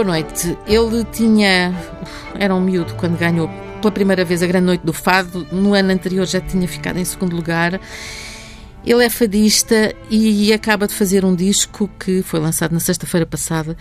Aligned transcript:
Boa 0.00 0.12
noite. 0.12 0.56
Ele 0.66 1.04
tinha. 1.12 1.74
Era 2.34 2.54
um 2.54 2.60
miúdo 2.62 2.94
quando 2.94 3.18
ganhou 3.18 3.50
pela 3.82 3.92
primeira 3.92 4.24
vez 4.24 4.42
a 4.42 4.46
Grande 4.46 4.64
Noite 4.64 4.80
do 4.80 4.94
Fado. 4.94 5.46
No 5.52 5.74
ano 5.74 5.92
anterior 5.92 6.24
já 6.24 6.40
tinha 6.40 6.66
ficado 6.66 6.96
em 6.98 7.04
segundo 7.04 7.36
lugar. 7.36 7.78
Ele 8.82 9.04
é 9.04 9.10
fadista 9.10 9.94
e 10.10 10.54
acaba 10.54 10.86
de 10.86 10.94
fazer 10.94 11.22
um 11.22 11.34
disco 11.34 11.86
que 12.00 12.22
foi 12.22 12.40
lançado 12.40 12.72
na 12.72 12.80
sexta-feira 12.80 13.26
passada 13.26 13.76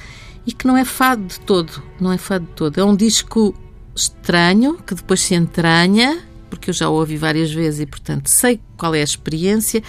e 0.45 0.52
que 0.52 0.67
não 0.67 0.75
é 0.75 0.84
fado 0.84 1.23
de 1.23 1.39
todo. 1.39 1.81
Não 2.02 2.11
é 2.11 2.17
fado 2.17 2.45
de 2.47 2.51
todo. 2.51 2.77
É 2.77 2.83
um 2.83 2.97
disco 2.97 3.55
estranho 3.95 4.75
que 4.86 4.95
depois 4.95 5.22
se 5.22 5.36
entranha, 5.36 6.22
porque 6.49 6.72
eu 6.72 6.73
já 6.73 6.89
o 6.89 6.95
ouvi 6.95 7.16
várias 7.16 7.49
vezes 7.49 7.80
e, 7.80 7.86
portanto, 7.86 8.27
sei 8.27 8.59
qual 8.75 8.94
é 8.94 8.99
a 8.99 9.05
experiência. 9.05 9.81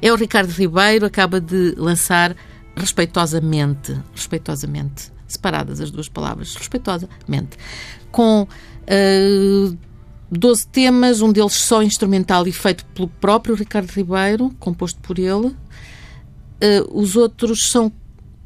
É 0.00 0.10
o 0.10 0.16
Ricardo 0.16 0.48
Ribeiro, 0.48 1.04
acaba 1.04 1.42
de 1.42 1.74
lançar 1.76 2.34
respeitosamente. 2.74 3.94
Respeitosamente 4.14 5.13
separadas 5.34 5.80
as 5.80 5.90
duas 5.90 6.08
palavras, 6.08 6.54
respeitosamente, 6.54 7.56
com 8.10 8.42
uh, 8.42 9.78
12 10.30 10.66
temas, 10.68 11.20
um 11.20 11.32
deles 11.32 11.54
só 11.54 11.82
instrumental 11.82 12.46
e 12.46 12.52
feito 12.52 12.84
pelo 12.86 13.08
próprio 13.08 13.54
Ricardo 13.54 13.90
Ribeiro, 13.90 14.50
composto 14.58 15.00
por 15.00 15.18
ele. 15.18 15.48
Uh, 15.48 15.56
os 16.92 17.16
outros 17.16 17.70
são 17.70 17.92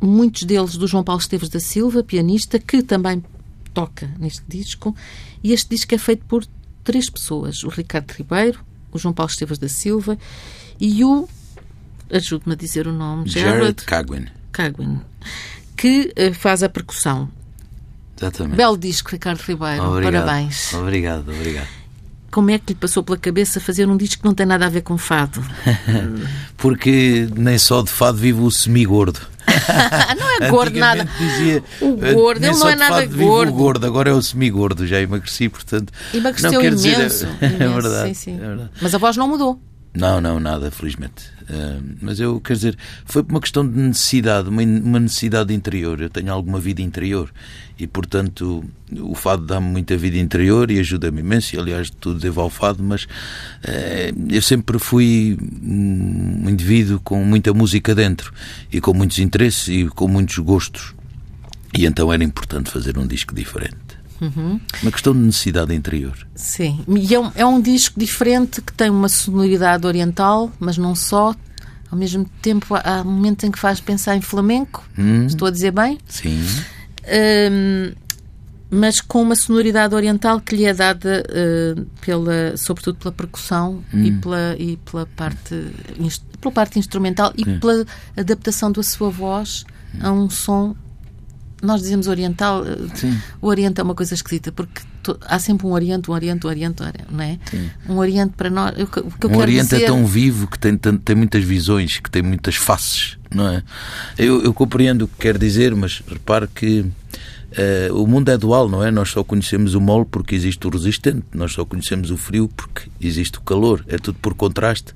muitos 0.00 0.44
deles 0.44 0.76
do 0.76 0.86
João 0.86 1.04
Paulo 1.04 1.20
Esteves 1.20 1.48
da 1.48 1.60
Silva, 1.60 2.02
pianista, 2.02 2.58
que 2.58 2.82
também 2.82 3.22
toca 3.72 4.10
neste 4.18 4.42
disco. 4.48 4.94
E 5.42 5.52
este 5.52 5.70
disco 5.70 5.94
é 5.94 5.98
feito 5.98 6.24
por 6.26 6.44
três 6.84 7.08
pessoas: 7.08 7.62
o 7.64 7.68
Ricardo 7.68 8.10
Ribeiro, 8.12 8.60
o 8.92 8.98
João 8.98 9.14
Paulo 9.14 9.30
Esteves 9.30 9.58
da 9.58 9.68
Silva 9.68 10.18
e 10.80 11.04
o. 11.04 11.28
Ajude-me 12.10 12.54
a 12.54 12.56
dizer 12.56 12.86
o 12.86 12.92
nome. 12.92 13.28
Jared 13.28 13.84
Cagwin. 13.84 14.26
Cagwin 14.50 15.00
que 15.78 16.12
uh, 16.18 16.34
faz 16.34 16.62
a 16.62 16.68
percussão. 16.68 17.30
Exatamente. 18.18 18.56
Belo 18.56 18.76
disco, 18.76 19.10
Ricardo 19.12 19.40
Ribeiro. 19.40 19.84
Obrigado. 19.84 20.24
Parabéns. 20.24 20.74
Obrigado, 20.74 21.30
obrigado. 21.30 21.68
Como 22.30 22.50
é 22.50 22.58
que 22.58 22.72
lhe 22.72 22.78
passou 22.78 23.02
pela 23.02 23.16
cabeça 23.16 23.60
fazer 23.60 23.88
um 23.88 23.96
disco 23.96 24.22
que 24.22 24.28
não 24.28 24.34
tem 24.34 24.44
nada 24.44 24.66
a 24.66 24.68
ver 24.68 24.82
com 24.82 24.98
fado? 24.98 25.42
Porque 26.58 27.28
nem 27.34 27.56
só 27.56 27.80
de 27.80 27.90
fado 27.90 28.18
vive 28.18 28.40
o 28.40 28.50
semigordo. 28.50 29.20
não 30.18 30.46
é 30.46 30.50
gordo 30.50 30.78
nada. 30.78 31.08
Dizia, 31.18 31.62
o 31.80 31.96
gordo, 31.96 32.44
ele 32.44 32.56
não 32.56 32.68
é 32.68 32.76
nada 32.76 33.06
gordo. 33.06 33.52
o 33.52 33.54
gordo. 33.54 33.86
Agora 33.86 34.10
é 34.10 34.12
o 34.12 34.20
semigordo, 34.20 34.86
já 34.86 35.00
emagreci, 35.00 35.48
portanto. 35.48 35.90
Emagreceu 36.12 36.52
não, 36.52 36.60
imenso, 36.60 36.76
dizer, 36.76 36.98
imenso. 36.98 37.26
É, 37.40 37.68
verdade, 37.68 38.08
sim, 38.08 38.14
sim. 38.14 38.34
é 38.34 38.46
verdade. 38.46 38.70
Mas 38.82 38.94
a 38.94 38.98
voz 38.98 39.16
não 39.16 39.26
mudou. 39.28 39.58
Não, 39.94 40.20
não, 40.20 40.38
nada, 40.38 40.70
felizmente. 40.70 41.24
Uh, 41.42 41.82
mas 42.00 42.20
eu, 42.20 42.40
quer 42.40 42.52
dizer, 42.52 42.78
foi 43.04 43.22
por 43.22 43.32
uma 43.32 43.40
questão 43.40 43.66
de 43.66 43.76
necessidade, 43.76 44.48
uma, 44.48 44.62
uma 44.62 45.00
necessidade 45.00 45.52
interior. 45.52 46.00
Eu 46.00 46.10
tenho 46.10 46.32
alguma 46.32 46.60
vida 46.60 46.82
interior 46.82 47.32
e, 47.78 47.86
portanto, 47.86 48.64
o 48.92 49.14
fado 49.14 49.46
dá-me 49.46 49.66
muita 49.66 49.96
vida 49.96 50.18
interior 50.18 50.70
e 50.70 50.78
ajuda-me 50.78 51.20
imenso. 51.20 51.56
E, 51.56 51.58
aliás, 51.58 51.90
tudo 51.90 52.20
devo 52.20 52.40
ao 52.40 52.50
fado, 52.50 52.82
mas 52.82 53.04
uh, 53.04 54.28
eu 54.30 54.42
sempre 54.42 54.78
fui 54.78 55.38
um 55.62 56.48
indivíduo 56.48 57.00
com 57.00 57.24
muita 57.24 57.52
música 57.54 57.94
dentro 57.94 58.32
e 58.70 58.80
com 58.80 58.92
muitos 58.92 59.18
interesses 59.18 59.68
e 59.68 59.88
com 59.88 60.06
muitos 60.06 60.38
gostos. 60.38 60.94
E 61.76 61.86
então 61.86 62.12
era 62.12 62.22
importante 62.22 62.70
fazer 62.70 62.98
um 62.98 63.06
disco 63.06 63.34
diferente. 63.34 63.87
Uhum. 64.20 64.60
Uma 64.82 64.90
questão 64.92 65.12
de 65.12 65.20
necessidade 65.20 65.74
interior. 65.74 66.14
Sim, 66.34 66.84
e 66.88 67.14
é 67.14 67.20
um, 67.20 67.30
é 67.34 67.46
um 67.46 67.60
disco 67.60 67.98
diferente 67.98 68.60
que 68.60 68.72
tem 68.72 68.90
uma 68.90 69.08
sonoridade 69.08 69.86
oriental, 69.86 70.50
mas 70.58 70.76
não 70.78 70.94
só. 70.94 71.34
Ao 71.90 71.96
mesmo 71.96 72.26
tempo, 72.42 72.74
há 72.74 73.02
momentos 73.02 73.44
em 73.44 73.50
que 73.50 73.58
faz 73.58 73.80
pensar 73.80 74.14
em 74.14 74.20
flamenco. 74.20 74.86
Hum. 74.98 75.24
Estou 75.24 75.48
a 75.48 75.50
dizer 75.50 75.70
bem? 75.70 75.98
Sim. 76.06 76.44
Um, 77.50 77.92
mas 78.70 79.00
com 79.00 79.22
uma 79.22 79.34
sonoridade 79.34 79.94
oriental 79.94 80.40
que 80.40 80.54
lhe 80.54 80.66
é 80.66 80.74
dada 80.74 81.24
uh, 81.26 81.86
pela, 82.04 82.54
sobretudo 82.58 82.98
pela 82.98 83.12
percussão 83.12 83.82
Hum. 83.94 84.04
e, 84.04 84.12
pela, 84.12 84.56
e 84.58 84.76
pela 84.76 85.06
parte 85.06 85.72
pela 86.40 86.52
parte 86.52 86.78
instrumental 86.78 87.32
e 87.36 87.44
pela 87.58 87.86
adaptação 88.16 88.70
da 88.70 88.82
sua 88.82 89.08
voz 89.10 89.64
a 90.00 90.12
um 90.12 90.28
som 90.28 90.76
nós 91.62 91.80
dizemos 91.82 92.06
oriental 92.06 92.62
uh, 92.62 92.90
Sim. 92.94 93.18
o 93.40 93.46
oriente 93.48 93.80
é 93.80 93.84
uma 93.84 93.94
coisa 93.94 94.14
esquisita 94.14 94.52
porque 94.52 94.80
to- 95.02 95.18
há 95.26 95.38
sempre 95.38 95.66
um 95.66 95.70
oriente 95.72 96.10
um 96.10 96.14
oriente 96.14 96.46
um 96.46 96.50
oriente 96.50 96.82
não 97.10 97.20
é 97.24 97.38
Sim. 97.50 97.70
um 97.88 97.96
oriente 97.98 98.34
para 98.36 98.48
nós 98.50 98.78
eu, 98.78 98.84
o 98.84 98.88
que 98.88 98.98
eu 98.98 99.04
O 99.04 99.18
quero 99.18 99.38
Oriente 99.38 99.62
dizer 99.64 99.82
é 99.82 99.86
tão 99.86 100.06
vivo 100.06 100.46
que 100.46 100.58
tem, 100.58 100.76
tan- 100.76 100.96
tem 100.96 101.16
muitas 101.16 101.42
visões, 101.44 101.98
que 101.98 102.10
tem 102.10 102.22
muitas 102.22 102.54
faces, 102.56 103.18
não 103.34 103.48
é? 103.48 103.62
Eu, 104.16 104.42
eu 104.42 104.54
compreendo 104.54 105.04
o 105.04 105.08
que 105.08 105.16
quer 105.18 105.36
dizer, 105.38 105.74
mas 105.74 106.02
repare 106.08 106.46
que 106.54 106.84
eh, 107.52 107.88
o 107.92 108.06
mundo 108.06 108.30
é 108.30 108.36
dual, 108.36 108.68
não 108.68 108.84
é? 108.84 108.90
Nós 108.90 109.10
só 109.10 109.24
conhecemos 109.24 109.74
o 109.74 109.80
mole 109.80 110.04
porque 110.04 110.34
existe 110.34 110.66
o 110.66 110.70
resistente, 110.70 111.24
nós 111.34 111.52
só 111.52 111.64
conhecemos 111.64 112.10
o 112.10 112.16
frio 112.16 112.48
porque 112.48 112.88
existe 113.00 113.38
o 113.38 113.40
calor, 113.40 113.84
é 113.88 113.96
tudo 113.96 114.18
por 114.20 114.34
contraste. 114.34 114.94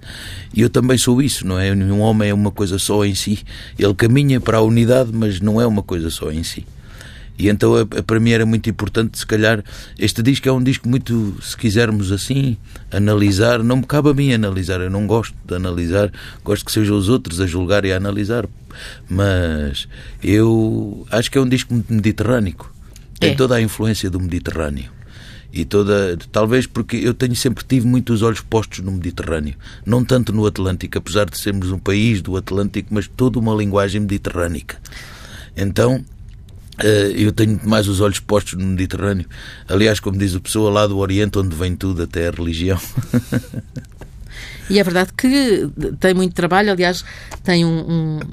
E 0.55 0.61
eu 0.61 0.69
também 0.69 0.99
sou 0.99 1.23
isso, 1.23 1.47
não 1.47 1.59
é? 1.59 1.73
Um 1.73 2.01
homem 2.01 2.31
é 2.31 2.35
uma 2.35 2.51
coisa 2.51 2.79
só 2.79 3.05
em 3.05 3.15
si. 3.15 3.41
Ele 3.79 3.95
caminha 3.95 4.41
para 4.41 4.59
a 4.59 4.63
unidade, 4.63 5.11
mas 5.13 5.41
não 5.41 5.61
é 5.61 5.67
uma 5.67 5.83
coisa 5.83 6.11
só 6.11 6.31
em 6.31 6.43
si. 6.43 6.67
E 7.39 7.49
então 7.49 7.73
para 8.07 8.21
mim 8.21 8.31
era 8.31 8.45
muito 8.45 8.69
importante, 8.69 9.19
se 9.19 9.27
calhar, 9.27 9.65
este 9.99 10.23
disco 10.23 10.49
é 10.49 10.53
um 10.53 10.63
disco 10.63 10.89
muito, 10.89 11.37
se 11.43 11.57
quisermos 11.57 12.13
assim, 12.13 12.57
analisar, 12.91 13.63
não 13.63 13.79
me 13.79 13.87
cabe 13.87 14.11
a 14.11 14.15
mim 14.15 14.33
analisar, 14.33 14.81
eu 14.81 14.91
não 14.91 15.07
gosto 15.07 15.35
de 15.45 15.55
analisar, 15.55 16.13
gosto 16.45 16.65
que 16.65 16.71
sejam 16.71 16.97
os 16.97 17.09
outros 17.09 17.41
a 17.41 17.47
julgar 17.47 17.85
e 17.85 17.93
a 17.93 17.97
analisar, 17.97 18.47
mas 19.09 19.89
eu 20.23 21.07
acho 21.11 21.31
que 21.31 21.39
é 21.39 21.41
um 21.41 21.49
disco 21.49 21.73
muito 21.75 21.93
mediterrâneo, 21.93 22.55
tem 23.19 23.31
É. 23.31 23.35
toda 23.35 23.55
a 23.57 23.61
influência 23.61 24.11
do 24.11 24.21
Mediterrâneo. 24.21 24.91
E 25.55 25.67
toda, 25.67 26.17
talvez 26.31 26.67
porque 26.67 26.97
eu 26.97 27.13
tenho 27.13 27.37
sempre 27.37 27.63
tive 27.63 27.87
muitos 27.87 28.23
olhos 28.23 28.41
postos 28.41 28.79
no 28.79 28.91
Mediterrâneo, 28.91 29.55
não 29.85 30.03
tanto 30.03 30.33
no 30.33 30.47
Atlântico, 30.47 30.97
apesar 30.97 31.29
de 31.29 31.39
sermos 31.39 31.71
um 31.71 31.79
país 31.79 32.23
do 32.23 32.37
Atlântico, 32.39 32.89
mas 32.91 33.07
toda 33.07 33.39
uma 33.39 33.55
linguagem 33.55 34.01
mediterrânica. 34.01 34.79
Então, 35.55 36.03
eu 36.87 37.33
tenho 37.33 37.61
mais 37.65 37.89
os 37.89 38.01
olhos 38.01 38.19
postos 38.21 38.55
no 38.55 38.67
Mediterrâneo. 38.67 39.27
Aliás, 39.69 40.01
como 40.01 40.19
diz 40.19 40.35
a 40.35 40.41
pessoa 40.41 40.71
lá 40.71 40.87
do 40.87 40.99
Oriente, 40.99 41.39
onde 41.39 41.55
vem 41.55 41.75
tudo, 41.77 42.03
até 42.03 42.29
a 42.29 42.31
religião. 42.31 42.79
E 44.71 44.79
é 44.79 44.83
verdade 44.85 45.13
que 45.15 45.69
tem 46.01 46.15
muito 46.15 46.35
trabalho. 46.35 46.71
Aliás, 46.71 47.05
tem 47.43 47.65
um, 47.65 47.79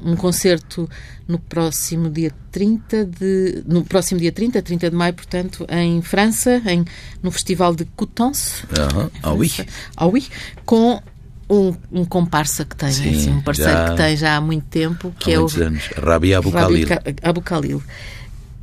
um, 0.05 0.11
um 0.11 0.15
concerto 0.15 0.89
no 1.27 1.37
próximo 1.37 2.09
dia 2.09 2.31
30 2.51 3.05
de. 3.05 3.63
No 3.65 3.83
próximo 3.83 4.19
dia 4.21 4.31
30, 4.31 4.61
30 4.61 4.89
de 4.89 4.95
maio, 4.95 5.13
portanto, 5.13 5.65
em 5.69 6.01
França, 6.01 6.61
em, 6.67 6.85
no 7.21 7.29
Festival 7.31 7.75
de 7.75 7.83
Coutances. 7.83 8.63
Aham. 8.77 9.11
Ah, 9.21 9.33
oui. 9.33 9.51
Ah, 9.97 10.05
oui, 10.05 10.27
com 10.65 11.01
um, 11.49 11.73
um 11.91 12.05
comparsa 12.05 12.63
que 12.63 12.75
tem, 12.75 12.91
Sim, 12.91 13.09
assim, 13.09 13.31
um 13.33 13.41
parceiro 13.41 13.71
já- 13.73 13.89
que 13.89 13.97
tem 13.97 14.15
já 14.15 14.37
há 14.37 14.41
muito 14.41 14.65
tempo, 14.67 15.13
que 15.19 15.31
Há 15.31 15.35
é 15.35 15.39
o 15.39 15.47
anos. 15.61 15.89
Rabi 15.97 16.33
Abu 16.33 16.49
Rabi 16.51 16.85
Khalil. 16.85 16.87
Ka- 16.87 17.03
Abu 17.29 17.41
Khalil. 17.41 17.83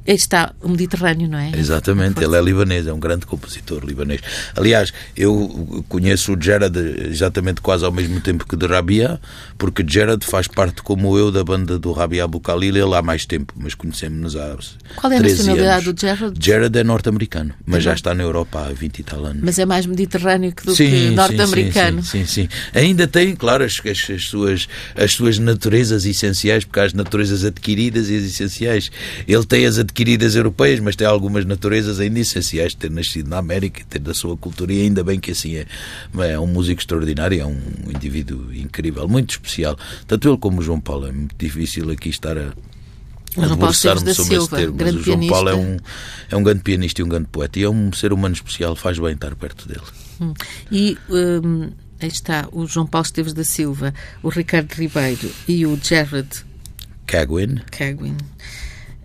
Está 0.07 0.53
o 0.63 0.69
Mediterrâneo, 0.69 1.29
não 1.29 1.39
é? 1.39 1.51
Exatamente, 1.57 2.23
ele 2.23 2.37
é 2.37 2.41
libanês, 2.41 2.87
é 2.87 2.93
um 2.93 3.01
grande 3.01 3.27
compositor 3.27 3.85
libanês. 3.85 4.21
Aliás, 4.55 4.93
eu 5.17 5.85
conheço 5.89 6.35
o 6.35 6.41
Gerard 6.41 6.79
exatamente 7.09 7.61
quase 7.61 7.85
ao 7.85 7.91
mesmo 7.91 8.21
tempo 8.21 8.47
que 8.47 8.57
de 8.57 8.67
Rabia, 8.67 9.21
porque 9.59 9.85
Gerard 9.87 10.25
faz 10.25 10.47
parte, 10.47 10.81
como 10.83 11.19
eu, 11.19 11.33
da 11.33 11.43
banda 11.43 11.77
do 11.77 11.91
Rabia 11.93 12.25
Abu 12.25 12.41
Khalil, 12.41 12.77
ele 12.77 12.95
há 12.95 13.03
mais 13.03 13.27
tempo, 13.27 13.53
mas 13.57 13.75
conhecemos-nos 13.75 14.37
há 14.37 14.57
Qual 14.95 15.13
é 15.13 15.17
a 15.17 15.19
13 15.19 15.39
nacionalidade 15.39 15.89
anos. 15.89 15.95
do 15.95 16.01
Gerard? 16.01 16.37
Gerard 16.41 16.79
é 16.79 16.85
norte-americano, 16.85 17.55
mas 17.67 17.83
já 17.83 17.93
está 17.93 18.15
na 18.15 18.23
Europa 18.23 18.61
há 18.61 18.73
20 18.73 18.99
e 18.99 19.03
tal 19.03 19.25
anos. 19.25 19.43
Mas 19.43 19.59
é 19.59 19.67
mais 19.67 19.87
mediterrâneo 19.87 20.53
que 20.53 20.65
do 20.65 20.75
Sim, 20.75 20.89
que 20.89 20.99
sim, 21.09 21.11
norte-americano. 21.15 22.03
Sim, 22.05 22.25
sim, 22.27 22.43
sim, 22.43 22.49
Ainda 22.73 23.09
tem, 23.09 23.35
claro, 23.35 23.65
as, 23.65 23.81
as, 23.85 24.11
as 24.11 24.25
suas, 24.25 24.69
as 24.95 25.13
suas 25.13 25.39
naturezas 25.39 26.05
essenciais, 26.05 26.65
porque 26.65 26.79
há 26.79 26.85
as 26.85 26.93
naturezas 26.93 27.45
adquiridas 27.45 28.09
e 28.09 28.17
as 28.17 28.23
essenciais. 28.23 28.91
Ele 29.27 29.45
tem 29.45 29.67
as 29.67 29.79
adquiridas 29.79 29.96
europeias, 30.35 30.81
mas 30.81 30.97
tem 30.97 31.07
algumas 31.07 31.45
naturezas 31.45 32.01
ainda 32.01 32.21
essenciais, 32.21 32.75
ter 32.75 32.91
nascido 32.91 33.29
na 33.29 33.39
América, 33.39 33.83
ter 33.89 33.99
da 33.99 34.15
sua 34.15 34.37
cultura, 34.37 34.73
e 34.73 34.83
ainda 34.83 35.03
bem 35.03 35.21
que 35.21 35.31
assim 35.31 35.57
é. 35.57 35.67
É 36.19 36.39
um 36.39 36.47
músico 36.47 36.81
extraordinário, 36.81 37.41
é 37.41 37.47
um 37.47 37.59
indivíduo 37.95 38.55
incrível, 38.55 39.09
muito 39.09 39.31
especial. 39.31 39.79
Tanto 40.07 40.29
ele 40.29 40.39
como 40.39 40.61
o 40.61 40.63
João 40.63 40.81
Paulo. 40.81 41.07
É 41.07 41.13
muito 41.13 41.35
difícil 41.39 41.91
aqui 41.91 42.09
estar 42.09 42.37
a. 42.37 42.53
Debruçar-me 43.37 44.15
sobre 44.15 44.37
esse 44.37 44.47
Silva, 44.47 44.57
termo, 44.57 44.77
mas 44.81 44.95
o 44.95 45.03
João 45.03 45.27
Paulo 45.29 45.49
é 45.51 45.53
pianista. 45.53 45.85
um, 46.33 46.35
é 46.35 46.37
um 46.37 46.43
grande 46.43 46.63
pianista 46.63 47.01
e 47.03 47.05
um 47.05 47.09
grande 47.09 47.29
poeta 47.29 47.59
e 47.59 47.65
é 47.65 47.69
um 47.69 47.93
ser 47.93 48.13
humano 48.13 48.35
especial, 48.35 48.75
faz 48.75 48.99
bem 48.99 49.13
estar 49.13 49.35
perto 49.35 49.69
dele. 49.69 49.83
Hum. 50.19 50.33
E 50.73 50.97
hum, 51.11 51.71
aí 52.01 52.09
está 52.09 52.49
o 52.51 52.67
João 52.67 52.87
Paulo 52.87 53.05
Esteves 53.05 53.35
da 53.35 53.45
Silva, 53.45 53.93
o 54.23 54.31
Ricardo 54.31 54.73
Ribeiro 54.73 55.31
e 55.47 55.67
o 55.67 55.79
Jared 55.83 56.29
Cagwin, 57.07 57.61
Cagwin. 57.71 58.17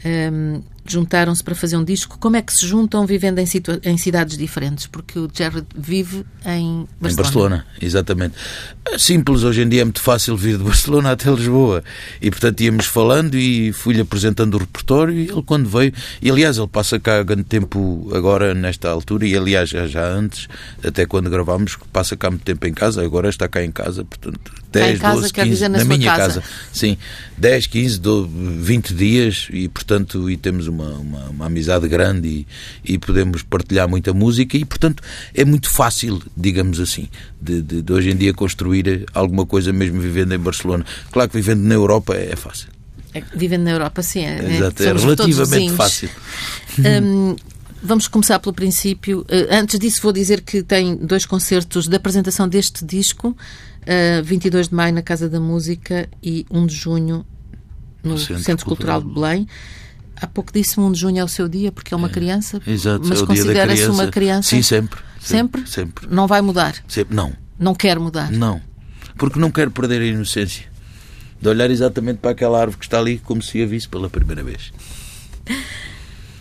Hum, 0.06 0.64
juntaram-se 0.92 1.44
para 1.44 1.56
fazer 1.56 1.78
um 1.78 1.84
disco. 1.84 2.18
Como 2.20 2.36
é 2.36 2.42
que 2.42 2.54
se 2.54 2.68
juntam 2.68 3.06
vivendo 3.06 3.40
em, 3.40 3.46
em 3.84 3.98
cidades 3.98 4.38
diferentes? 4.38 4.88
Porque 4.88 5.18
o 5.20 5.30
Jared 5.34 5.66
vive 5.76 6.26
em 6.46 6.88
Barcelona. 7.00 7.12
Em 7.12 7.16
Barcelona, 7.16 7.66
exatamente. 7.82 8.36
É 8.86 8.98
simples, 8.98 9.44
hoje 9.44 9.62
em 9.62 9.70
dia 9.70 9.82
é 9.82 9.84
muito 9.84 10.02
fácil 10.02 10.36
vir 10.36 10.58
de 10.58 10.64
Barcelona 10.66 11.12
até 11.12 11.30
Lisboa. 11.32 11.84
E, 12.22 12.30
portanto, 12.30 12.62
íamos 12.62 12.86
falando 12.86 13.36
e 13.36 13.72
fui-lhe 13.72 14.02
apresentando 14.02 14.56
o 14.56 14.58
repertório 14.58 15.14
e 15.14 15.30
ele, 15.30 15.44
quando 15.44 15.70
veio... 15.70 15.94
E, 16.22 16.30
aliás, 16.30 16.58
ele 16.58 16.68
passa 16.68 17.00
cá 17.00 17.24
grande 17.24 17.44
tempo 17.44 18.10
agora, 18.14 18.54
nesta 18.54 18.90
altura, 18.90 19.26
e, 19.26 19.36
aliás, 19.36 19.70
já, 19.70 19.88
já 19.88 20.06
antes, 20.06 20.48
até 20.84 21.06
quando 21.06 21.30
gravámos, 21.30 21.78
passa 21.92 22.16
cá 22.18 22.30
muito 22.30 22.44
tempo 22.44 22.66
em 22.68 22.74
casa. 22.74 23.04
Agora 23.04 23.30
está 23.30 23.48
cá 23.48 23.64
em 23.64 23.72
casa, 23.72 24.04
portanto, 24.04 24.61
10, 24.72 25.00
casa, 25.00 25.22
12, 25.22 25.34
15... 25.34 25.62
na, 25.64 25.78
na 25.80 25.86
minha 25.86 26.12
casa. 26.12 26.42
casa. 26.42 26.44
Sim, 26.72 26.98
10, 27.38 27.68
15, 27.68 28.00
12, 28.00 28.30
20 28.30 28.94
dias 28.94 29.48
e, 29.52 29.68
portanto, 29.68 30.30
e 30.30 30.38
temos 30.38 30.68
uma, 30.68 30.90
uma, 30.92 31.30
uma 31.30 31.46
amizade 31.46 31.88
grande 31.88 32.28
e, 32.28 32.94
e, 32.94 32.98
podemos 32.98 33.44
partilhar 33.44 33.88
muita 33.90 34.14
música 34.14 34.56
e, 34.56 34.64
portanto, 34.64 35.04
é 35.34 35.44
muito 35.44 35.70
fácil, 35.70 36.22
digamos 36.36 36.80
assim, 36.80 37.10
de, 37.42 37.62
de, 37.62 37.82
de, 37.82 37.94
hoje 37.94 38.12
em 38.12 38.16
dia 38.16 38.34
construir 38.34 39.06
alguma 39.14 39.46
coisa 39.46 39.74
mesmo 39.74 40.00
vivendo 40.00 40.34
em 40.34 40.40
Barcelona. 40.40 40.86
Claro 41.12 41.30
que 41.30 41.36
vivendo 41.36 41.62
na 41.62 41.76
Europa 41.76 42.16
é, 42.16 42.32
é 42.32 42.36
fácil. 42.36 42.70
É, 43.14 43.22
vivendo 43.36 43.64
na 43.64 43.72
Europa, 43.72 44.02
sim. 44.02 44.24
É, 44.24 44.56
Exato, 44.56 44.84
é 44.84 44.94
relativamente 44.94 45.74
fácil. 45.74 46.10
Um, 46.80 47.36
Vamos 47.84 48.08
começar 48.08 48.40
pelo 48.40 48.54
princípio. 48.54 49.26
Antes 49.50 49.80
disso, 49.80 50.02
vou 50.02 50.12
dizer 50.12 50.42
que 50.42 50.62
tem 50.62 50.96
dois 50.96 51.26
concertos 51.26 51.88
de 51.88 51.96
apresentação 51.96 52.48
deste 52.48 52.86
disco: 52.86 53.30
uh, 53.30 54.24
22 54.24 54.70
de 54.70 54.76
maio 54.76 54.94
na 54.94 55.02
Casa 55.02 55.28
da 55.28 55.40
Música 55.40 56.08
e 56.22 56.46
1 56.52 56.66
de 56.68 56.76
junho 56.76 57.26
no 58.04 58.18
Centro, 58.18 58.44
Centro 58.44 58.66
Cultural. 58.66 59.02
Cultural 59.02 59.26
de 59.32 59.38
Belém. 59.38 59.48
Há 60.22 60.28
pouco 60.28 60.54
disse 60.54 60.80
1 60.80 60.92
de 60.92 61.00
junho 61.00 61.20
é 61.20 61.24
o 61.24 61.28
seu 61.28 61.50
dia, 61.50 61.72
porque 61.72 61.94
é 61.94 61.98
uma 61.98 62.10
criança. 62.10 62.62
Exato, 62.68 63.08
mas 63.08 63.24
é 63.24 63.26
considera-se 63.26 63.88
uma 63.88 64.08
criança. 64.08 64.50
Sim, 64.50 64.62
sempre. 64.62 65.00
Sempre? 65.20 65.68
Sempre. 65.68 66.08
Não 66.08 66.28
vai 66.28 66.42
mudar? 66.42 66.76
Sempre. 66.88 67.16
Não. 67.16 67.34
Não 67.58 67.74
quer 67.74 67.98
mudar? 67.98 68.32
Não. 68.32 68.62
Porque 69.18 69.40
não 69.40 69.50
quero 69.50 69.72
perder 69.72 70.02
a 70.02 70.06
inocência. 70.06 70.66
De 71.40 71.50
olhar 71.50 71.72
exatamente 71.72 72.20
para 72.20 72.32
aquela 72.32 72.60
árvore 72.60 72.78
que 72.78 72.86
está 72.86 73.00
ali 73.00 73.18
como 73.18 73.42
se 73.42 73.62
a 73.64 73.66
visse 73.66 73.90
pela 73.90 74.10
primeira 74.10 74.44
vez. 74.44 74.72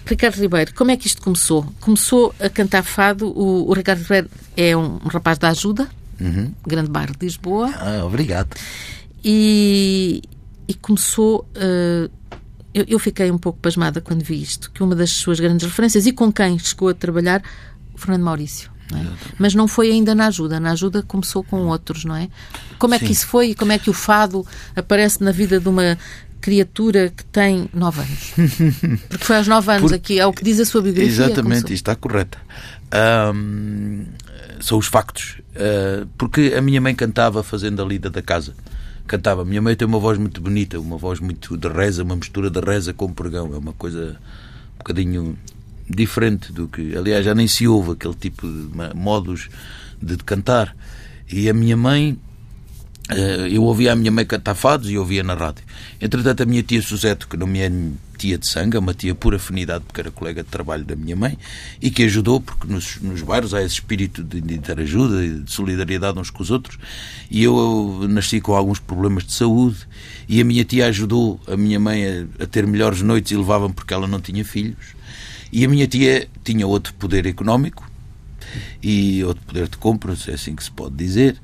Ricardo 0.07 0.37
Ribeiro, 0.37 0.75
como 0.75 0.91
é 0.91 0.97
que 0.97 1.07
isto 1.07 1.23
começou? 1.23 1.67
Começou 1.81 2.35
a 2.41 2.49
cantar 2.49 2.83
fado. 2.83 3.29
O, 3.29 3.69
o 3.69 3.73
Ricardo 3.73 4.01
Ribeiro 4.01 4.31
é 4.57 4.77
um, 4.77 4.99
um 5.05 5.09
rapaz 5.09 5.39
da 5.39 5.49
ajuda, 5.49 5.89
uhum. 6.21 6.53
grande 6.67 6.91
bairro 6.91 7.13
de 7.17 7.27
Lisboa. 7.27 7.71
Ah, 7.77 8.05
obrigado. 8.05 8.57
E, 9.25 10.23
e 10.67 10.75
começou. 10.75 11.47
Uh, 11.55 12.11
eu, 12.73 12.85
eu, 12.89 12.99
fiquei 12.99 13.31
um 13.31 13.39
pouco 13.39 13.59
pasmada 13.59 14.01
quando 14.01 14.23
vi 14.23 14.41
isto, 14.41 14.71
que 14.71 14.83
uma 14.83 14.95
das 14.95 15.11
suas 15.11 15.41
grandes 15.41 15.67
referências 15.67 16.07
e 16.07 16.13
com 16.13 16.33
quem 16.33 16.59
chegou 16.59 16.89
a 16.89 16.95
trabalhar, 16.95 17.43
o 17.93 17.99
Fernando 17.99 18.23
Maurício. 18.23 18.71
Não 18.91 18.99
é? 18.99 19.07
Mas 19.39 19.55
não 19.55 19.69
foi 19.69 19.91
ainda 19.91 20.15
na 20.15 20.27
ajuda. 20.27 20.59
Na 20.59 20.73
ajuda 20.73 21.03
começou 21.03 21.45
com 21.45 21.67
outros, 21.67 22.05
não 22.05 22.17
é? 22.17 22.29
Como 22.79 22.95
é 22.95 22.99
Sim. 22.99 23.07
que 23.07 23.13
isso 23.13 23.27
foi 23.27 23.51
e 23.51 23.55
como 23.55 23.73
é 23.73 23.79
que 23.79 23.91
o 23.91 23.93
fado 23.93 24.47
aparece 24.75 25.23
na 25.23 25.31
vida 25.31 25.61
de 25.61 25.69
uma 25.69 25.97
criatura 26.41 27.11
que 27.11 27.25
tem 27.25 27.69
nove 27.73 28.01
anos. 28.01 28.33
Porque 29.09 29.25
foi 29.25 29.37
aos 29.37 29.49
nove 29.49 29.71
anos 29.71 29.91
Por... 29.91 29.97
aqui, 29.97 30.19
é 30.19 30.27
o 30.27 30.33
que 30.33 30.43
diz 30.43 30.59
a 30.61 30.65
sua 30.65 30.83
biografia. 30.83 31.11
Exatamente, 31.11 31.65
isto 31.65 31.73
está 31.73 31.95
correta. 31.95 32.39
Um, 33.35 34.05
são 34.61 34.79
os 34.79 34.87
factos. 34.87 35.41
Uh, 35.51 36.07
porque 36.17 36.55
a 36.57 36.61
minha 36.61 36.81
mãe 36.81 36.95
cantava 36.95 37.43
fazendo 37.43 37.83
a 37.83 37.85
lida 37.85 38.11
da 38.11 38.23
casa. 38.23 38.55
Cantava. 39.07 39.43
A 39.43 39.45
minha 39.45 39.63
mãe 39.63 39.75
tem 39.75 39.87
uma 39.87 39.99
voz 39.99 40.19
muito 40.19 40.41
bonita, 40.41 40.79
uma 40.79 40.97
voz 40.97 41.21
muito 41.21 41.57
de 41.57 41.69
reza, 41.69 42.03
uma 42.03 42.17
mistura 42.17 42.51
de 42.51 42.61
reza 42.61 42.93
com 42.93 43.13
pregão. 43.13 43.53
É 43.55 43.59
uma 43.59 43.73
coisa 43.73 44.17
um 44.75 44.79
bocadinho 44.79 45.39
diferente 45.89 46.53
do 46.53 46.69
que. 46.69 46.97
Aliás, 46.97 47.25
já 47.25 47.35
nem 47.35 47.49
se 47.49 47.67
ouve 47.67 47.93
aquele 47.93 48.15
tipo 48.15 48.47
de 48.47 48.95
modos 48.95 49.49
de 50.01 50.17
cantar. 50.19 50.75
E 51.31 51.49
a 51.49 51.55
minha 51.55 51.77
mãe 51.77 52.19
eu 53.51 53.63
ouvia 53.65 53.93
a 53.93 53.97
minha 53.97 54.11
mãe 54.11 54.25
cantar 54.25 54.55
fados 54.55 54.91
e 54.91 54.97
ouvia 54.97 55.23
na 55.23 55.35
rádio. 55.35 55.65
Entretanto, 56.01 56.43
a 56.43 56.47
minha 56.47 56.63
tia 56.63 56.81
Suzeto, 56.81 57.27
que 57.29 57.37
não 57.37 57.47
me 57.47 57.61
é 57.61 57.71
tia 58.21 58.37
de 58.37 58.47
sangue, 58.47 58.77
é 58.77 58.81
uma 58.81 58.93
tia 58.93 59.15
por 59.15 59.35
afinidade, 59.35 59.83
porque 59.87 60.01
era 60.01 60.11
colega 60.11 60.43
de 60.43 60.49
trabalho 60.51 60.85
da 60.85 60.95
minha 60.95 61.17
mãe, 61.17 61.39
e 61.81 61.91
que 61.91 62.03
ajudou, 62.05 62.41
porque 62.41 62.71
nos, 62.71 63.01
nos 63.01 63.23
bairros 63.23 63.55
há 63.55 63.63
esse 63.63 63.75
espírito 63.75 64.23
de, 64.23 64.39
interajuda 64.55 65.25
e 65.25 65.41
de 65.41 65.51
solidariedade 65.51 66.19
uns 66.19 66.29
com 66.29 66.43
os 66.43 66.51
outros, 66.51 66.79
e 67.31 67.43
eu, 67.43 68.01
eu 68.03 68.09
nasci 68.09 68.41
com 68.41 68.55
alguns 68.55 68.79
problemas 68.79 69.25
de 69.25 69.33
saúde, 69.33 69.79
e 70.29 70.41
a 70.41 70.45
minha 70.45 70.65
tia 70.65 70.87
ajudou 70.87 71.41
a 71.49 71.57
minha 71.57 71.81
mãe 71.81 72.05
a, 72.05 72.45
a 72.45 72.47
ter 72.47 72.67
melhores 72.67 73.01
noites 73.01 73.33
e 73.33 73.37
levava-me 73.37 73.73
porque 73.73 73.95
ela 73.95 74.07
não 74.07 74.21
tinha 74.21 74.45
filhos, 74.45 74.95
e 75.51 75.65
a 75.65 75.69
minha 75.69 75.87
tia 75.87 76.29
tinha 76.45 76.67
outro 76.67 76.93
poder 76.95 77.27
económico, 77.27 77.91
e 78.83 79.23
outro 79.25 79.43
poder 79.47 79.69
de 79.69 79.77
compra, 79.77 80.15
se 80.17 80.31
é 80.31 80.35
assim 80.35 80.55
que 80.55 80.63
se 80.63 80.71
pode 80.71 80.95
dizer, 80.95 81.41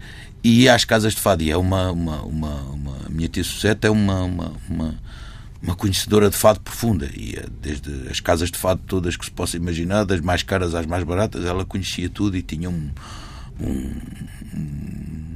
e 0.47 0.69
às 0.69 0.85
casas 0.85 1.13
de 1.13 1.21
fado. 1.21 1.43
E 1.43 1.51
é 1.51 1.57
uma, 1.57 1.91
uma, 1.91 2.23
uma, 2.23 2.61
uma 2.71 2.97
a 3.05 3.09
minha 3.11 3.29
tia 3.29 3.43
Suseta 3.43 3.89
é 3.89 3.91
uma, 3.91 4.23
uma, 4.23 4.53
uma, 4.69 4.95
uma, 5.61 5.75
conhecedora 5.75 6.31
de 6.31 6.37
fado 6.37 6.61
profunda. 6.61 7.11
E 7.17 7.35
eh, 7.37 7.47
desde 7.61 8.09
as 8.09 8.21
casas 8.21 8.49
de 8.49 8.57
fado 8.57 8.81
todas 8.87 9.17
que 9.17 9.25
se 9.25 9.31
possa 9.31 9.57
imaginar, 9.57 10.05
das 10.05 10.21
mais 10.21 10.45
caras 10.45 10.73
às 10.73 10.87
mais 10.87 11.03
baratas, 11.03 11.45
ela 11.45 11.65
conhecia 11.65 12.09
tudo 12.09 12.37
e 12.37 12.43
tinha 12.43 12.71
um, 12.71 12.91
um, 13.61 13.93
um 14.55 15.27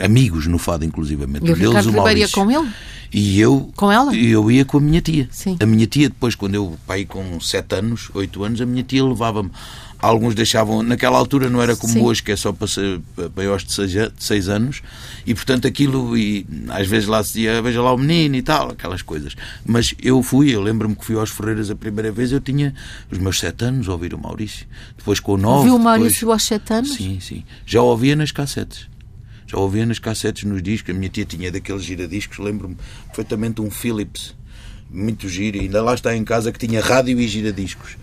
amigos 0.00 0.46
no 0.46 0.58
fado, 0.58 0.84
inclusivamente. 0.84 1.44
E 1.44 1.50
o 1.50 1.54
Ricardo 1.54 1.90
Ribeiro 1.90 2.20
ia 2.20 2.28
com 2.28 2.48
ele? 2.48 2.70
E 3.12 3.40
eu, 3.40 3.70
com 3.76 3.90
ela? 3.92 4.14
Eu 4.16 4.50
ia 4.50 4.64
com 4.64 4.78
a 4.78 4.80
minha 4.80 5.00
tia. 5.00 5.28
Sim. 5.30 5.56
A 5.60 5.66
minha 5.66 5.86
tia, 5.86 6.08
depois, 6.08 6.34
quando 6.34 6.54
eu, 6.54 6.78
pai, 6.86 7.04
com 7.04 7.38
7 7.38 7.74
anos, 7.74 8.10
8 8.14 8.44
anos, 8.44 8.60
a 8.60 8.66
minha 8.66 8.82
tia 8.82 9.04
levava-me 9.04 9.50
Alguns 10.02 10.34
deixavam, 10.34 10.82
naquela 10.82 11.16
altura 11.16 11.48
não 11.48 11.62
era 11.62 11.76
como 11.76 11.92
Sim. 11.92 12.00
hoje, 12.00 12.24
que 12.24 12.32
é 12.32 12.36
só 12.36 12.52
para 12.52 12.66
maiores 13.36 13.64
de 13.64 13.72
6 14.18 14.48
anos, 14.48 14.82
e 15.24 15.32
portanto 15.32 15.68
aquilo, 15.68 16.18
e 16.18 16.44
às 16.70 16.88
vezes 16.88 17.08
lá 17.08 17.22
se 17.22 17.34
dizia, 17.34 17.62
veja 17.62 17.80
lá 17.80 17.94
o 17.94 17.96
menino 17.96 18.34
e 18.34 18.42
tal, 18.42 18.72
aquelas 18.72 19.00
coisas. 19.00 19.36
Mas 19.64 19.94
eu 20.02 20.20
fui, 20.20 20.52
eu 20.52 20.60
lembro-me 20.60 20.96
que 20.96 21.04
fui 21.04 21.14
aos 21.14 21.30
Ferreiras 21.30 21.70
a 21.70 21.76
primeira 21.76 22.10
vez, 22.10 22.32
eu 22.32 22.40
tinha 22.40 22.74
os 23.12 23.18
meus 23.18 23.38
7 23.38 23.64
anos 23.64 23.88
a 23.88 23.92
ouvir 23.92 24.12
o 24.12 24.18
Maurício. 24.18 24.66
Depois 24.98 25.20
com 25.20 25.34
o 25.34 25.36
9. 25.36 25.58
Ouviu 25.58 25.76
o 25.76 25.78
Maurício 25.78 26.22
depois... 26.22 26.32
aos 26.32 26.42
7 26.42 26.72
anos? 26.72 26.94
Sim, 26.94 27.20
sim. 27.20 27.44
Já 27.64 27.80
ouvia 27.80 28.16
nas 28.16 28.32
cassetes. 28.32 28.88
Já 29.46 29.56
ouvia 29.56 29.86
nas 29.86 30.00
cassetes, 30.00 30.42
nos 30.42 30.60
discos. 30.60 30.92
A 30.92 30.98
minha 30.98 31.10
tia 31.10 31.24
tinha 31.24 31.52
daqueles 31.52 31.84
giradiscos, 31.84 32.38
lembro-me 32.38 32.76
perfeitamente 33.06 33.60
um 33.60 33.70
Philips, 33.70 34.34
muito 34.90 35.28
giro, 35.28 35.58
e 35.58 35.60
ainda 35.60 35.80
lá 35.80 35.94
está 35.94 36.16
em 36.16 36.24
casa 36.24 36.50
que 36.50 36.58
tinha 36.58 36.80
rádio 36.80 37.20
e 37.20 37.28
giradiscos. 37.28 37.96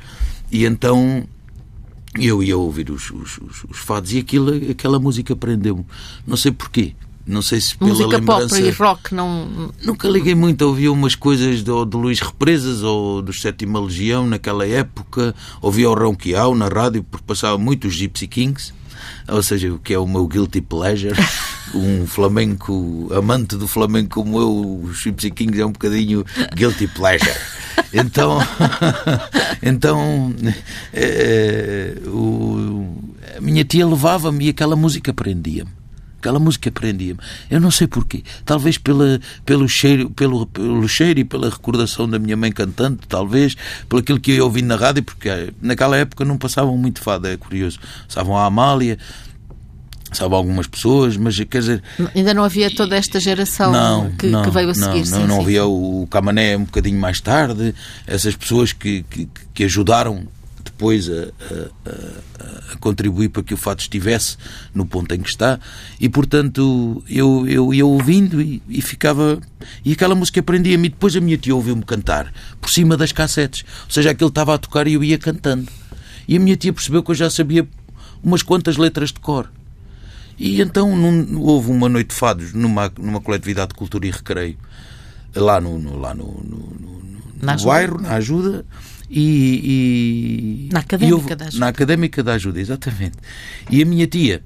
E 0.49 0.63
então 0.63 1.27
eu 2.17 2.41
ia 2.41 2.57
ouvir 2.57 2.89
os, 2.89 3.11
os, 3.11 3.37
os, 3.37 3.63
os 3.69 3.77
fados 3.77 4.13
e 4.13 4.19
aquilo, 4.19 4.71
aquela 4.71 4.99
música 4.99 5.35
prendeu-me. 5.35 5.85
Não 6.25 6.37
sei 6.37 6.51
porquê. 6.51 6.95
Não 7.29 7.43
sei 7.43 7.61
se 7.61 7.77
pela 7.77 7.91
Música 7.91 8.17
lembrança... 8.17 8.55
pop 8.55 8.67
e 8.67 8.71
rock 8.71 9.13
não... 9.13 9.71
Nunca 9.83 10.09
liguei 10.09 10.33
muito. 10.33 10.63
Ouvia 10.63 10.91
umas 10.91 11.13
coisas 11.13 11.61
do, 11.61 11.85
de 11.85 11.95
Luís 11.95 12.19
Represas 12.19 12.81
ou 12.81 13.21
do 13.21 13.31
Sétima 13.31 13.79
Legião 13.79 14.25
naquela 14.25 14.65
época. 14.65 15.35
Ouvia 15.61 15.87
o 15.91 15.93
Ronquial 15.93 16.55
na 16.55 16.67
rádio 16.67 17.03
porque 17.03 17.23
passava 17.27 17.55
muito 17.55 17.87
os 17.87 17.93
Gypsy 17.93 18.25
Kings. 18.25 18.73
Ou 19.27 19.43
seja, 19.43 19.73
o 19.73 19.79
que 19.79 19.93
é 19.93 19.99
o 19.99 20.07
meu 20.07 20.27
guilty 20.27 20.61
pleasure. 20.61 21.15
um 21.73 22.07
flamenco, 22.07 23.09
amante 23.13 23.55
do 23.55 23.67
flamenco 23.67 24.21
como 24.21 24.39
eu, 24.39 24.81
os 24.83 24.97
Gypsy 24.97 25.31
Kings 25.31 25.59
é 25.59 25.65
um 25.65 25.71
bocadinho 25.71 26.25
guilty 26.55 26.87
pleasure. 26.87 27.37
Então, 27.93 28.39
então 29.61 30.33
é, 30.93 31.93
o, 32.07 32.87
a 33.37 33.41
minha 33.41 33.63
tia 33.63 33.87
levava-me 33.87 34.47
e 34.47 34.49
aquela 34.49 34.75
música 34.75 35.13
prendia-me. 35.13 35.78
Aquela 36.19 36.37
música 36.37 36.69
prendia-me. 36.69 37.19
Eu 37.49 37.61
não 37.61 37.71
sei 37.71 37.87
porquê. 37.87 38.23
Talvez 38.45 38.77
pela, 38.77 39.19
pelo, 39.45 39.67
cheiro, 39.67 40.09
pelo, 40.09 40.45
pelo 40.45 40.87
cheiro 40.87 41.21
e 41.21 41.23
pela 41.23 41.49
recordação 41.49 42.07
da 42.07 42.19
minha 42.19 42.35
mãe 42.35 42.51
cantante, 42.51 43.07
talvez, 43.07 43.55
pelo 43.87 44.01
aquilo 44.01 44.19
que 44.19 44.31
eu 44.31 44.35
ia 44.35 44.43
ouvindo 44.43 44.67
na 44.67 44.75
rádio, 44.75 45.01
porque 45.01 45.29
eh, 45.29 45.49
naquela 45.61 45.95
época 45.95 46.25
não 46.25 46.37
passavam 46.37 46.77
muito 46.77 47.01
fada, 47.01 47.31
é 47.31 47.37
curioso. 47.37 47.79
Passavam 48.07 48.37
a 48.37 48.45
Amália, 48.45 48.97
Sabe 50.11 50.33
algumas 50.33 50.65
pessoas, 50.65 51.15
mas 51.17 51.37
quer 51.37 51.59
dizer. 51.59 51.83
Ainda 52.15 52.33
não 52.33 52.43
havia 52.43 52.73
toda 52.73 52.95
esta 52.95 53.19
geração 53.19 53.71
não, 53.71 54.11
que, 54.11 54.27
não, 54.27 54.41
que, 54.41 54.49
veio 54.49 54.69
a 54.71 54.73
seguir. 54.73 54.99
Não, 54.99 55.05
sim, 55.05 55.11
não, 55.11 55.27
não 55.27 55.35
sim, 55.35 55.41
havia 55.41 55.65
o 55.65 56.07
Camané 56.09 56.57
um 56.57 56.63
bocadinho 56.63 56.99
mais 56.99 57.21
tarde, 57.21 57.75
essas 58.07 58.35
pessoas 58.35 58.73
que, 58.73 59.03
que, 59.03 59.29
que 59.53 59.63
ajudaram 59.63 60.27
depois 60.71 61.09
a, 61.09 61.13
a, 61.13 62.73
a, 62.73 62.77
contribuir 62.79 63.29
para 63.29 63.43
que 63.43 63.53
o 63.53 63.57
fato 63.57 63.81
estivesse 63.81 64.37
no 64.73 64.85
ponto 64.85 65.13
em 65.13 65.19
que 65.19 65.29
está, 65.29 65.59
e 65.99 66.07
portanto 66.07 67.03
eu, 67.09 67.47
eu 67.47 67.73
ia 67.73 67.85
ouvindo 67.85 68.41
e, 68.41 68.61
e 68.67 68.81
ficava. 68.81 69.39
E 69.83 69.91
aquela 69.91 70.15
música 70.15 70.39
aprendia-me, 70.39 70.87
e 70.87 70.89
depois 70.89 71.15
a 71.15 71.19
minha 71.19 71.37
tia 71.37 71.55
ouviu-me 71.55 71.83
cantar 71.83 72.33
por 72.61 72.69
cima 72.69 72.95
das 72.95 73.11
cassetes, 73.11 73.65
ou 73.85 73.91
seja, 73.91 74.11
aquilo 74.11 74.29
estava 74.29 74.53
a 74.53 74.57
tocar 74.57 74.87
e 74.87 74.93
eu 74.93 75.03
ia 75.03 75.17
cantando. 75.17 75.69
E 76.27 76.37
a 76.37 76.39
minha 76.39 76.55
tia 76.55 76.71
percebeu 76.71 77.03
que 77.03 77.11
eu 77.11 77.15
já 77.15 77.29
sabia 77.29 77.67
umas 78.23 78.43
quantas 78.43 78.77
letras 78.77 79.11
de 79.11 79.19
cor. 79.19 79.51
E 80.37 80.61
então 80.61 80.95
num, 80.95 81.41
houve 81.41 81.69
uma 81.69 81.89
noite 81.89 82.09
de 82.09 82.15
fados 82.15 82.53
numa, 82.53 82.91
numa 82.97 83.19
coletividade 83.19 83.69
de 83.69 83.75
cultura 83.75 84.07
e 84.07 84.11
recreio, 84.11 84.57
lá 85.35 85.59
no, 85.59 85.77
no 85.77 85.99
lá 85.99 86.13
no, 86.13 86.25
no, 86.25 86.57
no, 86.79 87.55
no 87.57 87.63
bairro, 87.65 88.01
na 88.01 88.13
ajuda, 88.13 88.65
E, 89.09 90.67
e 90.69 90.69
na 90.71 90.79
académica 90.79 91.35
da 91.35 91.45
ajuda. 91.45 91.59
Na 91.59 91.67
académica 91.67 92.23
da 92.23 92.33
ajuda, 92.33 92.59
exatamente. 92.59 93.17
E 93.71 93.81
a 93.81 93.85
minha 93.85 94.05
tia 94.05 94.41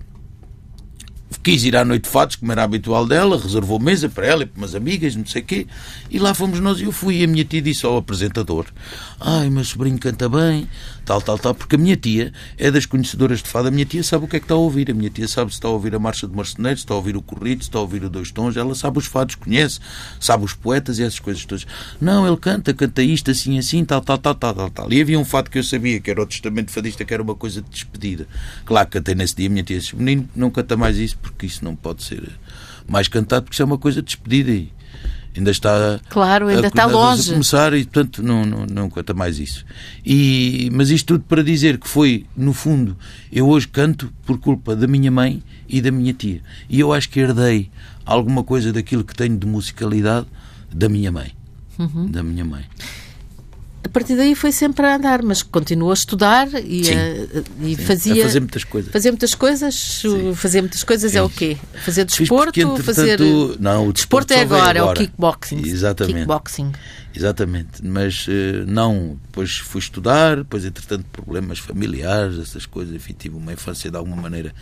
quis 1.44 1.66
ir 1.66 1.76
à 1.76 1.84
noite 1.84 2.06
de 2.06 2.10
fatos, 2.10 2.38
como 2.38 2.52
era 2.52 2.64
habitual 2.64 3.06
dela, 3.06 3.38
reservou 3.38 3.80
mesa 3.80 4.08
para 4.08 4.26
ela 4.26 4.44
e 4.44 4.46
para 4.46 4.58
umas 4.58 4.74
amigas, 4.74 5.16
não 5.16 5.26
sei 5.26 5.42
o 5.42 5.46
quê, 5.46 5.68
e 6.10 6.18
lá 6.18 6.34
fomos 6.34 6.60
nós 6.62 6.80
e 6.80 6.84
eu 6.84 6.92
fui. 6.92 7.18
E 7.18 7.24
a 7.26 7.28
minha 7.28 7.44
tia 7.44 7.62
disse 7.62 7.86
ao 7.86 7.98
apresentador: 7.98 8.66
Ai, 9.20 9.50
meu 9.50 9.64
sobrinho 9.66 10.00
canta 10.00 10.30
bem, 10.30 10.68
tal, 11.06 11.22
tal, 11.22 11.38
tal, 11.38 11.54
porque 11.54 11.76
a 11.76 11.78
minha 11.78 11.98
tia 11.98 12.32
é 12.58 12.72
das 12.72 12.86
conhecedoras 12.86 13.44
de 13.44 13.50
fado. 13.50 13.68
A 13.68 13.72
minha 13.72 13.86
tia 13.86 14.04
sabe 14.04 14.24
o 14.26 14.28
que 14.28 14.38
é 14.38 14.40
que 14.40 14.46
está 14.46 14.56
a 14.56 14.58
ouvir. 14.58 14.90
A 14.90 14.94
minha 14.94 15.10
tia 15.10 15.28
sabe 15.28 15.52
se 15.52 15.56
está 15.56 15.68
a 15.68 15.72
ouvir 15.72 15.94
a 15.94 16.00
Marcha 16.00 16.28
de 16.28 16.34
Marceneiros, 16.36 16.80
se 16.80 16.86
está 16.86 16.94
a 16.94 16.98
ouvir 16.98 17.18
o 17.18 17.22
Corrido, 17.22 17.62
se 17.62 17.70
está 17.70 17.78
a 17.78 17.82
ouvir 17.82 18.04
o 18.06 18.10
Dois 18.10 18.32
Tons. 18.32 18.56
Ela 18.56 18.74
sabe 18.74 19.00
os 19.00 19.06
fados, 19.06 19.36
conhece, 19.36 19.80
sabe 20.20 20.46
os 20.46 20.54
poetas 20.54 20.98
e 21.00 21.04
essas 21.04 21.20
coisas 21.20 21.44
todas. 21.44 21.68
Não, 22.00 22.26
ele 22.26 22.38
canta, 22.38 22.74
canta 22.74 23.04
isto 23.04 23.32
assim, 23.32 23.60
assim, 23.60 23.84
tal, 23.84 24.02
tal, 24.02 24.18
tal, 24.18 24.36
tal, 24.36 24.54
tal, 24.54 24.70
tal. 24.70 24.94
E 24.94 25.02
havia 25.02 25.20
um 25.20 25.26
fado 25.26 25.50
que 25.50 25.60
eu 25.60 25.64
sabia, 25.64 26.00
que 26.00 26.10
era 26.10 26.22
o 26.22 26.26
Testamento 26.26 26.72
Fadista, 26.72 27.04
que 27.04 27.14
era 27.14 27.22
uma 27.22 27.36
coisa 27.36 27.62
de 27.62 27.70
despedida. 27.70 28.28
Claro 28.66 28.88
cantei 28.90 29.16
nesse 29.16 29.36
dia. 29.36 29.48
A 29.48 29.50
minha 29.50 29.64
tia 29.64 29.80
disse: 29.80 29.96
Menino, 29.96 30.30
não 30.36 30.50
canta 30.50 30.78
mais 30.78 30.98
isso, 30.98 31.18
porque 31.18 31.33
isso 31.46 31.64
não 31.64 31.76
pode 31.76 32.04
ser 32.04 32.30
mais 32.88 33.08
cantado, 33.08 33.44
porque 33.44 33.56
isso 33.56 33.62
é 33.62 33.66
uma 33.66 33.78
coisa 33.78 34.02
de 34.02 34.08
despedida. 34.08 34.52
E, 34.52 34.72
ainda 35.36 35.52
está 35.52 36.00
claro 36.10 36.48
ainda 36.48 36.68
a, 36.68 36.70
está 36.70 36.86
longe 36.86 37.30
a 37.30 37.34
começar 37.34 37.74
e 37.74 37.84
portanto 37.84 38.22
não, 38.22 38.46
não, 38.46 38.66
não 38.66 38.90
conta 38.90 39.14
mais 39.14 39.40
isso 39.40 39.66
e 40.06 40.70
mas 40.72 40.90
isto 40.90 41.08
tudo 41.08 41.24
para 41.28 41.44
dizer 41.44 41.80
que 41.80 41.88
foi 41.88 42.26
no 42.38 42.54
fundo 42.54 42.96
eu 43.32 43.48
hoje 43.50 43.68
canto 43.68 44.14
por 44.26 44.38
culpa 44.40 44.76
da 44.76 44.88
minha 44.88 45.10
mãe 45.10 45.42
e 45.68 45.82
da 45.82 45.92
minha 45.92 46.14
tia 46.14 46.42
e 46.70 46.80
eu 46.80 46.94
acho 46.94 47.10
que 47.10 47.20
herdei 47.20 47.72
alguma 48.06 48.44
coisa 48.44 48.72
daquilo 48.72 49.04
que 49.04 49.16
tenho 49.16 49.38
de 49.38 49.48
musicalidade 49.48 50.28
da 50.72 50.88
minha 50.88 51.12
mãe 51.12 51.32
uhum. 51.80 52.06
da 52.06 52.22
minha 52.22 52.46
mãe 52.46 52.66
a 53.84 53.90
partir 53.90 54.16
daí 54.16 54.34
foi 54.34 54.52
sempre 54.52 54.86
a 54.86 54.96
andar, 54.96 55.22
mas 55.22 55.44
continuou 55.44 55.92
a 55.92 55.94
estudar 55.94 56.48
e, 56.64 56.86
sim, 56.86 56.94
a, 56.96 57.66
e 57.68 57.76
sim, 57.76 57.84
fazia. 57.84 58.24
A 58.24 58.28
fazer 58.28 58.40
muitas 58.40 58.64
coisas. 58.64 58.92
Fazer 58.92 59.12
muitas 59.12 59.36
coisas. 59.36 59.76
Sim. 59.76 60.34
Fazer 60.36 60.62
muitas 60.62 60.84
coisas 60.84 61.16
é 61.16 61.22
o 61.22 61.30
quê? 61.30 61.58
Fazer 61.84 62.06
desporto? 62.06 62.54
Porque, 62.54 62.84
fazer. 62.84 63.20
Não, 63.60 63.88
o 63.88 63.94
desporto, 63.94 64.28
desporto 64.30 64.34
é 64.34 64.42
agora, 64.42 64.80
é 64.80 64.84
o 64.84 64.94
kickboxing. 64.94 65.62
Exatamente. 65.66 66.16
Kickboxing. 66.20 66.72
Exatamente. 67.14 67.86
Mas 67.86 68.26
eh, 68.30 68.64
não, 68.66 69.18
depois 69.26 69.58
fui 69.58 69.80
estudar, 69.80 70.38
depois, 70.38 70.66
entretanto, 70.66 71.06
problemas 71.12 71.60
familiares, 71.60 72.40
essas 72.40 72.66
coisas. 72.66 72.96
Enfim, 72.96 73.14
tive 73.14 73.36
uma 73.36 73.52
infância 73.52 73.92
de 73.92 73.98
alguma 73.98 74.16
maneira 74.16 74.54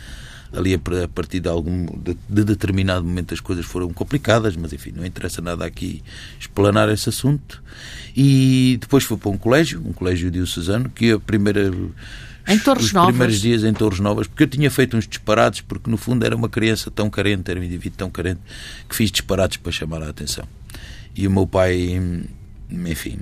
ali 0.53 0.74
a 0.74 1.08
partir 1.08 1.39
de 1.39 1.48
algum 1.48 1.86
de, 1.86 2.17
de, 2.29 2.43
determinado 2.43 3.05
momento 3.05 3.34
as 3.34 3.39
coisas 3.39 3.65
foram 3.65 3.91
complicadas, 3.93 4.55
mas 4.55 4.74
enfim, 4.74 4.91
não 4.96 5.05
interessa 5.05 5.41
nada 5.41 5.65
aqui 5.65 6.03
explanar 6.39 6.89
esse 6.89 7.10
assunto. 7.10 7.63
E 8.15 8.77
depois 8.81 9.03
fui 9.03 9.17
para 9.17 9.29
um 9.29 9.38
colégio, 9.38 9.81
um 9.86 9.93
colégio 9.93 10.29
diocesano, 10.29 10.89
que 10.89 11.12
a 11.12 11.20
primeira 11.20 11.72
em 12.48 12.60
Torres 12.60 12.86
os 12.86 12.93
Novas. 12.93 13.12
primeiros 13.12 13.39
dias 13.39 13.63
em 13.63 13.74
Torres 13.74 14.00
Novas, 14.00 14.27
porque 14.27 14.43
eu 14.43 14.48
tinha 14.48 14.70
feito 14.70 14.98
uns 14.98 15.08
disparados, 15.08 15.62
porque 15.62 15.89
no 15.89 15.98
fundo 15.98 16.25
era 16.25 16.36
uma 16.36 16.50
criança 16.50 16.89
tão 16.89 17.10
carente, 17.10 17.50
era 17.50 17.60
um 17.60 17.63
indivíduo 17.63 17.98
tão 17.98 18.10
carente, 18.10 18.41
que 18.89 18.96
fiz 18.96 19.12
disparados 19.12 19.58
para 19.58 19.72
chamar 19.72 20.01
a 20.03 20.10
atenção. 20.10 20.46
E 21.15 21.27
o 21.27 21.31
meu 21.31 21.46
pai, 21.46 22.01
enfim, 22.70 23.20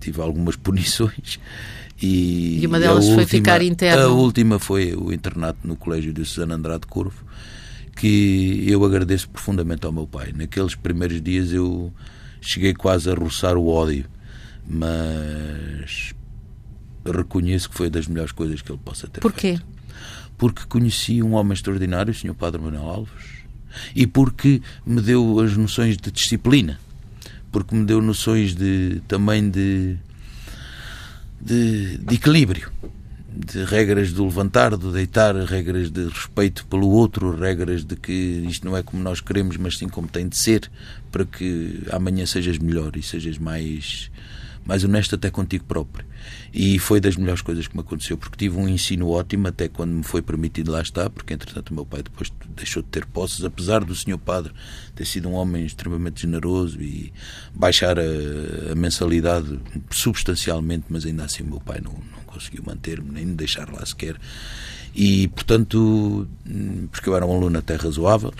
tive 0.00 0.20
algumas 0.20 0.54
punições 0.56 1.40
e, 2.00 2.60
e 2.60 2.66
uma 2.66 2.78
delas 2.78 3.08
foi 3.08 3.26
ficar 3.26 3.60
interno. 3.62 4.02
A 4.04 4.08
última 4.08 4.58
foi 4.58 4.94
o 4.94 5.12
internato 5.12 5.58
no 5.64 5.76
Colégio 5.76 6.12
de 6.12 6.24
Susana 6.24 6.54
Andrade 6.54 6.86
Corvo, 6.86 7.24
que 7.96 8.64
eu 8.66 8.84
agradeço 8.84 9.28
profundamente 9.28 9.84
ao 9.84 9.92
meu 9.92 10.06
pai. 10.06 10.32
Naqueles 10.32 10.74
primeiros 10.74 11.20
dias 11.20 11.52
eu 11.52 11.92
cheguei 12.40 12.72
quase 12.72 13.10
a 13.10 13.14
roçar 13.14 13.56
o 13.56 13.68
ódio, 13.68 14.06
mas 14.64 16.14
reconheço 17.04 17.70
que 17.70 17.76
foi 17.76 17.90
das 17.90 18.06
melhores 18.06 18.32
coisas 18.32 18.62
que 18.62 18.70
ele 18.70 18.80
possa 18.84 19.08
ter 19.08 19.20
Porquê? 19.20 19.56
feito. 19.56 19.66
Porque 20.36 20.62
conheci 20.66 21.22
um 21.22 21.34
homem 21.34 21.54
extraordinário, 21.54 22.12
o 22.12 22.14
Sr. 22.14 22.34
Padre 22.34 22.60
Manuel 22.60 22.84
Alves, 22.84 23.24
e 23.94 24.06
porque 24.06 24.62
me 24.86 25.00
deu 25.00 25.40
as 25.40 25.56
noções 25.56 25.96
de 25.96 26.10
disciplina, 26.12 26.78
porque 27.50 27.74
me 27.74 27.84
deu 27.84 28.00
noções 28.00 28.54
de 28.54 29.02
também 29.08 29.50
de 29.50 29.96
de, 31.40 31.98
de 31.98 32.14
equilíbrio 32.14 32.70
de 33.38 33.62
regras 33.64 34.12
do 34.12 34.24
levantar, 34.24 34.76
do 34.76 34.90
deitar, 34.90 35.36
regras 35.36 35.90
de 35.90 36.08
respeito 36.08 36.66
pelo 36.66 36.88
outro, 36.88 37.30
regras 37.30 37.84
de 37.84 37.94
que 37.94 38.12
isto 38.12 38.66
não 38.66 38.76
é 38.76 38.82
como 38.82 39.00
nós 39.00 39.20
queremos, 39.20 39.56
mas 39.56 39.78
sim 39.78 39.88
como 39.88 40.08
tem 40.08 40.28
de 40.28 40.36
ser, 40.36 40.68
para 41.12 41.24
que 41.24 41.84
amanhã 41.92 42.26
sejas 42.26 42.58
melhor 42.58 42.96
e 42.96 43.02
sejas 43.02 43.38
mais 43.38 44.10
mais 44.68 44.84
honesto 44.84 45.14
até 45.14 45.30
contigo 45.30 45.64
próprio. 45.64 46.04
E 46.52 46.78
foi 46.78 47.00
das 47.00 47.16
melhores 47.16 47.40
coisas 47.40 47.66
que 47.66 47.74
me 47.74 47.80
aconteceu, 47.80 48.18
porque 48.18 48.36
tive 48.36 48.58
um 48.58 48.68
ensino 48.68 49.08
ótimo 49.08 49.48
até 49.48 49.66
quando 49.66 49.92
me 49.92 50.02
foi 50.02 50.20
permitido 50.20 50.70
lá 50.70 50.82
estar, 50.82 51.08
porque 51.08 51.32
entretanto 51.32 51.70
o 51.70 51.74
meu 51.74 51.86
pai 51.86 52.02
depois 52.02 52.30
deixou 52.54 52.82
de 52.82 52.88
ter 52.90 53.06
posses, 53.06 53.42
apesar 53.42 53.82
do 53.82 53.94
senhor 53.94 54.18
padre 54.18 54.52
ter 54.94 55.06
sido 55.06 55.26
um 55.30 55.32
homem 55.32 55.64
extremamente 55.64 56.20
generoso 56.20 56.82
e 56.82 57.10
baixar 57.54 57.98
a, 57.98 58.72
a 58.72 58.74
mensalidade 58.74 59.58
substancialmente, 59.90 60.84
mas 60.90 61.06
ainda 61.06 61.24
assim 61.24 61.42
o 61.42 61.46
meu 61.46 61.60
pai 61.60 61.80
não, 61.82 61.92
não 61.92 62.22
conseguiu 62.26 62.62
manter-me, 62.66 63.10
nem 63.10 63.24
me 63.24 63.34
deixar 63.34 63.72
lá 63.72 63.84
sequer. 63.86 64.16
E, 64.94 65.28
portanto, 65.28 66.28
porque 66.90 67.08
eu 67.08 67.16
era 67.16 67.24
um 67.24 67.32
aluno 67.32 67.58
até 67.58 67.74
razoável, 67.76 68.34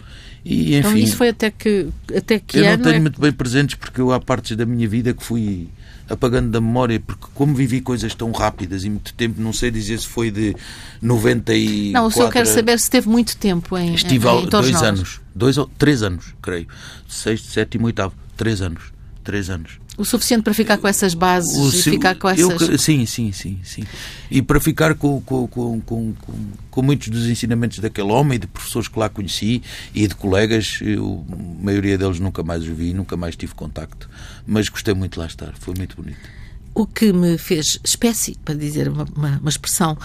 e, 0.44 0.75
então, 0.75 0.90
enfim, 0.90 0.99
então 0.99 0.99
isso 0.99 1.16
foi 1.16 1.28
até 1.28 1.50
que, 1.50 1.88
até 2.14 2.38
que 2.38 2.58
eu 2.58 2.66
ano? 2.66 2.76
não 2.76 2.85
tenho 2.85 2.97
é? 2.97 3.00
muito 3.00 3.20
bem 3.20 3.32
presentes 3.32 3.76
porque 3.76 4.00
eu 4.00 4.12
há 4.12 4.20
partes 4.20 4.56
da 4.56 4.66
minha 4.66 4.88
vida 4.88 5.14
que 5.14 5.23
fui 5.23 5.68
apagando 6.09 6.50
da 6.50 6.61
memória, 6.61 6.99
porque 6.99 7.27
como 7.35 7.55
vivi 7.55 7.81
coisas 7.81 8.15
tão 8.15 8.31
rápidas 8.33 8.85
e 8.85 8.91
muito 8.91 9.12
tempo, 9.15 9.41
não 9.41 9.53
sei 9.53 9.71
dizer 9.71 9.99
se 9.99 10.07
foi 10.07 10.31
de 10.31 10.57
90 11.03 11.55
e. 11.55 11.93
Não, 11.93 12.07
o 12.07 12.11
senhor 12.11 12.31
quer 12.31 12.47
saber 12.47 12.79
se 12.79 12.91
teve 12.91 13.09
muito 13.09 13.37
tempo 13.37 13.77
em. 13.77 13.95
Estive 13.95 14.29
em, 14.29 14.45
em 14.45 14.47
dois 14.47 14.71
novos. 14.71 14.83
anos. 14.83 15.21
Dois 15.35 15.59
ou 15.59 15.71
três 15.79 16.03
anos, 16.03 16.35
creio. 16.43 16.67
Sexto, 17.07 17.49
sétimo, 17.49 17.87
oitavo. 17.87 18.15
Três 18.37 18.61
anos. 18.61 18.93
Três 19.23 19.50
anos. 19.50 19.79
O 19.99 20.05
suficiente 20.05 20.45
para 20.45 20.55
ficar 20.55 20.78
com 20.78 20.87
essas 20.87 21.12
bases 21.12 21.57
o, 21.57 21.69
e 21.76 21.83
ficar 21.90 22.14
com 22.14 22.28
essas. 22.28 22.69
Eu, 22.69 22.78
sim, 22.78 23.05
sim, 23.05 23.33
sim, 23.33 23.59
sim. 23.64 23.85
E 24.31 24.40
para 24.40 24.61
ficar 24.61 24.95
com, 24.95 25.21
com, 25.21 25.49
com, 25.49 25.81
com, 25.81 26.14
com 26.71 26.83
muitos 26.83 27.09
dos 27.09 27.26
ensinamentos 27.26 27.81
daquele 27.81 28.12
homem 28.12 28.37
e 28.37 28.38
de 28.38 28.47
professores 28.47 28.87
que 28.87 28.97
lá 28.97 29.09
conheci 29.09 29.61
e 29.93 30.07
de 30.07 30.14
colegas, 30.14 30.78
eu, 30.81 31.26
a 31.33 31.64
maioria 31.64 31.99
deles 31.99 32.21
nunca 32.21 32.45
mais 32.45 32.62
os 32.62 32.69
vi, 32.69 32.95
nunca 32.95 33.17
mais 33.17 33.35
tive 33.35 33.55
contacto, 33.55 34.09
mas 34.47 34.69
gostei 34.69 34.95
muito 34.95 35.14
de 35.14 35.19
lá 35.19 35.26
estar, 35.26 35.52
foi 35.59 35.75
muito 35.76 35.97
bonito. 35.97 36.21
O 36.75 36.87
que 36.87 37.12
me 37.12 37.37
fez 37.37 37.81
espécie, 37.83 38.37
para 38.45 38.55
dizer 38.55 38.88
uma, 38.88 39.05
uma, 39.17 39.38
uma 39.38 39.50
expressão, 39.50 39.99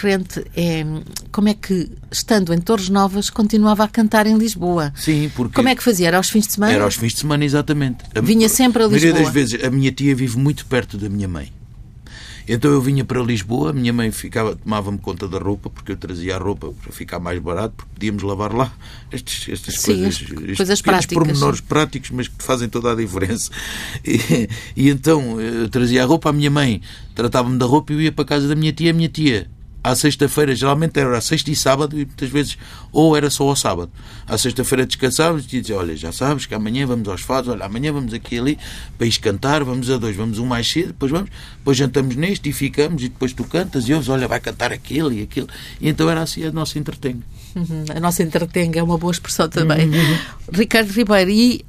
recorrente 0.00 0.44
é 0.56 0.84
como 1.30 1.48
é 1.48 1.54
que, 1.54 1.90
estando 2.10 2.52
em 2.52 2.60
Torres 2.60 2.88
Novas, 2.88 3.30
continuava 3.30 3.84
a 3.84 3.88
cantar 3.88 4.26
em 4.26 4.36
Lisboa. 4.36 4.92
Sim, 4.96 5.30
porque... 5.34 5.54
Como 5.54 5.68
é 5.68 5.74
que 5.74 5.82
fazia? 5.82 6.08
Era 6.08 6.16
aos 6.16 6.30
fins 6.30 6.46
de 6.46 6.54
semana? 6.54 6.72
Era 6.72 6.84
aos 6.84 6.96
fins 6.96 7.12
de 7.12 7.20
semana, 7.20 7.44
exatamente. 7.44 7.98
Vinha 8.22 8.48
sempre 8.48 8.82
a 8.82 8.86
Lisboa? 8.86 9.10
A 9.10 9.14
maioria 9.14 9.24
das 9.24 9.32
vezes, 9.32 9.64
a 9.64 9.70
minha 9.70 9.92
tia 9.92 10.14
vive 10.14 10.36
muito 10.38 10.66
perto 10.66 10.96
da 10.96 11.08
minha 11.08 11.28
mãe. 11.28 11.52
Então 12.48 12.72
eu 12.72 12.80
vinha 12.80 13.04
para 13.04 13.22
Lisboa, 13.22 13.70
a 13.70 13.72
minha 13.72 13.92
mãe 13.92 14.10
ficava, 14.10 14.56
tomava-me 14.56 14.98
conta 14.98 15.28
da 15.28 15.38
roupa, 15.38 15.70
porque 15.70 15.92
eu 15.92 15.96
trazia 15.96 16.34
a 16.34 16.38
roupa 16.38 16.72
para 16.82 16.90
ficar 16.90 17.20
mais 17.20 17.38
barato, 17.38 17.74
porque 17.76 17.92
podíamos 17.94 18.24
lavar 18.24 18.52
lá 18.52 18.72
estes, 19.12 19.48
estas 19.48 19.74
Sim, 19.76 20.02
coisas, 20.02 20.20
estes 20.20 20.56
coisas 20.56 20.82
práticas. 20.82 21.14
pormenores 21.14 21.60
práticos, 21.60 22.10
mas 22.10 22.26
que 22.26 22.42
fazem 22.42 22.68
toda 22.68 22.90
a 22.90 22.96
diferença. 22.96 23.52
E, 24.04 24.48
e 24.74 24.88
então 24.88 25.40
eu 25.40 25.68
trazia 25.68 26.02
a 26.02 26.06
roupa, 26.06 26.30
a 26.30 26.32
minha 26.32 26.50
mãe 26.50 26.82
tratava-me 27.14 27.56
da 27.56 27.66
roupa 27.66 27.92
e 27.92 27.96
eu 27.96 28.00
ia 28.00 28.10
para 28.10 28.24
a 28.24 28.26
casa 28.26 28.48
da 28.48 28.56
minha 28.56 28.72
tia, 28.72 28.90
a 28.90 28.94
minha 28.94 29.08
tia 29.08 29.48
à 29.82 29.94
sexta-feira, 29.94 30.54
geralmente 30.54 30.98
era 30.98 31.16
à 31.16 31.20
sexta 31.20 31.50
e 31.50 31.56
sábado, 31.56 31.98
e 31.98 32.04
muitas 32.04 32.28
vezes, 32.28 32.58
ou 32.92 33.16
era 33.16 33.30
só 33.30 33.48
ao 33.48 33.56
sábado. 33.56 33.90
À 34.26 34.36
sexta-feira 34.36 34.86
descansávamos 34.86 35.44
e 35.44 35.60
dizia: 35.60 35.76
Olha, 35.76 35.96
já 35.96 36.12
sabes 36.12 36.46
que 36.46 36.54
amanhã 36.54 36.86
vamos 36.86 37.08
aos 37.08 37.22
fados, 37.22 37.48
olha, 37.48 37.64
amanhã 37.64 37.92
vamos 37.92 38.12
aqui 38.12 38.38
ali 38.38 38.58
para 38.98 39.06
ir 39.06 39.18
cantar, 39.18 39.64
vamos 39.64 39.90
a 39.90 39.96
dois, 39.96 40.14
vamos 40.14 40.38
um 40.38 40.46
mais 40.46 40.70
cedo, 40.70 40.88
depois 40.88 41.10
vamos, 41.10 41.30
depois 41.58 41.76
jantamos 41.76 42.16
neste 42.16 42.50
e 42.50 42.52
ficamos, 42.52 43.02
e 43.02 43.08
depois 43.08 43.32
tu 43.32 43.44
cantas 43.44 43.88
e 43.88 43.94
ouves: 43.94 44.08
Olha, 44.08 44.28
vai 44.28 44.40
cantar 44.40 44.72
aquilo 44.72 45.12
e 45.12 45.22
aquilo. 45.22 45.48
E 45.80 45.88
então 45.88 46.08
era 46.10 46.22
assim 46.22 46.44
a 46.44 46.52
nossa 46.52 46.78
entretenga. 46.78 47.22
Uhum, 47.54 47.84
a 47.94 48.00
nossa 48.00 48.22
entretenga 48.22 48.78
é 48.78 48.82
uma 48.82 48.98
boa 48.98 49.10
expressão 49.10 49.48
também. 49.48 49.88
Uhum. 49.88 50.18
Ricardo 50.52 50.90
Ribeiro, 50.90 51.30
e 51.30 51.64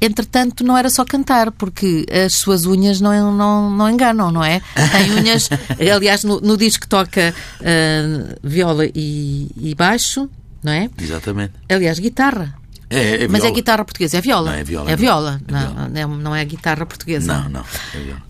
entretanto, 0.00 0.64
não 0.64 0.76
era 0.76 0.90
só 0.90 1.04
cantar, 1.04 1.50
porque 1.50 2.06
as 2.24 2.34
suas 2.34 2.66
unhas 2.66 3.00
não, 3.00 3.32
não, 3.32 3.70
não 3.70 3.90
enganam, 3.90 4.30
não 4.30 4.44
é? 4.44 4.60
Tem 4.92 5.12
unhas. 5.12 5.48
aliás, 5.94 6.24
no, 6.24 6.40
no 6.40 6.56
disco 6.56 6.86
toca 6.86 7.34
uh, 7.60 8.38
viola 8.42 8.86
e, 8.94 9.50
e, 9.56 9.74
baixo, 9.74 10.28
não 10.62 10.72
é? 10.72 10.90
Exatamente. 11.00 11.54
Aliás, 11.68 11.98
guitarra. 11.98 12.54
É, 12.88 13.24
é 13.24 13.28
Mas 13.28 13.44
é 13.44 13.50
guitarra 13.50 13.84
portuguesa, 13.84 14.18
é 14.18 14.20
viola. 14.20 14.52
Não, 14.52 14.58
é 14.58 14.64
viola. 14.64 14.90
É 14.90 14.96
viola, 14.96 15.40
é 15.48 15.52
viola. 15.52 15.88
Não, 15.88 16.16
não 16.16 16.34
é 16.36 16.44
guitarra 16.44 16.86
portuguesa. 16.86 17.32
Não, 17.32 17.48
não. 17.48 17.64
É 17.94 17.98
viola. 17.98 18.22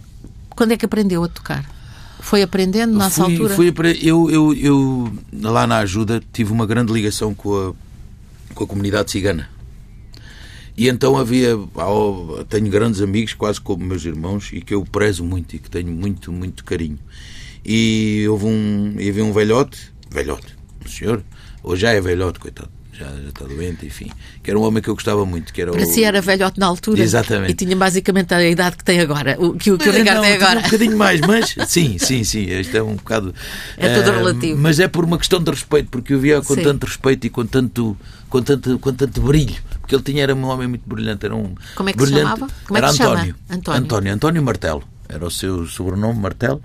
Quando 0.51 0.73
é 0.73 0.77
que 0.77 0.87
aprendeu 0.87 1.23
a 1.23 1.29
tocar? 1.29 1.65
Foi 2.21 2.43
aprendendo 2.43 2.97
nessa 2.97 3.25
fui, 3.25 3.35
altura? 3.35 3.55
Fui, 3.55 3.75
eu, 4.03 4.31
eu, 4.31 4.55
eu, 4.55 5.13
lá 5.43 5.67
na 5.67 5.79
ajuda, 5.79 6.23
tive 6.33 6.51
uma 6.51 6.67
grande 6.67 6.93
ligação 6.93 7.35
com 7.35 7.55
a, 7.55 8.55
com 8.55 8.65
a 8.65 8.67
comunidade 8.67 9.11
cigana 9.11 9.56
E 10.77 10.89
então 10.89 11.17
havia, 11.17 11.57
tenho 12.51 12.69
grandes 12.69 13.01
amigos, 13.01 13.33
quase 13.33 13.59
como 13.61 13.85
meus 13.85 14.05
irmãos, 14.05 14.51
e 14.53 14.61
que 14.61 14.75
eu 14.75 14.85
prezo 14.85 15.25
muito 15.25 15.57
e 15.57 15.59
que 15.59 15.71
tenho 15.71 15.91
muito, 15.91 16.31
muito 16.31 16.65
carinho. 16.65 16.99
E 17.65 18.27
houve 18.29 18.45
um, 18.45 18.95
havia 18.97 19.25
um 19.25 19.33
velhote, 19.33 19.91
velhote, 20.11 20.55
um 20.85 20.89
senhor, 20.89 21.25
hoje 21.63 21.83
já 21.83 21.93
é 21.93 22.01
velhote, 22.01 22.39
coitado, 22.39 22.71
já, 22.99 23.07
já 23.07 23.29
está 23.29 23.45
doente, 23.45 23.87
enfim, 23.87 24.11
que 24.43 24.51
era 24.51 24.59
um 24.59 24.63
homem 24.63 24.83
que 24.83 24.89
eu 24.89 24.95
gostava 24.95 25.25
muito. 25.27 25.53
Que 25.53 25.63
era 25.63 25.73
Para 25.73 25.83
o... 25.83 25.87
si 25.87 26.03
era 26.03 26.21
velhote 26.21 26.59
na 26.59 26.67
altura 26.67 27.03
Exatamente. 27.03 27.53
e 27.53 27.55
tinha 27.55 27.77
basicamente 27.77 28.33
a 28.33 28.45
idade 28.45 28.77
que 28.77 28.85
tem 28.85 29.01
agora, 29.01 29.37
o 29.39 29.55
que, 29.55 29.71
o, 29.71 29.79
que 29.79 29.89
o 29.89 29.93
Ricardo 29.93 30.17
não, 30.17 30.23
tem 30.23 30.35
agora. 30.35 30.61
Um 30.61 30.63
bocadinho 30.63 30.97
mais, 30.97 31.21
mas 31.27 31.55
sim, 31.69 31.99
sim, 31.99 32.25
sim, 32.25 32.45
isto 32.45 32.77
é 32.77 32.83
um 32.83 32.97
bocado. 32.97 33.35
É 33.77 33.95
tudo 33.95 34.11
uh, 34.11 34.15
relativo. 34.15 34.61
Mas 34.61 34.81
é 34.81 34.89
por 34.89 35.05
uma 35.05 35.19
questão 35.19 35.43
de 35.43 35.51
respeito, 35.51 35.91
porque 35.91 36.15
eu 36.15 36.21
via 36.21 36.41
com 36.41 36.55
Sim. 36.55 36.63
tanto 36.63 36.87
respeito 36.87 37.27
e 37.27 37.31
com 37.31 37.45
tanto, 37.45 37.97
com 38.29 38.43
tanto, 38.43 38.79
com 38.79 38.93
tanto 38.93 39.21
brilho. 39.21 39.57
Porque 39.81 39.95
ele 39.95 40.03
tinha, 40.03 40.23
era 40.23 40.35
um 40.35 40.45
homem 40.45 40.67
muito 40.67 40.83
brilhante. 40.87 41.25
Era 41.25 41.35
um 41.35 41.55
Como 41.75 41.89
é 41.89 41.93
que 41.93 41.99
se 41.99 42.07
brilhante, 42.07 42.31
chamava? 42.31 42.53
Como 42.67 42.77
é 42.77 42.79
era 42.79 42.87
que 42.89 42.93
se 42.93 42.99
chama? 42.99 43.15
António. 43.15 43.35
António. 43.51 43.83
António. 43.85 44.13
António 44.15 44.43
Martelo. 44.43 44.83
Era 45.09 45.25
o 45.25 45.31
seu 45.31 45.67
sobrenome, 45.67 46.19
Martelo. 46.19 46.61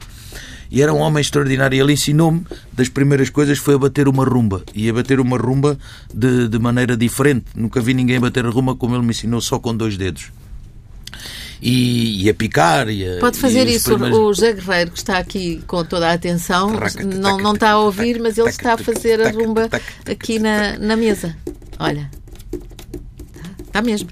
E 0.71 0.81
era 0.81 0.93
um 0.93 0.99
homem 0.99 1.19
extraordinário. 1.21 1.77
Ele 1.77 1.91
ensinou-me, 1.93 2.45
das 2.71 2.87
primeiras 2.87 3.29
coisas, 3.29 3.57
foi 3.57 3.75
a 3.75 3.77
bater 3.77 4.07
uma 4.07 4.23
rumba. 4.23 4.63
E 4.73 4.89
a 4.89 4.93
bater 4.93 5.19
uma 5.19 5.37
rumba 5.37 5.77
de, 6.13 6.47
de 6.47 6.57
maneira 6.57 6.95
diferente. 6.95 7.45
Nunca 7.53 7.81
vi 7.81 7.93
ninguém 7.93 8.19
bater 8.19 8.45
a 8.45 8.49
rumba 8.49 8.73
como 8.75 8.95
ele 8.95 9.03
me 9.03 9.09
ensinou, 9.11 9.41
só 9.41 9.59
com 9.59 9.75
dois 9.75 9.97
dedos. 9.97 10.31
E, 11.61 12.23
e 12.25 12.29
a 12.29 12.33
picar. 12.33 12.89
E 12.89 13.05
a, 13.05 13.19
Pode 13.19 13.37
fazer 13.37 13.67
isso. 13.67 13.91
primeiros- 13.91 14.17
O 14.17 14.33
José 14.33 14.53
Guerreiro, 14.53 14.91
que 14.91 14.97
está 14.97 15.17
aqui 15.19 15.61
com 15.67 15.83
toda 15.83 16.09
a 16.09 16.13
atenção, 16.13 16.71
não, 17.19 17.37
não 17.37 17.53
está 17.53 17.71
a 17.71 17.79
ouvir, 17.79 18.19
mas 18.19 18.37
ele 18.37 18.49
está 18.49 18.73
a 18.73 18.77
fazer 18.77 19.21
a 19.21 19.29
rumba 19.29 19.69
aqui 20.09 20.39
na, 20.39 20.77
na 20.79 20.95
mesa. 20.95 21.35
Olha. 21.77 22.09
Está 23.71 23.81
mesmo. 23.81 24.09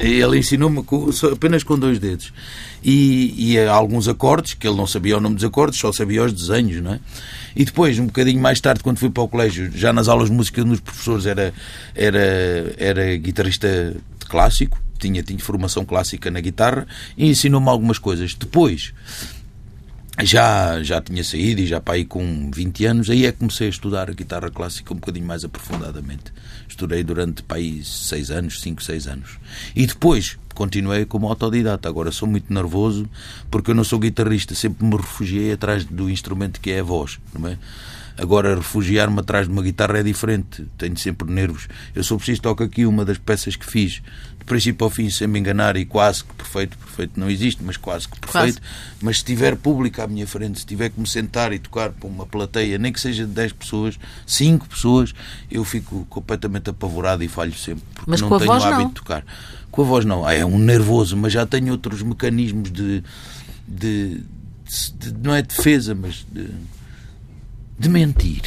Ele 0.00 0.38
ensinou-me 0.38 0.82
apenas 1.30 1.62
com 1.62 1.78
dois 1.78 1.98
dedos. 1.98 2.32
E, 2.82 3.52
e 3.52 3.60
alguns 3.60 4.08
acordes, 4.08 4.54
que 4.54 4.66
ele 4.66 4.76
não 4.76 4.86
sabia 4.86 5.18
o 5.18 5.20
nome 5.20 5.34
dos 5.34 5.44
acordes, 5.44 5.78
só 5.78 5.92
sabia 5.92 6.24
os 6.24 6.32
desenhos, 6.32 6.82
não 6.82 6.94
é? 6.94 7.00
E 7.54 7.62
depois, 7.62 7.98
um 7.98 8.06
bocadinho 8.06 8.40
mais 8.40 8.58
tarde, 8.58 8.82
quando 8.82 8.98
fui 8.98 9.10
para 9.10 9.22
o 9.22 9.28
colégio, 9.28 9.70
já 9.74 9.92
nas 9.92 10.08
aulas 10.08 10.30
de 10.30 10.34
música, 10.34 10.64
dos 10.64 10.80
professores 10.80 11.26
era, 11.26 11.52
era, 11.94 12.74
era 12.78 13.16
guitarrista 13.16 13.94
clássico, 14.26 14.80
tinha, 14.98 15.22
tinha 15.22 15.38
formação 15.38 15.84
clássica 15.84 16.30
na 16.30 16.40
guitarra, 16.40 16.86
e 17.14 17.28
ensinou-me 17.28 17.68
algumas 17.68 17.98
coisas. 17.98 18.34
Depois, 18.34 18.94
já, 20.20 20.82
já 20.82 21.00
tinha 21.00 21.24
saído 21.24 21.62
e 21.62 21.66
já 21.66 21.80
para 21.80 21.94
aí 21.94 22.04
com 22.04 22.50
20 22.50 22.84
anos, 22.84 23.10
aí 23.10 23.24
é 23.24 23.32
que 23.32 23.38
comecei 23.38 23.66
a 23.66 23.70
estudar 23.70 24.10
a 24.10 24.12
guitarra 24.12 24.50
clássica 24.50 24.92
um 24.92 24.96
bocadinho 24.96 25.26
mais 25.26 25.44
aprofundadamente. 25.44 26.32
Estudei 26.68 27.02
durante 27.02 27.42
para 27.42 27.56
aí 27.56 27.82
6 27.82 28.30
anos, 28.30 28.60
5, 28.60 28.82
6 28.82 29.06
anos. 29.06 29.38
E 29.74 29.86
depois 29.86 30.38
continuei 30.54 31.06
como 31.06 31.28
autodidata. 31.28 31.88
Agora 31.88 32.12
sou 32.12 32.28
muito 32.28 32.52
nervoso 32.52 33.08
porque 33.50 33.70
eu 33.70 33.74
não 33.74 33.84
sou 33.84 33.98
guitarrista, 33.98 34.54
sempre 34.54 34.84
me 34.84 34.96
refugiei 34.96 35.52
atrás 35.52 35.84
do 35.84 36.10
instrumento 36.10 36.60
que 36.60 36.70
é 36.70 36.80
a 36.80 36.84
voz, 36.84 37.18
não 37.32 37.48
é? 37.48 37.58
Agora, 38.18 38.54
refugiar-me 38.56 39.18
atrás 39.20 39.46
de 39.46 39.52
uma 39.52 39.62
guitarra 39.62 39.98
é 39.98 40.02
diferente. 40.02 40.66
Tenho 40.76 40.96
sempre 40.98 41.30
nervos. 41.32 41.66
Eu 41.94 42.04
sou 42.04 42.16
preciso 42.18 42.42
toco 42.42 42.62
aqui 42.62 42.84
uma 42.86 43.04
das 43.04 43.18
peças 43.18 43.56
que 43.56 43.64
fiz, 43.64 44.02
de 44.38 44.44
princípio 44.44 44.84
ao 44.84 44.90
fim, 44.90 45.08
sem 45.10 45.26
me 45.26 45.38
enganar, 45.38 45.76
e 45.76 45.84
quase 45.84 46.22
que 46.24 46.34
perfeito. 46.34 46.76
Perfeito 46.78 47.18
não 47.18 47.30
existe, 47.30 47.62
mas 47.64 47.76
quase 47.76 48.06
que 48.08 48.18
perfeito. 48.20 48.60
Mas 49.00 49.18
se 49.18 49.24
tiver 49.24 49.56
público 49.56 50.02
à 50.02 50.06
minha 50.06 50.26
frente, 50.26 50.60
se 50.60 50.66
tiver 50.66 50.90
que 50.90 51.00
me 51.00 51.06
sentar 51.06 51.52
e 51.52 51.58
tocar 51.58 51.90
para 51.90 52.08
uma 52.08 52.26
plateia, 52.26 52.76
nem 52.78 52.92
que 52.92 53.00
seja 53.00 53.24
de 53.24 53.32
10 53.32 53.52
pessoas, 53.52 53.98
5 54.26 54.68
pessoas, 54.68 55.14
eu 55.50 55.64
fico 55.64 56.06
completamente 56.10 56.68
apavorado 56.70 57.24
e 57.24 57.28
falho 57.28 57.54
sempre. 57.54 57.82
Porque 57.94 58.10
Mas 58.10 58.20
não 58.20 58.38
tenho 58.38 58.52
hábito 58.52 58.70
não. 58.70 58.88
de 58.88 58.94
tocar. 58.94 59.24
Com 59.70 59.82
a 59.82 59.84
voz 59.86 60.04
não. 60.04 60.26
Ah, 60.26 60.34
É 60.34 60.44
um 60.44 60.58
nervoso, 60.58 61.16
mas 61.16 61.32
já 61.32 61.46
tenho 61.46 61.72
outros 61.72 62.02
mecanismos 62.02 62.70
de. 62.70 63.02
de, 63.66 64.20
de- 64.98 65.14
não 65.22 65.34
é 65.34 65.40
defesa, 65.42 65.94
mas 65.94 66.26
de, 66.30 66.48
de 67.78 67.88
mentir. 67.88 68.42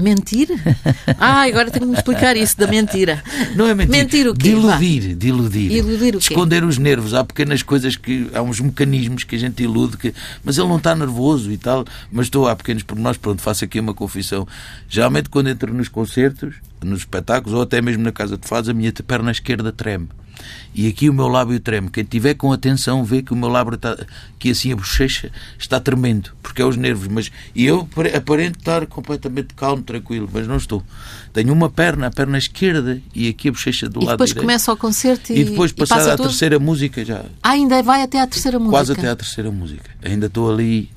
Mentir? 0.00 0.48
Ah, 1.18 1.42
agora 1.42 1.70
tenho 1.70 1.84
que 1.84 1.90
me 1.90 1.96
explicar 1.96 2.34
isso 2.34 2.56
da 2.56 2.66
mentira. 2.66 3.22
Não 3.54 3.66
é 3.66 3.74
mentir. 3.74 3.90
Mentir 3.90 4.28
o 4.28 4.34
quê? 4.34 4.48
Iludir, 4.48 5.14
de 5.14 5.28
iludir. 5.28 6.16
O 6.16 6.18
quê? 6.18 6.32
Esconder 6.32 6.64
os 6.64 6.78
nervos. 6.78 7.12
Há 7.12 7.22
pequenas 7.22 7.62
coisas 7.62 7.94
que. 7.94 8.30
Há 8.32 8.40
uns 8.40 8.58
mecanismos 8.58 9.24
que 9.24 9.36
a 9.36 9.38
gente 9.38 9.62
ilude, 9.62 9.98
que, 9.98 10.14
mas 10.42 10.56
ele 10.56 10.68
não 10.68 10.78
está 10.78 10.94
nervoso 10.94 11.52
e 11.52 11.58
tal. 11.58 11.84
Mas 12.10 12.26
estou, 12.26 12.48
há 12.48 12.56
pequenos 12.56 12.82
pormenores. 12.82 13.18
Pronto, 13.18 13.42
faço 13.42 13.64
aqui 13.64 13.78
uma 13.78 13.92
confissão. 13.92 14.48
Geralmente, 14.88 15.28
quando 15.28 15.50
entro 15.50 15.74
nos 15.74 15.88
concertos, 15.88 16.54
nos 16.82 17.00
espetáculos, 17.00 17.54
ou 17.54 17.62
até 17.62 17.82
mesmo 17.82 18.02
na 18.02 18.12
casa 18.12 18.38
de 18.38 18.48
fados, 18.48 18.70
a 18.70 18.72
minha 18.72 18.92
perna 19.06 19.30
esquerda 19.30 19.70
treme. 19.70 20.08
E 20.74 20.86
aqui 20.88 21.08
o 21.10 21.12
meu 21.14 21.26
lábio 21.28 21.58
treme. 21.60 21.90
Quem 21.90 22.04
tiver 22.04 22.34
com 22.34 22.52
atenção 22.52 23.04
vê 23.04 23.22
que 23.22 23.32
o 23.32 23.36
meu 23.36 23.48
lábio 23.48 23.74
está, 23.74 23.96
que 24.38 24.50
assim 24.50 24.72
a 24.72 24.76
bochecha 24.76 25.30
está 25.58 25.80
tremendo, 25.80 26.30
porque 26.42 26.62
é 26.62 26.64
os 26.64 26.76
nervos. 26.76 27.08
Mas, 27.08 27.30
e 27.54 27.64
eu 27.66 27.80
apare- 27.80 28.14
aparento 28.16 28.58
estar 28.58 28.86
completamente 28.86 29.54
calmo, 29.54 29.82
tranquilo, 29.82 30.28
mas 30.32 30.46
não 30.46 30.56
estou. 30.56 30.82
Tenho 31.32 31.52
uma 31.52 31.68
perna, 31.68 32.06
a 32.06 32.10
perna 32.10 32.38
esquerda, 32.38 33.00
e 33.14 33.28
aqui 33.28 33.48
a 33.48 33.52
bochecha 33.52 33.88
do 33.88 34.00
E 34.00 34.04
lado 34.04 34.14
depois 34.16 34.30
direito. 34.30 34.44
começa 34.46 34.72
o 34.72 34.76
concerto 34.76 35.32
e, 35.32 35.40
E 35.40 35.44
depois, 35.44 35.70
e 35.70 35.74
passada 35.74 36.00
passa 36.02 36.14
a 36.14 36.16
tudo? 36.16 36.28
terceira 36.28 36.58
música, 36.58 37.04
já 37.04 37.24
Ah, 37.42 37.50
ainda 37.50 37.82
vai 37.82 38.02
até 38.02 38.20
à 38.20 38.26
terceira 38.26 38.58
música. 38.58 38.76
quase 38.76 38.92
até 38.92 39.08
à 39.08 39.16
terceira 39.16 39.50
música. 39.50 39.90
Ainda 40.02 40.26
estou 40.26 40.50
ali. 40.52 40.88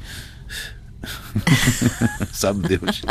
Sabe 2.31 2.67
Deus. 2.77 3.01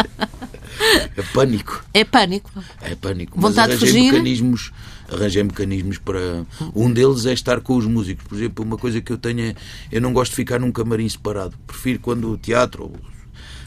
É 1.17 1.23
pânico. 1.35 1.85
É 1.93 2.05
pânico. 2.05 2.51
É 2.81 2.95
pânico. 2.95 3.41
Vontade 3.41 3.73
de 3.75 3.79
fugir? 3.79 4.11
mecanismos, 4.13 4.73
arranjei 5.13 5.43
mecanismos 5.43 5.99
para. 5.99 6.45
Um 6.75 6.91
deles 6.93 7.27
é 7.27 7.33
estar 7.33 7.61
com 7.61 7.77
os 7.77 7.87
músicos. 7.87 8.25
Por 8.27 8.37
exemplo, 8.37 8.65
uma 8.65 8.79
coisa 8.79 9.01
que 9.01 9.13
eu 9.13 9.19
tenho 9.19 9.41
é. 9.41 9.55
Eu 9.91 10.01
não 10.01 10.13
gosto 10.13 10.31
de 10.31 10.37
ficar 10.37 10.59
num 10.59 10.73
camarim 10.73 11.09
separado. 11.09 11.55
Prefiro 11.67 12.01
quando 12.01 12.31
o 12.31 12.39
teatro. 12.39 12.93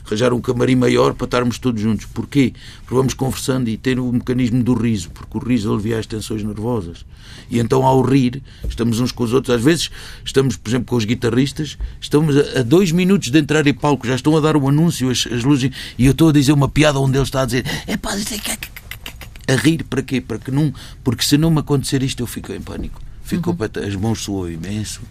Arranjar 0.05 0.33
um 0.33 0.39
camarim 0.39 0.75
maior 0.75 1.15
para 1.15 1.25
estarmos 1.25 1.57
todos 1.57 1.81
juntos. 1.81 2.05
Porquê? 2.05 2.53
Porque 2.81 2.93
vamos 2.93 3.15
conversando 3.15 3.67
e 3.69 3.75
ter 3.75 3.99
o 3.99 4.11
mecanismo 4.11 4.63
do 4.63 4.75
riso, 4.75 5.09
porque 5.09 5.35
o 5.35 5.41
riso 5.41 5.73
alivia 5.73 5.97
as 5.97 6.05
tensões 6.05 6.43
nervosas. 6.43 7.03
E 7.49 7.57
então, 7.57 7.83
ao 7.83 8.03
rir, 8.03 8.43
estamos 8.69 8.99
uns 8.99 9.11
com 9.11 9.23
os 9.23 9.33
outros. 9.33 9.55
Às 9.55 9.63
vezes, 9.63 9.89
estamos, 10.23 10.57
por 10.57 10.69
exemplo, 10.69 10.85
com 10.85 10.95
os 10.95 11.05
guitarristas, 11.05 11.75
estamos 11.99 12.37
a, 12.37 12.61
dois 12.61 12.91
minutos 12.91 13.31
de 13.31 13.39
entrar 13.39 13.65
em 13.65 13.73
palco, 13.73 14.05
já 14.05 14.13
estão 14.13 14.37
a 14.37 14.39
dar 14.39 14.55
o 14.55 14.69
anúncio, 14.69 15.09
as, 15.09 15.25
as 15.25 15.43
luzes, 15.43 15.71
e 15.97 16.05
eu 16.05 16.11
estou 16.11 16.29
a 16.29 16.31
dizer 16.31 16.51
uma 16.51 16.69
piada 16.69 16.99
onde 16.99 17.17
ele 17.17 17.23
está 17.23 17.41
a 17.41 17.45
dizer: 17.47 17.65
é 17.87 17.97
pá, 17.97 18.15
é 18.15 18.74
a 19.47 19.55
rir 19.55 19.83
para 19.83 20.01
quê? 20.01 20.19
Para 20.21 20.37
que 20.39 20.51
não, 20.51 20.73
porque 21.03 21.23
se 21.23 21.37
não 21.37 21.49
me 21.51 21.59
acontecer 21.59 22.01
isto 22.03 22.21
eu 22.21 22.27
fico 22.27 22.51
em 22.51 22.61
pânico. 22.61 23.01
Fico 23.23 23.43
completo- 23.43 23.79
as 23.79 23.95
mãos 23.95 24.21
suam 24.21 24.49
imenso. 24.49 25.01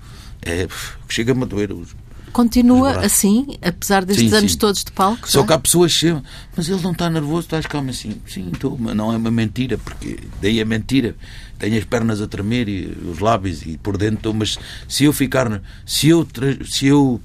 É, 0.43 0.69
chega-me 1.09 1.43
a 1.43 1.47
doer. 1.47 1.73
os- 1.73 1.95
Continua 2.33 2.99
Os 2.99 3.05
assim, 3.05 3.57
apesar 3.63 4.05
destes 4.05 4.29
Sim, 4.31 4.37
anos 4.37 4.53
sim. 4.53 4.59
todos 4.59 4.83
de 4.83 4.91
palco? 4.91 5.31
Só 5.31 5.41
já? 5.43 5.47
que 5.47 5.53
há 5.53 5.59
pessoas 5.59 5.93
que 5.93 5.99
chegam, 6.01 6.23
mas 6.57 6.69
ele 6.69 6.83
não 6.83 6.91
está 6.91 7.09
nervoso, 7.09 7.43
estás 7.47 7.65
calmo 7.65 7.91
assim. 7.91 8.21
Sim, 8.27 8.51
estou, 8.53 8.77
mas 8.77 8.95
não 8.97 9.13
é 9.13 9.17
uma 9.17 9.31
mentira, 9.31 9.79
porque 9.79 10.19
daí 10.43 10.59
é 10.59 10.65
mentira. 10.65 11.15
Tenho 11.61 11.79
as 11.79 11.85
pernas 11.85 12.21
a 12.21 12.27
tremer 12.27 12.69
e 12.69 12.87
os 13.09 13.21
lábios 13.21 13.63
e 13.63 13.79
por 13.79 13.97
dentro, 13.97 14.17
estou, 14.17 14.35
mas 14.35 14.59
se 14.89 15.05
eu 15.05 15.13
ficar, 15.13 15.63
se 15.87 16.09
eu, 16.09 16.27
se 16.69 16.87
eu 16.89 17.21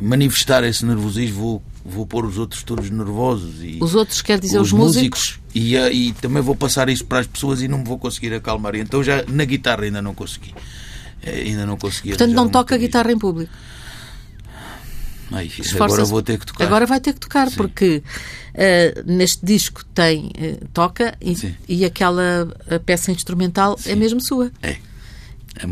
manifestar 0.00 0.62
esse 0.64 0.84
nervosismo, 0.84 1.36
vou, 1.36 1.62
vou 1.86 2.06
pôr 2.06 2.24
os 2.26 2.36
outros 2.38 2.62
todos 2.62 2.90
nervosos. 2.90 3.62
E, 3.62 3.78
Os 3.80 3.94
outros, 3.94 4.20
quer 4.22 4.38
dizer, 4.40 4.58
os, 4.60 4.72
músicos? 4.72 5.38
e, 5.54 5.76
eh, 5.76 5.92
e 5.92 6.12
também 6.14 6.42
vou 6.42 6.54
passar 6.56 6.88
isso 6.88 7.04
para 7.04 7.20
as 7.20 7.26
pessoas 7.26 7.62
e 7.62 7.68
não 7.68 7.78
me 7.78 7.84
vou 7.84 7.98
conseguir 7.98 8.34
acalmar. 8.34 8.74
Então 8.74 9.02
já 9.02 9.24
na 9.28 9.44
guitarra 9.44 9.84
ainda 9.84 10.02
não 10.02 10.14
consegui. 10.14 10.54
Eh, 11.22 11.42
Ainda 11.42 11.64
não 11.66 11.76
consegui. 11.76 12.10
Portanto, 12.10 12.32
não 12.34 12.48
toca 12.48 12.76
guitarra 12.76 13.10
em 13.12 13.18
público. 13.18 13.50
Ai, 15.32 15.50
agora 15.80 16.04
vou 16.04 16.22
ter 16.22 16.38
que 16.38 16.46
tocar. 16.46 16.64
Agora 16.64 16.86
vai 16.86 17.00
ter 17.00 17.12
que 17.12 17.18
tocar, 17.20 17.50
porque 17.50 18.00
eh, 18.54 19.02
neste 19.04 19.44
disco 19.44 19.84
tem 19.86 20.30
eh, 20.38 20.58
toca 20.72 21.16
e, 21.20 21.34
Sim. 21.34 21.54
e 21.68 21.84
aquela 21.84 22.46
peça 22.84 23.10
instrumental 23.10 23.76
é 23.86 23.96
mesmo 23.96 24.20
sua. 24.20 24.52
É. 24.62 24.76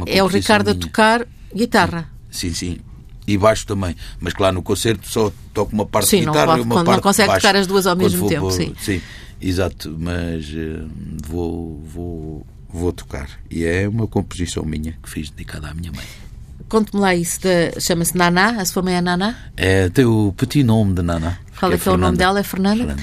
É, 0.09 0.19
É 0.19 0.23
o 0.25 0.27
Ricardo 0.27 0.71
a 0.71 0.75
minha. 0.75 0.85
tocar 0.87 1.27
guitarra. 1.55 2.11
Sim, 2.33 2.53
sim. 2.53 2.79
E 3.27 3.39
baixo 3.39 3.67
também. 3.67 3.97
Mas 4.21 4.35
claro, 4.35 4.55
no 4.55 4.63
concerto 4.63 5.09
só 5.09 5.33
toco 5.53 5.73
uma 5.73 5.87
parte 5.87 6.09
Sim, 6.09 6.21
de 6.21 6.27
não 6.27 6.33
guitarra 6.33 6.53
pode- 6.53 6.61
e 6.61 6.63
uma 6.65 6.75
quando 6.75 6.87
não 6.87 6.93
parte 6.93 7.03
consegue 7.03 7.29
de 7.29 7.33
baixo. 7.33 7.47
tocar 7.47 7.57
as 7.59 7.67
duas 7.67 7.87
ao 7.87 7.97
mesmo 7.97 8.29
tempo, 8.29 8.41
pôr- 8.51 8.75
sim. 8.77 9.01
exato. 9.41 9.97
Mas 9.99 10.45
eh, 10.55 10.85
vou, 11.27 11.81
vou, 11.87 12.47
vou 12.69 12.93
tocar. 12.93 13.29
E 13.51 13.65
é 13.65 13.89
uma 13.89 14.07
composição 14.07 14.65
minha 14.65 14.93
que 15.03 15.09
fiz 15.09 15.31
dedicada 15.31 15.69
à 15.71 15.75
minha 15.75 15.91
mãe. 15.93 16.05
Conte-me 16.69 17.01
lá 17.01 17.15
isso, 17.15 17.41
da- 17.43 17.79
chama-se 17.81 18.17
Naná, 18.17 18.61
a 18.61 18.65
sua 18.65 18.83
mãe 18.83 18.95
é 18.97 19.01
Naná? 19.01 19.37
É, 19.57 19.89
tem 19.91 20.05
o 20.05 20.33
petit 20.37 20.63
nome 20.65 20.93
de 20.95 21.03
Nana. 21.03 21.39
Qual 21.59 21.73
é 21.73 21.79
que 21.79 21.89
é 21.89 21.93
o 21.93 21.97
nome 21.97 22.17
dela? 22.19 22.41
É 22.41 22.43
Fernanda? 22.43 22.79
Fernanda. 22.85 23.03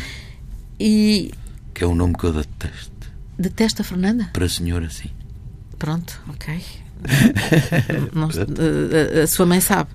E 0.80 1.32
Que 1.74 1.84
é 1.84 1.88
um 1.88 1.96
nome 1.96 2.16
que 2.16 2.24
eu 2.26 2.34
detesto. 2.34 2.92
detesta 3.40 3.82
a 3.82 3.86
Fernanda? 3.86 4.30
Para 4.34 4.46
a 4.46 4.50
senhora, 4.50 4.90
sim. 4.90 5.10
Pronto, 5.80 6.20
ok. 6.30 6.62
Não- 8.14 8.30
a, 8.30 9.20
a- 9.20 9.24
a 9.24 9.28
sua 9.28 9.46
mãe 9.46 9.62
sabe. 9.62 9.90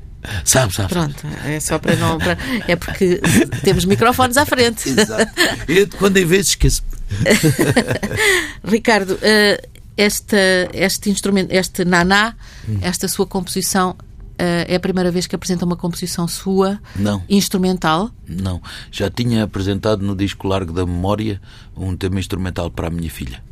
Sabe, 0.45 0.75
sabe. 0.75 0.89
Pronto, 0.89 1.27
é 1.45 1.61
só 1.61 1.79
para 1.79 1.97
não. 1.97 2.19
para- 2.19 2.39
é 2.67 2.77
porque 2.77 3.21
temos 3.63 3.85
microfones 3.85 4.37
à 4.37 4.45
frente. 4.47 4.89
Exato. 4.99 5.33
Eu, 5.69 5.89
quando 5.99 6.17
em 6.17 6.25
vez 6.25 6.49
esqueço. 6.49 6.83
Ricardo, 8.65 9.19
eh, 9.23 9.69
esta, 9.97 10.37
este 10.73 11.11
instrumento, 11.11 11.53
este 11.53 11.85
naná, 11.85 12.35
hum. 12.69 12.79
esta 12.83 13.09
sua 13.09 13.27
composição, 13.27 13.97
Uh, 14.39 14.69
é 14.69 14.75
a 14.77 14.81
primeira 14.81 15.11
vez 15.11 15.27
que 15.27 15.35
apresenta 15.35 15.65
uma 15.65 15.77
composição 15.77 16.29
sua 16.29 16.79
não. 16.95 17.23
instrumental? 17.27 18.11
Não. 18.29 18.61
Já 18.93 19.09
tinha 19.09 19.43
apresentado 19.45 20.05
no 20.05 20.15
disco 20.15 20.47
Largo 20.47 20.75
da 20.75 20.85
Memória 20.85 21.41
um 21.75 21.97
tema 21.97 22.21
instrumental 22.21 22.71
para 22.71 22.89
a 22.89 22.91
minha 22.91 23.09
filha, 23.09 23.43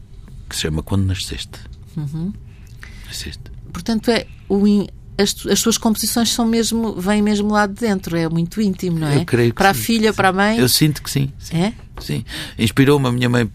que 0.46 0.54
se 0.54 0.60
chama 0.60 0.82
Quando 0.82 1.06
Nasceste. 1.06 1.58
Uhum. 1.96 2.34
Nasceste. 3.06 3.44
Portanto, 3.72 4.10
é 4.10 4.26
o 4.46 4.68
in... 4.68 4.86
as, 5.18 5.46
as 5.46 5.60
suas 5.60 5.78
composições 5.78 6.30
são 6.30 6.46
mesmo, 6.46 7.00
vêm 7.00 7.22
mesmo 7.22 7.50
lá 7.50 7.66
de 7.66 7.74
dentro, 7.74 8.16
é 8.16 8.28
muito 8.28 8.60
íntimo, 8.60 8.98
não 8.98 9.08
é? 9.08 9.18
Eu 9.18 9.24
creio 9.24 9.50
que 9.50 9.56
para 9.56 9.72
sim, 9.72 9.80
a 9.80 9.84
filha, 9.84 10.12
para 10.12 10.28
a 10.28 10.32
mãe. 10.32 10.58
Eu 10.58 10.68
sinto 10.68 11.02
que 11.02 11.10
sim. 11.10 11.32
sim. 11.38 11.56
É? 11.56 11.72
Sim. 12.00 12.24
Inspirou-me 12.58 13.06
a 13.06 13.12
minha 13.12 13.28
mãe. 13.28 13.50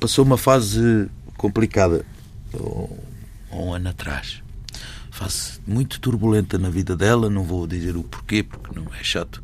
Passou 0.00 0.24
uma 0.24 0.38
fase 0.38 1.08
complicada 1.36 2.04
um 3.52 3.72
ano 3.72 3.88
atrás 3.88 4.42
fase 5.16 5.58
muito 5.66 5.98
turbulenta 5.98 6.58
na 6.58 6.68
vida 6.68 6.94
dela, 6.94 7.30
não 7.30 7.42
vou 7.42 7.66
dizer 7.66 7.96
o 7.96 8.04
porquê, 8.04 8.42
porque 8.42 8.78
não 8.78 8.86
é 9.00 9.02
chato, 9.02 9.42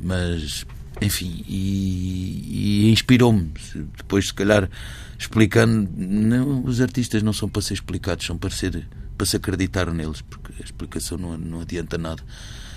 mas 0.00 0.64
enfim, 1.02 1.44
e, 1.46 2.86
e 2.86 2.90
inspirou-me. 2.90 3.52
Depois, 3.98 4.28
se 4.28 4.34
calhar, 4.34 4.70
explicando, 5.18 5.90
não, 5.94 6.64
os 6.64 6.80
artistas 6.80 7.22
não 7.22 7.34
são 7.34 7.50
para 7.50 7.60
ser 7.60 7.74
explicados, 7.74 8.24
são 8.24 8.38
para, 8.38 8.48
ser, 8.48 8.86
para 9.16 9.26
se 9.26 9.36
acreditar 9.36 9.92
neles, 9.92 10.20
porque 10.22 10.52
a 10.60 10.64
explicação 10.64 11.18
não, 11.18 11.36
não 11.36 11.60
adianta 11.60 11.96
nada. 11.98 12.22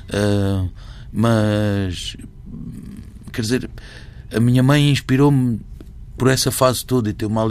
Uh, 0.09 0.69
mas, 1.11 2.17
quer 3.31 3.41
dizer, 3.41 3.69
a 4.33 4.39
minha 4.39 4.63
mãe 4.63 4.89
inspirou-me 4.89 5.59
por 6.17 6.27
essa 6.27 6.51
fase 6.51 6.83
toda 6.85 7.09
e 7.09 7.13
tem 7.13 7.27
uma, 7.27 7.43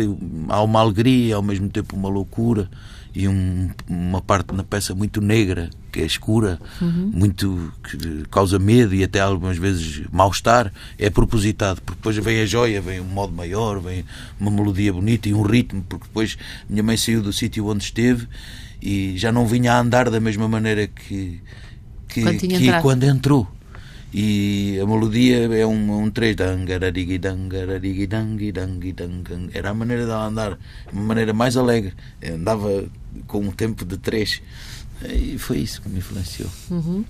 há 0.49 0.63
uma 0.63 0.81
alegria, 0.81 1.37
ao 1.37 1.43
mesmo 1.43 1.69
tempo 1.69 1.97
uma 1.97 2.09
loucura 2.09 2.69
e 3.15 3.27
um, 3.27 3.71
uma 3.89 4.21
parte 4.21 4.53
na 4.55 4.63
peça 4.63 4.95
muito 4.95 5.23
negra, 5.23 5.71
que 5.91 6.01
é 6.01 6.05
escura, 6.05 6.61
uhum. 6.83 7.11
muito 7.15 7.73
que 7.83 8.25
causa 8.31 8.59
medo 8.59 8.95
e 8.95 9.03
até 9.03 9.21
algumas 9.21 9.57
vezes 9.57 10.03
mal-estar, 10.13 10.71
é 10.99 11.09
propositado, 11.09 11.81
porque 11.81 11.97
depois 11.97 12.17
vem 12.19 12.43
a 12.43 12.47
joia, 12.47 12.79
vem 12.83 13.01
um 13.01 13.05
modo 13.05 13.33
maior, 13.33 13.81
vem 13.81 14.05
uma 14.39 14.51
melodia 14.51 14.93
bonita 14.93 15.31
e 15.31 15.35
um 15.35 15.41
ritmo, 15.41 15.83
porque 15.89 16.05
depois 16.07 16.37
minha 16.69 16.83
mãe 16.83 16.99
saiu 16.99 17.23
do 17.23 17.33
sítio 17.33 17.67
onde 17.67 17.85
esteve 17.85 18.29
e 18.81 19.17
já 19.17 19.33
não 19.33 19.47
vinha 19.47 19.75
a 19.75 19.81
andar 19.81 20.11
da 20.11 20.21
mesma 20.21 20.49
maneira 20.49 20.87
que, 20.87 21.41
que, 22.09 22.23
quando, 22.23 22.39
que 22.39 22.81
quando 22.83 23.05
entrou. 23.05 23.49
E 24.13 24.79
a 24.81 24.87
melodia 24.87 25.45
é 25.55 25.67
um, 25.67 26.05
um 26.05 26.11
três 26.11 26.37
era 29.53 29.71
a 29.71 29.75
maneira 29.75 30.07
dela 30.07 30.27
andar 30.27 30.59
uma 30.93 31.03
maneira 31.03 31.35
mais 31.35 31.57
alegre. 31.57 31.93
Andava 32.25 32.87
com 33.27 33.41
um 33.41 33.51
tempo 33.51 33.85
de 33.85 33.99
três. 33.99 34.41
E 35.05 35.37
foi 35.37 35.59
isso 35.59 35.83
que 35.83 35.89
me 35.89 35.99
influenciou. 35.99 36.49
Uhum. 36.71 37.05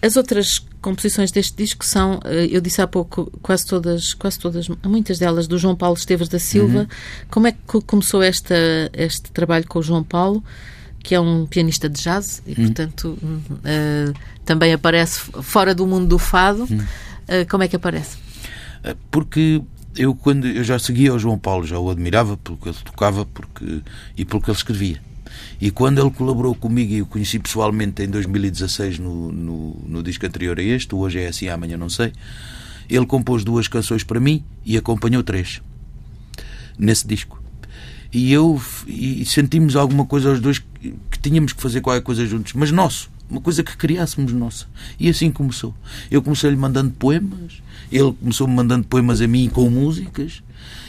As 0.00 0.16
outras 0.16 0.58
composições 0.80 1.30
deste 1.32 1.56
disco 1.56 1.84
são 1.84 2.20
eu 2.50 2.60
disse 2.60 2.80
há 2.80 2.86
pouco 2.86 3.30
quase 3.42 3.66
todas 3.66 4.14
quase 4.14 4.38
todas 4.38 4.68
muitas 4.84 5.18
delas 5.18 5.48
do 5.48 5.58
João 5.58 5.74
Paulo 5.74 5.96
Esteves 5.96 6.28
da 6.28 6.38
Silva 6.38 6.80
uhum. 6.80 6.86
como 7.28 7.46
é 7.48 7.52
que 7.52 7.80
começou 7.82 8.22
esta 8.22 8.54
este 8.92 9.32
trabalho 9.32 9.66
com 9.66 9.80
o 9.80 9.82
João 9.82 10.04
Paulo 10.04 10.42
que 11.02 11.14
é 11.14 11.20
um 11.20 11.46
pianista 11.46 11.88
de 11.88 12.02
jazz 12.02 12.42
e, 12.46 12.54
portanto, 12.54 13.16
uh, 13.22 14.12
também 14.44 14.72
aparece 14.72 15.20
fora 15.42 15.74
do 15.74 15.86
mundo 15.86 16.06
do 16.06 16.18
fado. 16.18 16.64
Uh, 16.64 17.48
como 17.48 17.62
é 17.62 17.68
que 17.68 17.76
aparece? 17.76 18.18
Porque 19.10 19.62
eu, 19.96 20.14
quando 20.14 20.46
eu 20.46 20.62
já 20.62 20.78
seguia 20.78 21.14
o 21.14 21.18
João 21.18 21.38
Paulo, 21.38 21.66
já 21.66 21.78
o 21.78 21.90
admirava 21.90 22.36
pelo 22.36 22.56
que 22.56 22.68
ele 22.68 22.76
tocava 22.84 23.24
porque, 23.26 23.82
e 24.16 24.24
pelo 24.24 24.42
que 24.42 24.50
ele 24.50 24.56
escrevia. 24.56 25.00
E 25.60 25.70
quando 25.70 26.00
ele 26.00 26.10
colaborou 26.10 26.54
comigo 26.54 26.92
e 26.92 27.02
o 27.02 27.06
conheci 27.06 27.38
pessoalmente 27.38 28.02
em 28.02 28.08
2016 28.08 28.98
no, 28.98 29.32
no, 29.32 29.76
no 29.86 30.02
disco 30.02 30.26
anterior 30.26 30.58
a 30.58 30.62
este, 30.62 30.94
Hoje 30.94 31.20
é 31.20 31.28
Assim, 31.28 31.48
Amanhã 31.48 31.76
Não 31.76 31.88
Sei, 31.88 32.12
ele 32.88 33.06
compôs 33.06 33.44
duas 33.44 33.68
canções 33.68 34.04
para 34.04 34.20
mim 34.20 34.44
e 34.64 34.76
acompanhou 34.76 35.22
três 35.22 35.60
nesse 36.78 37.06
disco 37.06 37.38
e 38.12 38.32
eu 38.32 38.60
e 38.86 39.24
sentimos 39.26 39.76
alguma 39.76 40.06
coisa 40.06 40.30
aos 40.30 40.40
dois 40.40 40.58
que, 40.58 40.94
que 41.10 41.18
tínhamos 41.20 41.52
que 41.52 41.60
fazer 41.60 41.80
qualquer 41.80 42.02
coisa 42.02 42.24
juntos, 42.26 42.54
mas 42.54 42.70
nosso, 42.70 43.10
uma 43.28 43.40
coisa 43.40 43.62
que 43.62 43.76
criássemos 43.76 44.32
nossa. 44.32 44.66
E 44.98 45.08
assim 45.08 45.30
começou. 45.30 45.74
Eu 46.10 46.22
comecei-lhe 46.22 46.56
mandando 46.56 46.90
poemas, 46.92 47.62
ele 47.92 48.12
começou-me 48.12 48.54
mandando 48.54 48.86
poemas 48.86 49.20
a 49.20 49.26
mim 49.26 49.50
com 49.50 49.68
músicas. 49.68 50.42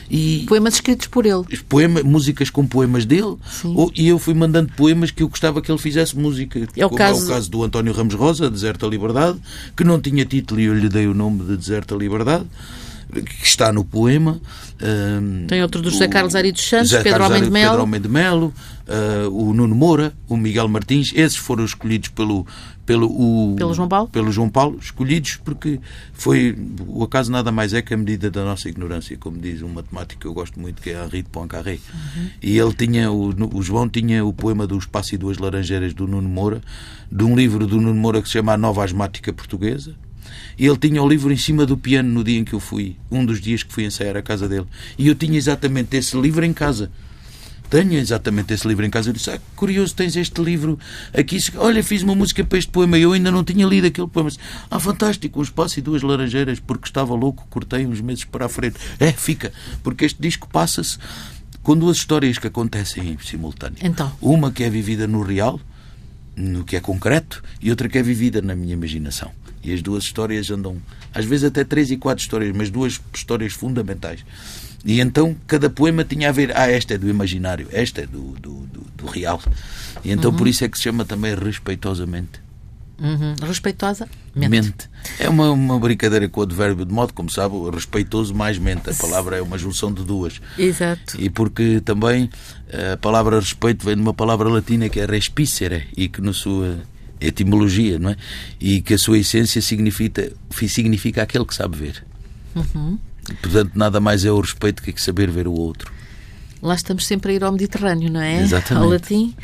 E 0.09 0.45
poemas 0.47 0.75
escritos 0.75 1.07
por 1.07 1.25
ele. 1.25 1.43
Poema, 1.67 2.01
músicas 2.01 2.49
com 2.49 2.65
poemas 2.65 3.05
dele. 3.05 3.37
Ou, 3.63 3.91
e 3.95 4.07
eu 4.07 4.17
fui 4.17 4.33
mandando 4.33 4.71
poemas 4.75 5.11
que 5.11 5.21
eu 5.21 5.29
gostava 5.29 5.61
que 5.61 5.71
ele 5.71 5.79
fizesse 5.79 6.17
música. 6.17 6.67
É 6.75 6.85
o, 6.85 6.89
como 6.89 6.97
caso... 6.97 7.21
é 7.21 7.25
o 7.25 7.27
caso 7.35 7.51
do 7.51 7.63
António 7.63 7.93
Ramos 7.93 8.15
Rosa, 8.15 8.49
Deserta 8.49 8.87
Liberdade, 8.87 9.39
que 9.77 9.83
não 9.83 9.99
tinha 9.99 10.25
título 10.25 10.59
e 10.59 10.65
eu 10.65 10.73
lhe 10.73 10.89
dei 10.89 11.07
o 11.07 11.13
nome 11.13 11.43
de 11.43 11.57
Deserta 11.57 11.95
Liberdade 11.95 12.45
que 13.11 13.45
está 13.45 13.73
no 13.73 13.83
poema. 13.83 14.39
Uh, 14.75 15.47
Tem 15.47 15.61
outro 15.61 15.81
do 15.81 15.89
José 15.89 16.07
Carlos 16.07 16.35
Ari 16.35 16.51
dos 16.51 16.67
Santos, 16.67 16.89
José 16.89 17.03
Pedro 17.03 17.25
Homem 17.25 17.43
de 17.43 17.49
Melo. 17.49 17.69
Pedro 17.69 17.83
Homem 17.83 18.01
de 18.01 18.09
Melo, 18.09 18.53
o 19.31 19.53
Nuno 19.53 19.75
Moura, 19.75 20.13
o 20.27 20.35
Miguel 20.35 20.67
Martins, 20.67 21.11
esses 21.13 21.37
foram 21.37 21.63
escolhidos 21.63 22.09
pelo, 22.09 22.45
pelo, 22.89 23.05
o, 23.07 23.55
pelo, 23.55 23.71
João 23.71 23.87
Paulo? 23.87 24.07
pelo 24.07 24.31
João 24.31 24.49
Paulo, 24.49 24.79
escolhidos 24.81 25.35
porque 25.35 25.79
foi 26.11 26.57
o 26.87 27.03
acaso 27.03 27.31
nada 27.31 27.51
mais 27.51 27.71
é 27.71 27.83
que 27.83 27.93
a 27.93 27.97
medida 27.97 28.31
da 28.31 28.43
nossa 28.43 28.67
ignorância, 28.67 29.15
como 29.15 29.37
diz 29.37 29.61
um 29.61 29.69
matemático 29.69 30.21
que 30.21 30.25
eu 30.25 30.33
gosto 30.33 30.59
muito, 30.59 30.81
que 30.81 30.89
é 30.89 31.03
Henri 31.03 31.21
de 31.21 31.29
Poincaré. 31.29 31.73
Uhum. 31.93 32.29
E 32.41 32.57
ele 32.57 32.73
tinha, 32.73 33.11
o, 33.11 33.29
o 33.55 33.61
João 33.61 33.87
tinha 33.87 34.25
o 34.25 34.33
poema 34.33 34.65
do 34.65 34.75
Espaço 34.75 35.13
e 35.13 35.19
Duas 35.19 35.37
Laranjeiras 35.37 35.93
do 35.93 36.07
Nuno 36.07 36.27
Moura, 36.27 36.61
de 37.11 37.23
um 37.23 37.35
livro 37.35 37.67
do 37.67 37.79
Nuno 37.79 37.93
Moura 37.93 38.23
que 38.23 38.27
se 38.27 38.33
chama 38.33 38.53
A 38.53 38.57
Nova 38.57 38.83
Asmática 38.83 39.31
Portuguesa, 39.31 39.95
e 40.57 40.65
ele 40.65 40.77
tinha 40.77 41.01
o 41.01 41.07
livro 41.07 41.31
em 41.31 41.37
cima 41.37 41.65
do 41.65 41.77
piano 41.77 42.09
no 42.09 42.23
dia 42.23 42.39
em 42.39 42.43
que 42.43 42.53
eu 42.53 42.59
fui, 42.59 42.95
um 43.11 43.25
dos 43.25 43.39
dias 43.39 43.63
que 43.63 43.73
fui 43.73 43.85
ensaiar 43.85 44.17
a 44.17 44.21
casa 44.21 44.47
dele. 44.47 44.65
E 44.97 45.07
eu 45.07 45.15
tinha 45.15 45.37
exatamente 45.37 45.95
esse 45.95 46.19
livro 46.19 46.45
em 46.45 46.53
casa. 46.53 46.91
Tenho 47.69 47.93
exatamente 47.93 48.51
esse 48.53 48.67
livro 48.67 48.83
em 48.83 48.89
casa. 48.89 49.09
Eu 49.09 49.13
disse: 49.13 49.29
ah, 49.29 49.39
curioso, 49.55 49.93
tens 49.93 50.15
este 50.15 50.41
livro 50.41 50.79
aqui. 51.13 51.37
Olha, 51.55 51.83
fiz 51.83 52.01
uma 52.01 52.15
música 52.15 52.43
para 52.43 52.57
este 52.57 52.71
poema. 52.71 52.97
Eu 52.97 53.13
ainda 53.13 53.29
não 53.29 53.43
tinha 53.43 53.65
lido 53.65 53.85
aquele 53.85 54.07
poema. 54.07 54.31
Ah, 54.71 54.79
fantástico, 54.79 55.39
um 55.39 55.43
espaço 55.43 55.77
e 55.77 55.81
duas 55.81 56.01
laranjeiras, 56.01 56.59
porque 56.59 56.87
estava 56.87 57.13
louco, 57.13 57.45
cortei 57.49 57.85
uns 57.85 58.01
meses 58.01 58.23
para 58.23 58.47
a 58.47 58.49
frente. 58.49 58.77
É, 58.99 59.11
fica, 59.11 59.53
porque 59.83 60.05
este 60.05 60.19
disco 60.19 60.47
passa-se 60.51 60.97
com 61.61 61.77
duas 61.77 61.97
histórias 61.97 62.39
que 62.39 62.47
acontecem 62.47 63.11
em 63.11 63.17
simultâneo. 63.19 63.77
Então. 63.83 64.11
Uma 64.19 64.51
que 64.51 64.63
é 64.63 64.69
vivida 64.69 65.05
no 65.05 65.21
real, 65.21 65.59
no 66.35 66.63
que 66.63 66.75
é 66.75 66.79
concreto, 66.79 67.43
e 67.61 67.69
outra 67.69 67.87
que 67.87 67.99
é 67.99 68.03
vivida 68.03 68.41
na 68.41 68.55
minha 68.55 68.73
imaginação. 68.73 69.31
E 69.63 69.73
as 69.73 69.81
duas 69.81 70.03
histórias 70.03 70.49
andam, 70.49 70.77
às 71.13 71.25
vezes 71.25 71.45
até 71.45 71.63
três 71.63 71.91
e 71.91 71.97
quatro 71.97 72.21
histórias, 72.21 72.55
mas 72.55 72.69
duas 72.69 72.99
histórias 73.13 73.53
fundamentais. 73.53 74.23
E 74.85 74.99
então 74.99 75.35
cada 75.45 75.69
poema 75.69 76.03
tinha 76.03 76.29
a 76.29 76.31
ver, 76.31 76.55
ah, 76.55 76.69
esta 76.69 76.93
é 76.93 76.97
do 76.97 77.09
imaginário, 77.09 77.67
esta 77.71 78.01
é 78.01 78.07
do, 78.07 78.31
do, 78.39 78.67
do, 78.67 78.81
do 78.95 79.05
real. 79.07 79.41
E 80.03 80.11
então 80.11 80.31
uhum. 80.31 80.37
por 80.37 80.47
isso 80.47 80.63
é 80.63 80.69
que 80.69 80.77
se 80.77 80.83
chama 80.83 81.03
também 81.03 81.35
respeitosamente. 81.35 82.39
Uhum. 83.01 83.35
Respeitosa? 83.41 84.07
Mente. 84.35 84.49
mente. 84.49 84.89
É 85.17 85.29
uma, 85.29 85.51
uma 85.51 85.79
brincadeira 85.79 86.27
com 86.27 86.41
o 86.41 86.43
advérbio 86.43 86.85
de 86.85 86.93
modo, 86.93 87.13
como 87.13 87.29
sabe, 87.29 87.55
respeitoso 87.73 88.33
mais 88.35 88.57
mente. 88.57 88.89
A 88.89 88.93
palavra 88.93 89.37
é 89.37 89.41
uma 89.41 89.57
junção 89.57 89.91
de 89.91 90.03
duas. 90.03 90.41
Exato. 90.57 91.15
E 91.17 91.29
porque 91.29 91.81
também 91.83 92.29
a 92.93 92.97
palavra 92.97 93.39
respeito 93.39 93.85
vem 93.85 93.95
de 93.95 94.01
uma 94.01 94.13
palavra 94.13 94.49
latina 94.49 94.89
que 94.89 94.99
é 94.99 95.05
respicere 95.05 95.87
e 95.95 96.09
que 96.09 96.21
na 96.21 96.33
sua 96.33 96.77
etimologia, 97.19 97.99
não 97.99 98.11
é? 98.11 98.15
E 98.59 98.81
que 98.81 98.93
a 98.93 98.97
sua 98.97 99.17
essência 99.17 99.61
significa, 99.61 100.31
significa 100.67 101.23
aquele 101.23 101.45
que 101.45 101.55
sabe 101.55 101.77
ver. 101.77 102.03
Uhum. 102.55 102.97
Portanto, 103.41 103.71
nada 103.75 103.99
mais 103.99 104.25
é 104.25 104.31
o 104.31 104.39
respeito 104.39 104.81
que 104.81 105.01
saber 105.01 105.29
ver 105.29 105.47
o 105.47 105.53
outro. 105.53 105.91
Lá 106.61 106.75
estamos 106.75 107.05
sempre 107.05 107.31
a 107.31 107.35
ir 107.35 107.43
ao 107.43 107.51
Mediterrâneo, 107.51 108.11
não 108.11 108.21
é? 108.21 108.41
Exatamente. 108.41 108.83
Ao 108.83 108.89
latim. 108.89 109.35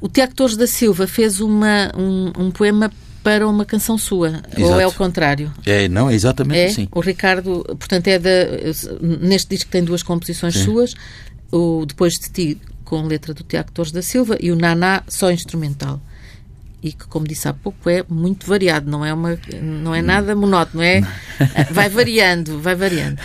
O 0.00 0.08
Tiago 0.08 0.34
Torres 0.34 0.56
da 0.56 0.66
Silva 0.66 1.06
fez 1.06 1.40
uma, 1.40 1.92
um, 1.96 2.32
um 2.46 2.50
poema 2.50 2.90
para 3.22 3.46
uma 3.46 3.66
canção 3.66 3.98
sua, 3.98 4.28
Exato. 4.28 4.62
ou 4.62 4.80
é 4.80 4.86
o 4.86 4.92
contrário? 4.92 5.52
É, 5.66 5.88
não, 5.88 6.08
é 6.08 6.14
exatamente 6.14 6.58
é? 6.58 6.66
assim. 6.66 6.88
O 6.90 7.00
Ricardo, 7.00 7.62
portanto, 7.78 8.08
é 8.08 8.18
da, 8.18 8.30
neste 9.00 9.50
disco 9.50 9.70
tem 9.70 9.84
duas 9.84 10.02
composições 10.02 10.54
Sim. 10.54 10.64
suas, 10.64 10.94
o 11.52 11.84
Depois 11.84 12.14
de 12.14 12.30
Ti, 12.30 12.60
com 12.82 13.02
letra 13.02 13.34
do 13.34 13.42
Tiago 13.42 13.70
Torres 13.72 13.92
da 13.92 14.00
Silva, 14.00 14.38
e 14.40 14.50
o 14.50 14.56
Naná, 14.56 15.02
só 15.06 15.30
instrumental 15.30 16.00
e 16.82 16.92
que, 16.92 17.06
como 17.06 17.26
disse 17.26 17.46
há 17.46 17.52
pouco, 17.52 17.90
é 17.90 18.04
muito 18.08 18.46
variado, 18.46 18.90
não 18.90 19.04
é, 19.04 19.12
uma, 19.12 19.38
não 19.62 19.94
é 19.94 20.00
nada 20.00 20.34
monótono, 20.34 20.82
é, 20.82 21.02
vai 21.70 21.88
variando, 21.88 22.58
vai 22.60 22.74
variando. 22.74 23.18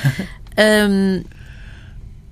Um, 0.57 1.23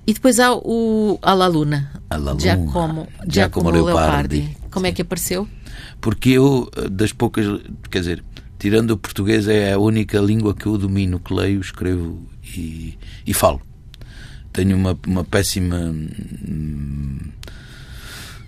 e 0.06 0.12
depois 0.12 0.38
há 0.38 0.54
o 0.54 1.18
Alla 1.22 1.46
Luna, 1.46 1.90
Alla 2.10 2.36
Giacomo, 2.38 2.68
Giacomo, 2.70 3.08
Giacomo 3.26 3.70
Leopardi. 3.70 4.36
Leopardi. 4.36 4.56
Como 4.70 4.86
é 4.86 4.92
que 4.92 5.02
apareceu? 5.02 5.48
Porque 6.00 6.30
eu, 6.30 6.70
das 6.90 7.12
poucas, 7.12 7.46
quer 7.90 8.00
dizer, 8.00 8.24
tirando 8.58 8.90
o 8.90 8.98
português, 8.98 9.48
é 9.48 9.72
a 9.72 9.78
única 9.78 10.18
língua 10.20 10.54
que 10.54 10.66
eu 10.66 10.76
domino, 10.76 11.18
que 11.20 11.32
leio, 11.32 11.60
escrevo 11.60 12.20
e, 12.42 12.98
e 13.26 13.32
falo. 13.32 13.62
tenho 14.52 14.76
uma, 14.76 14.98
uma 15.06 15.24
péssima. 15.24 15.94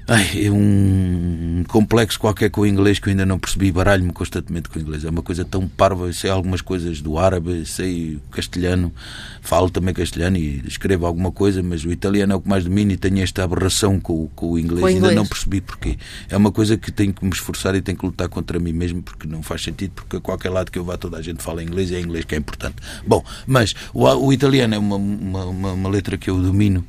Ai, 0.08 0.46
é 0.46 0.50
um 0.52 1.64
complexo 1.66 2.20
qualquer 2.20 2.48
com 2.48 2.60
o 2.60 2.66
inglês 2.66 3.00
que 3.00 3.08
eu 3.08 3.10
ainda 3.10 3.26
não 3.26 3.40
percebi, 3.40 3.72
baralho-me 3.72 4.12
constantemente 4.12 4.68
com 4.68 4.78
o 4.78 4.82
inglês. 4.82 5.04
É 5.04 5.10
uma 5.10 5.22
coisa 5.22 5.44
tão 5.44 5.66
parva, 5.66 6.12
sei 6.12 6.30
algumas 6.30 6.60
coisas 6.60 7.00
do 7.00 7.18
árabe, 7.18 7.66
sei 7.66 8.20
castelhano, 8.30 8.92
falo 9.40 9.68
também 9.68 9.92
castelhano 9.92 10.36
e 10.36 10.62
escrevo 10.64 11.06
alguma 11.06 11.32
coisa, 11.32 11.60
mas 11.60 11.84
o 11.84 11.90
italiano 11.90 12.34
é 12.34 12.36
o 12.36 12.40
que 12.40 12.48
mais 12.48 12.62
domino 12.62 12.92
e 12.92 12.96
tenho 12.96 13.20
esta 13.20 13.42
aberração 13.42 13.98
com, 13.98 14.28
com 14.28 14.52
o 14.52 14.58
inglês, 14.60 14.80
com 14.80 14.86
ainda 14.86 14.98
inglês. 14.98 15.16
não 15.16 15.26
percebi 15.26 15.60
porquê. 15.60 15.98
É 16.28 16.36
uma 16.36 16.52
coisa 16.52 16.76
que 16.76 16.92
tenho 16.92 17.12
que 17.12 17.24
me 17.24 17.32
esforçar 17.32 17.74
e 17.74 17.82
tenho 17.82 17.98
que 17.98 18.06
lutar 18.06 18.28
contra 18.28 18.60
mim 18.60 18.72
mesmo, 18.72 19.02
porque 19.02 19.26
não 19.26 19.42
faz 19.42 19.62
sentido, 19.62 19.90
porque 19.90 20.18
a 20.18 20.20
qualquer 20.20 20.50
lado 20.50 20.70
que 20.70 20.78
eu 20.78 20.84
vá 20.84 20.96
toda 20.96 21.16
a 21.18 21.22
gente 21.22 21.42
fala 21.42 21.64
inglês 21.64 21.90
e 21.90 21.96
é 21.96 22.00
inglês 22.00 22.24
que 22.24 22.36
é 22.36 22.38
importante. 22.38 22.76
Bom, 23.04 23.24
mas 23.44 23.74
o, 23.92 24.04
o 24.04 24.32
italiano 24.32 24.72
é 24.72 24.78
uma, 24.78 24.94
uma, 24.94 25.44
uma, 25.46 25.72
uma 25.72 25.88
letra 25.88 26.16
que 26.16 26.30
eu 26.30 26.40
domino 26.40 26.84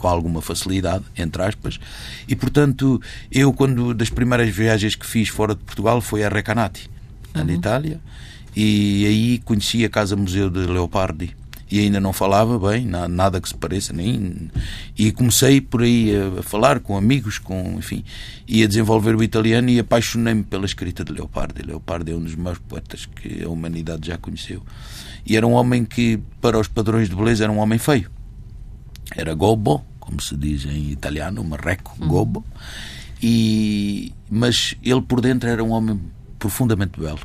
com 0.00 0.08
alguma 0.08 0.40
facilidade, 0.40 1.04
entre 1.16 1.42
aspas, 1.42 1.78
e 2.26 2.34
portanto, 2.34 3.00
eu, 3.30 3.52
quando 3.52 3.92
das 3.92 4.08
primeiras 4.08 4.48
viagens 4.48 4.94
que 4.94 5.06
fiz 5.06 5.28
fora 5.28 5.54
de 5.54 5.62
Portugal 5.62 6.00
foi 6.00 6.24
a 6.24 6.28
Recanati, 6.28 6.90
uhum. 7.36 7.44
na 7.44 7.52
Itália, 7.52 8.00
e 8.56 9.06
aí 9.06 9.38
conheci 9.38 9.84
a 9.84 9.88
Casa 9.88 10.16
Museu 10.16 10.50
de 10.50 10.60
Leopardi. 10.60 11.36
E 11.70 11.78
ainda 11.78 12.00
não 12.00 12.12
falava 12.12 12.58
bem, 12.58 12.84
nada 12.84 13.40
que 13.40 13.48
se 13.48 13.54
pareça, 13.54 13.92
nem. 13.92 14.50
E 14.98 15.12
comecei 15.12 15.60
por 15.60 15.82
aí 15.82 16.10
a 16.36 16.42
falar 16.42 16.80
com 16.80 16.96
amigos, 16.96 17.38
com, 17.38 17.76
enfim, 17.78 18.02
e 18.48 18.64
a 18.64 18.66
desenvolver 18.66 19.14
o 19.14 19.22
italiano 19.22 19.70
e 19.70 19.78
apaixonei-me 19.78 20.42
pela 20.42 20.66
escrita 20.66 21.04
de 21.04 21.12
Leopardi. 21.12 21.62
Leopardi 21.62 22.10
é 22.10 22.16
um 22.16 22.22
dos 22.22 22.34
maiores 22.34 22.60
poetas 22.68 23.06
que 23.06 23.44
a 23.44 23.48
humanidade 23.48 24.08
já 24.08 24.18
conheceu. 24.18 24.64
E 25.24 25.36
era 25.36 25.46
um 25.46 25.52
homem 25.52 25.84
que, 25.84 26.18
para 26.40 26.58
os 26.58 26.66
padrões 26.66 27.08
de 27.08 27.14
beleza, 27.14 27.44
era 27.44 27.52
um 27.52 27.58
homem 27.58 27.78
feio. 27.78 28.10
Era 29.14 29.32
gobbo, 29.34 29.84
como 30.10 30.20
se 30.20 30.36
diz 30.36 30.66
em 30.66 30.90
italiano, 30.90 31.44
marreco, 31.44 31.94
uhum. 32.00 32.08
gobo. 32.08 32.44
E, 33.22 34.12
mas 34.28 34.74
ele 34.82 35.00
por 35.00 35.20
dentro 35.20 35.48
era 35.48 35.62
um 35.62 35.70
homem 35.70 36.00
profundamente 36.38 36.98
belo. 36.98 37.20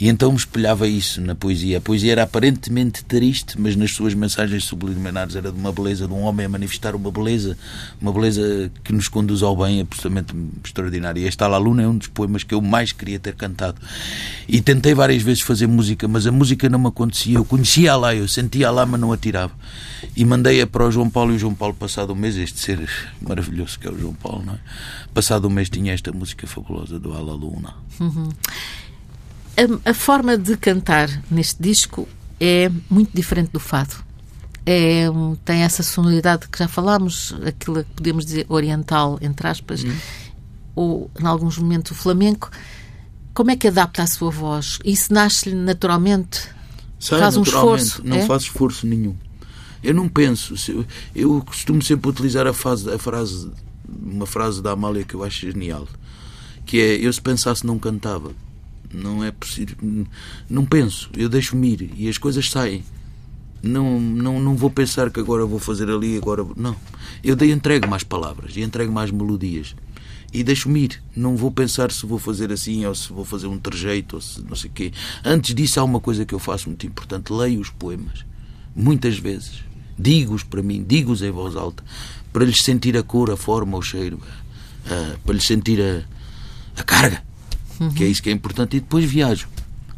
E 0.00 0.08
então 0.08 0.30
me 0.30 0.38
espelhava 0.38 0.86
isso 0.86 1.20
na 1.20 1.34
poesia. 1.34 1.78
A 1.78 1.80
poesia 1.80 2.12
era 2.12 2.22
aparentemente 2.22 3.04
triste, 3.04 3.60
mas 3.60 3.74
nas 3.74 3.90
suas 3.90 4.14
mensagens 4.14 4.64
subliminares 4.64 5.34
era 5.34 5.50
de 5.50 5.58
uma 5.58 5.72
beleza, 5.72 6.06
de 6.06 6.12
um 6.12 6.22
homem 6.22 6.46
a 6.46 6.48
manifestar 6.48 6.94
uma 6.94 7.10
beleza, 7.10 7.58
uma 8.00 8.12
beleza 8.12 8.70
que 8.84 8.92
nos 8.92 9.08
conduz 9.08 9.42
ao 9.42 9.56
bem, 9.56 9.80
absolutamente 9.80 10.32
extraordinária. 10.64 11.26
Este 11.26 11.42
La 11.42 11.58
Luna 11.58 11.82
é 11.82 11.88
um 11.88 11.98
dos 11.98 12.06
poemas 12.06 12.44
que 12.44 12.54
eu 12.54 12.60
mais 12.60 12.92
queria 12.92 13.18
ter 13.18 13.34
cantado. 13.34 13.80
E 14.46 14.60
tentei 14.60 14.94
várias 14.94 15.20
vezes 15.20 15.42
fazer 15.42 15.66
música, 15.66 16.06
mas 16.06 16.28
a 16.28 16.32
música 16.32 16.68
não 16.68 16.78
me 16.78 16.86
acontecia. 16.86 17.36
Eu 17.36 17.44
conhecia 17.44 17.96
lá, 17.96 18.14
eu 18.14 18.28
sentia 18.28 18.70
lá, 18.70 18.86
mas 18.86 19.00
não 19.00 19.12
a 19.12 19.16
tirava. 19.16 19.52
E 20.16 20.24
mandei-a 20.24 20.66
para 20.66 20.86
o 20.86 20.92
João 20.92 21.10
Paulo, 21.10 21.32
e 21.32 21.36
o 21.36 21.38
João 21.40 21.54
Paulo, 21.54 21.74
passado 21.74 22.12
um 22.12 22.16
mês, 22.16 22.36
este 22.36 22.60
ser 22.60 22.88
maravilhoso 23.20 23.80
que 23.80 23.88
é 23.88 23.90
o 23.90 23.98
João 23.98 24.14
Paulo, 24.14 24.44
não 24.46 24.54
é? 24.54 24.58
Passado 25.12 25.48
um 25.48 25.50
mês 25.50 25.68
tinha 25.68 25.92
esta 25.92 26.12
música 26.12 26.46
fabulosa 26.46 27.00
do 27.00 27.08
La 27.08 27.18
Luna. 27.18 27.74
Uhum 27.98 28.28
a, 29.58 29.90
a, 29.90 29.94
forma 29.94 30.38
de 30.38 30.56
cantar 30.56 31.10
neste 31.30 31.60
disco 31.60 32.08
é 32.40 32.70
muito 32.88 33.10
diferente 33.14 33.50
do 33.50 33.58
fado. 33.58 33.94
É, 34.64 35.06
tem 35.44 35.62
essa 35.62 35.82
sonoridade 35.82 36.48
que 36.48 36.58
já 36.58 36.68
falámos, 36.68 37.34
aquilo 37.44 37.82
que 37.82 37.90
podemos 37.96 38.24
dizer 38.24 38.46
oriental, 38.48 39.18
entre 39.20 39.48
aspas, 39.48 39.82
uhum. 39.82 39.96
ou, 40.74 41.10
em 41.18 41.26
alguns 41.26 41.58
momentos, 41.58 41.92
o 41.92 41.94
flamenco. 41.94 42.50
Como 43.34 43.50
é 43.50 43.56
que 43.56 43.66
adapta 43.66 44.02
a 44.02 44.06
sua 44.06 44.30
voz? 44.30 44.78
Isso 44.84 45.12
nasce-lhe 45.12 45.54
naturalmente? 45.54 46.48
Sai, 47.00 47.18
faz 47.18 47.36
um 47.36 47.42
esforço? 47.42 48.02
Não 48.04 48.16
é? 48.16 48.26
faz 48.26 48.42
esforço 48.42 48.86
nenhum. 48.86 49.16
Eu 49.82 49.94
não 49.94 50.08
penso. 50.08 50.54
Eu 51.14 51.42
costumo 51.42 51.80
sempre 51.82 52.10
utilizar 52.10 52.46
a, 52.46 52.52
fase, 52.52 52.90
a 52.92 52.98
frase, 52.98 53.50
uma 53.88 54.26
frase 54.26 54.60
da 54.60 54.72
Amália 54.72 55.04
que 55.04 55.14
eu 55.14 55.24
acho 55.24 55.50
genial, 55.50 55.86
que 56.66 56.80
é: 56.80 56.96
Eu 56.96 57.12
se 57.12 57.20
pensasse 57.20 57.64
não 57.64 57.78
cantava. 57.78 58.32
Não 58.92 59.22
é 59.22 59.30
possível. 59.30 59.76
Não 60.48 60.64
penso. 60.64 61.10
Eu 61.16 61.28
deixo-me 61.28 61.72
ir 61.72 61.90
e 61.96 62.08
as 62.08 62.18
coisas 62.18 62.48
saem. 62.50 62.84
Não, 63.62 64.00
não, 64.00 64.40
não 64.40 64.56
vou 64.56 64.70
pensar 64.70 65.10
que 65.10 65.20
agora 65.20 65.44
vou 65.44 65.58
fazer 65.58 65.90
ali, 65.90 66.16
agora. 66.16 66.46
Não. 66.56 66.76
Eu 67.22 67.36
dei 67.36 67.52
entrego 67.52 67.88
mais 67.88 68.02
palavras 68.02 68.56
e 68.56 68.62
entrego 68.62 68.92
mais 68.92 69.10
melodias. 69.10 69.74
E 70.32 70.42
deixo-me 70.42 70.84
ir. 70.84 71.02
Não 71.14 71.36
vou 71.36 71.50
pensar 71.50 71.90
se 71.90 72.06
vou 72.06 72.18
fazer 72.18 72.52
assim 72.52 72.86
ou 72.86 72.94
se 72.94 73.12
vou 73.12 73.24
fazer 73.24 73.46
um 73.46 73.58
trejeito 73.58 74.16
ou 74.16 74.22
se 74.22 74.42
não 74.42 74.54
sei 74.54 74.70
o 74.70 74.72
quê. 74.72 74.92
Antes 75.24 75.54
disso, 75.54 75.80
há 75.80 75.84
uma 75.84 76.00
coisa 76.00 76.24
que 76.24 76.34
eu 76.34 76.38
faço 76.38 76.68
muito 76.68 76.86
importante: 76.86 77.32
leio 77.32 77.60
os 77.60 77.70
poemas. 77.70 78.24
Muitas 78.74 79.18
vezes. 79.18 79.64
Digo-os 79.98 80.44
para 80.44 80.62
mim, 80.62 80.84
digo-os 80.86 81.22
em 81.22 81.30
voz 81.32 81.56
alta, 81.56 81.82
para 82.32 82.44
lhes 82.44 82.62
sentir 82.62 82.96
a 82.96 83.02
cor, 83.02 83.32
a 83.32 83.36
forma, 83.36 83.76
o 83.76 83.82
cheiro, 83.82 84.20
para 85.24 85.34
lhes 85.34 85.44
sentir 85.44 85.80
a, 85.80 86.80
a 86.80 86.84
carga 86.84 87.27
uhum. 87.80 87.90
que 87.90 88.04
é 88.04 88.06
isso 88.06 88.22
que 88.22 88.30
é 88.30 88.32
importante, 88.32 88.76
e 88.76 88.80
depois 88.80 89.04
viajo. 89.04 89.48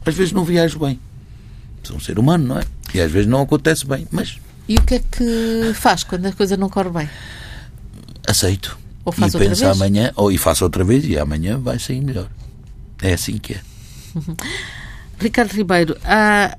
Às 0.05 0.15
vezes 0.15 0.33
não 0.33 0.45
viajo 0.45 0.79
bem. 0.79 0.99
Sou 1.83 1.97
um 1.97 2.01
ser 2.01 2.19
humano, 2.19 2.47
não 2.47 2.59
é? 2.59 2.65
E 2.95 3.01
às 3.01 3.11
vezes 3.11 3.29
não 3.29 3.43
acontece 3.43 3.87
bem, 3.87 4.07
mas. 4.11 4.39
E 4.69 4.77
o 4.77 4.83
que 4.83 4.95
é 4.95 4.99
que 4.99 5.73
faz 5.75 6.05
quando 6.05 6.27
a 6.27 6.33
coisa 6.33 6.57
não 6.57 6.69
corre 6.69 6.91
bem? 6.91 7.11
Aceito. 8.27 8.79
Ou 9.05 9.13
faz 9.13 9.33
e 9.33 9.37
outra 9.37 9.49
penso 9.49 9.65
vez? 9.65 9.77
amanhã, 9.77 10.13
ou 10.15 10.31
e 10.31 10.39
faço 10.39 10.65
outra 10.65 10.85
vez 10.85 11.05
e 11.05 11.19
amanhã 11.19 11.59
vai 11.59 11.79
sair 11.79 12.01
melhor. 12.01 12.29
É 13.03 13.15
assim 13.15 13.39
que 13.39 13.55
é. 13.55 13.61
Uhum. 14.15 14.37
Ricardo 15.19 15.53
Ribeiro, 15.53 15.97
há, 16.05 16.57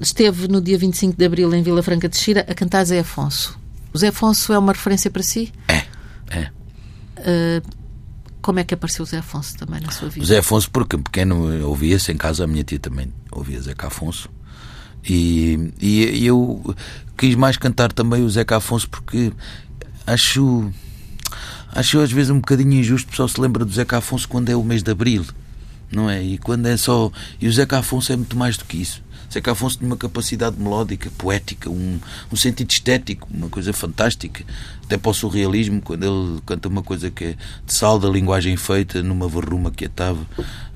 esteve 0.00 0.48
no 0.48 0.60
dia 0.60 0.78
25 0.78 1.16
de 1.16 1.24
abril 1.24 1.52
em 1.54 1.62
Vila 1.62 1.82
Franca 1.82 2.08
de 2.08 2.16
Xira 2.16 2.44
a 2.48 2.54
cantar 2.54 2.84
Zé 2.84 3.00
Afonso. 3.00 3.58
O 3.92 3.98
Zé 3.98 4.08
Afonso 4.08 4.52
é 4.52 4.58
uma 4.58 4.72
referência 4.72 5.10
para 5.10 5.22
si? 5.22 5.52
É, 5.68 5.84
é. 6.30 6.50
Uh, 7.18 7.81
como 8.42 8.58
é 8.58 8.64
que 8.64 8.74
apareceu 8.74 9.04
o 9.04 9.06
Zé 9.06 9.18
Afonso 9.18 9.56
também 9.56 9.80
na 9.80 9.90
sua 9.90 10.08
vida? 10.08 10.22
O 10.22 10.26
Zé 10.26 10.38
Afonso, 10.38 10.70
porque 10.70 10.98
pequeno 10.98 11.66
ouvia-se 11.66 12.12
em 12.12 12.16
casa, 12.16 12.44
a 12.44 12.46
minha 12.46 12.64
tia 12.64 12.78
também 12.78 13.12
ouvia 13.30 13.60
Zeca 13.62 13.86
Afonso. 13.86 14.28
E, 15.04 15.72
e, 15.80 16.26
eu 16.26 16.74
quis 17.16 17.34
mais 17.34 17.56
cantar 17.56 17.92
também 17.92 18.22
o 18.22 18.30
Zeca 18.30 18.56
Afonso 18.56 18.88
porque 18.88 19.32
acho 20.06 20.70
acho 21.72 21.98
às 22.00 22.12
vezes 22.12 22.30
um 22.30 22.36
bocadinho 22.36 22.74
injusto 22.74 23.08
pessoal 23.08 23.28
se 23.28 23.40
lembra 23.40 23.64
do 23.64 23.72
Zeca 23.72 23.98
Afonso 23.98 24.28
quando 24.28 24.50
é 24.50 24.56
o 24.56 24.62
mês 24.62 24.82
de 24.82 24.90
Abril 24.92 25.24
não 25.90 26.08
é? 26.08 26.22
E 26.22 26.38
quando 26.38 26.66
é 26.66 26.76
só 26.76 27.10
e 27.40 27.48
o 27.48 27.52
Zeca 27.52 27.78
Afonso 27.78 28.12
é 28.12 28.16
muito 28.16 28.36
mais 28.36 28.56
do 28.56 28.64
que 28.64 28.80
isso 28.80 29.02
Zeca 29.32 29.52
Afonso 29.52 29.78
tinha 29.78 29.88
uma 29.88 29.96
capacidade 29.96 30.56
melódica, 30.58 31.10
poética, 31.18 31.68
um, 31.70 31.98
um 32.30 32.36
sentido 32.36 32.70
estético, 32.70 33.28
uma 33.32 33.48
coisa 33.48 33.72
fantástica. 33.72 34.44
Até 34.84 34.98
para 34.98 35.10
o 35.10 35.14
surrealismo, 35.14 35.80
quando 35.80 36.04
ele 36.04 36.40
canta 36.44 36.68
uma 36.68 36.82
coisa 36.82 37.10
que 37.10 37.24
é 37.24 37.36
de 37.66 37.72
sal 37.72 37.98
da 37.98 38.08
linguagem 38.08 38.56
feita 38.56 39.02
numa 39.02 39.26
verruma 39.28 39.70
que 39.70 39.86
estava, 39.86 40.18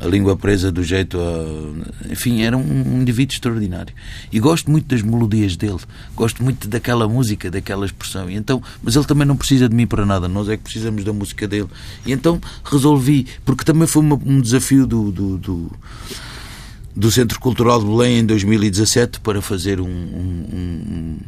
a 0.00 0.06
língua 0.06 0.36
presa 0.36 0.72
do 0.72 0.82
jeito 0.82 1.18
a... 1.18 2.10
Enfim, 2.10 2.42
era 2.42 2.56
um, 2.56 2.62
um 2.62 3.02
indivíduo 3.02 3.34
extraordinário. 3.34 3.94
E 4.32 4.40
gosto 4.40 4.70
muito 4.70 4.86
das 4.86 5.02
melodias 5.02 5.56
dele, 5.56 5.80
gosto 6.14 6.42
muito 6.42 6.66
daquela 6.66 7.06
música, 7.06 7.50
daquela 7.50 7.84
expressão. 7.84 8.30
E 8.30 8.36
então, 8.36 8.62
mas 8.82 8.96
ele 8.96 9.04
também 9.04 9.26
não 9.26 9.36
precisa 9.36 9.68
de 9.68 9.74
mim 9.74 9.86
para 9.86 10.06
nada, 10.06 10.28
nós 10.28 10.48
é 10.48 10.56
que 10.56 10.62
precisamos 10.62 11.04
da 11.04 11.12
música 11.12 11.46
dele. 11.46 11.68
E 12.06 12.12
então 12.12 12.40
resolvi, 12.64 13.26
porque 13.44 13.64
também 13.64 13.86
foi 13.86 14.02
uma, 14.02 14.18
um 14.24 14.40
desafio 14.40 14.86
do, 14.86 15.12
do, 15.12 15.38
do 15.38 15.72
do 16.96 17.10
Centro 17.10 17.38
Cultural 17.38 17.78
de 17.78 17.86
Belém 17.86 18.20
em 18.20 18.24
2017 18.24 19.20
para 19.20 19.42
fazer 19.42 19.80
um, 19.80 19.86
um, 19.86 21.18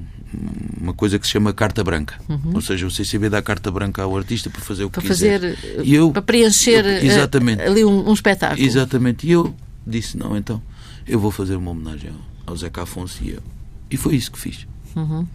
uma 0.80 0.94
coisa 0.94 1.18
que 1.18 1.26
se 1.26 1.32
chama 1.32 1.52
carta 1.52 1.84
branca. 1.84 2.18
Uhum. 2.26 2.52
Ou 2.54 2.60
seja, 2.62 2.86
o 2.86 2.90
CCB 2.90 3.28
dá 3.28 3.42
carta 3.42 3.70
branca 3.70 4.02
ao 4.02 4.16
artista 4.16 4.48
para 4.48 4.62
fazer 4.62 4.84
o 4.84 4.90
que 4.90 4.98
para 4.98 5.08
quiser. 5.08 5.40
Fazer, 5.40 5.82
e 5.84 5.94
eu, 5.94 6.10
para 6.10 6.22
preencher 6.22 6.84
eu, 6.86 7.04
exatamente, 7.04 7.60
ali 7.62 7.84
um, 7.84 8.08
um, 8.08 8.12
espetáculo. 8.14 8.66
Exatamente. 8.66 9.26
E 9.26 9.32
eu 9.32 9.54
disse, 9.86 10.16
não, 10.16 10.36
então, 10.36 10.62
eu 11.06 11.20
vou 11.20 11.30
fazer 11.30 11.56
uma 11.56 11.70
homenagem 11.70 12.10
ao, 12.46 12.52
ao 12.52 12.56
Zeca 12.56 12.82
Afonso 12.82 13.22
e 13.22 13.30
eu. 13.30 13.42
E 13.90 13.96
foi 13.96 14.16
isso 14.16 14.32
que 14.32 14.38
fiz. 14.38 14.66
Uhum. 14.96 15.26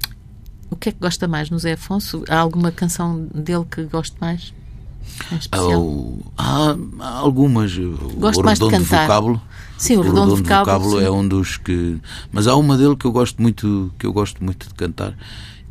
O 0.71 0.75
que 0.75 0.89
é 0.89 0.91
que 0.91 0.99
gosta 0.99 1.27
mais 1.27 1.51
no 1.51 1.59
Zé 1.59 1.73
Afonso? 1.73 2.23
Há 2.27 2.39
alguma 2.39 2.71
canção 2.71 3.27
dele 3.33 3.65
que 3.69 3.83
goste 3.83 4.15
mais? 4.19 4.51
Há, 6.37 6.75
há, 6.99 7.17
algumas. 7.17 7.75
Gosto 8.17 8.41
o 8.41 8.45
mais 8.45 8.59
de 8.59 8.69
cantar. 8.69 9.07
Vocábulo. 9.07 9.41
Sim, 9.77 9.97
o, 9.97 9.99
o 9.99 10.03
Redondo, 10.03 10.35
Redondo 10.35 10.43
Vocábulo, 10.43 10.89
vocábulo 10.89 11.01
é 11.01 11.11
um 11.11 11.27
dos 11.27 11.57
que. 11.57 11.99
Mas 12.31 12.47
há 12.47 12.55
uma 12.55 12.77
dele 12.77 12.95
que 12.95 13.05
eu 13.05 13.11
gosto 13.11 13.41
muito, 13.41 13.91
que 13.97 14.05
eu 14.05 14.13
gosto 14.13 14.43
muito 14.43 14.67
de 14.67 14.73
cantar, 14.75 15.15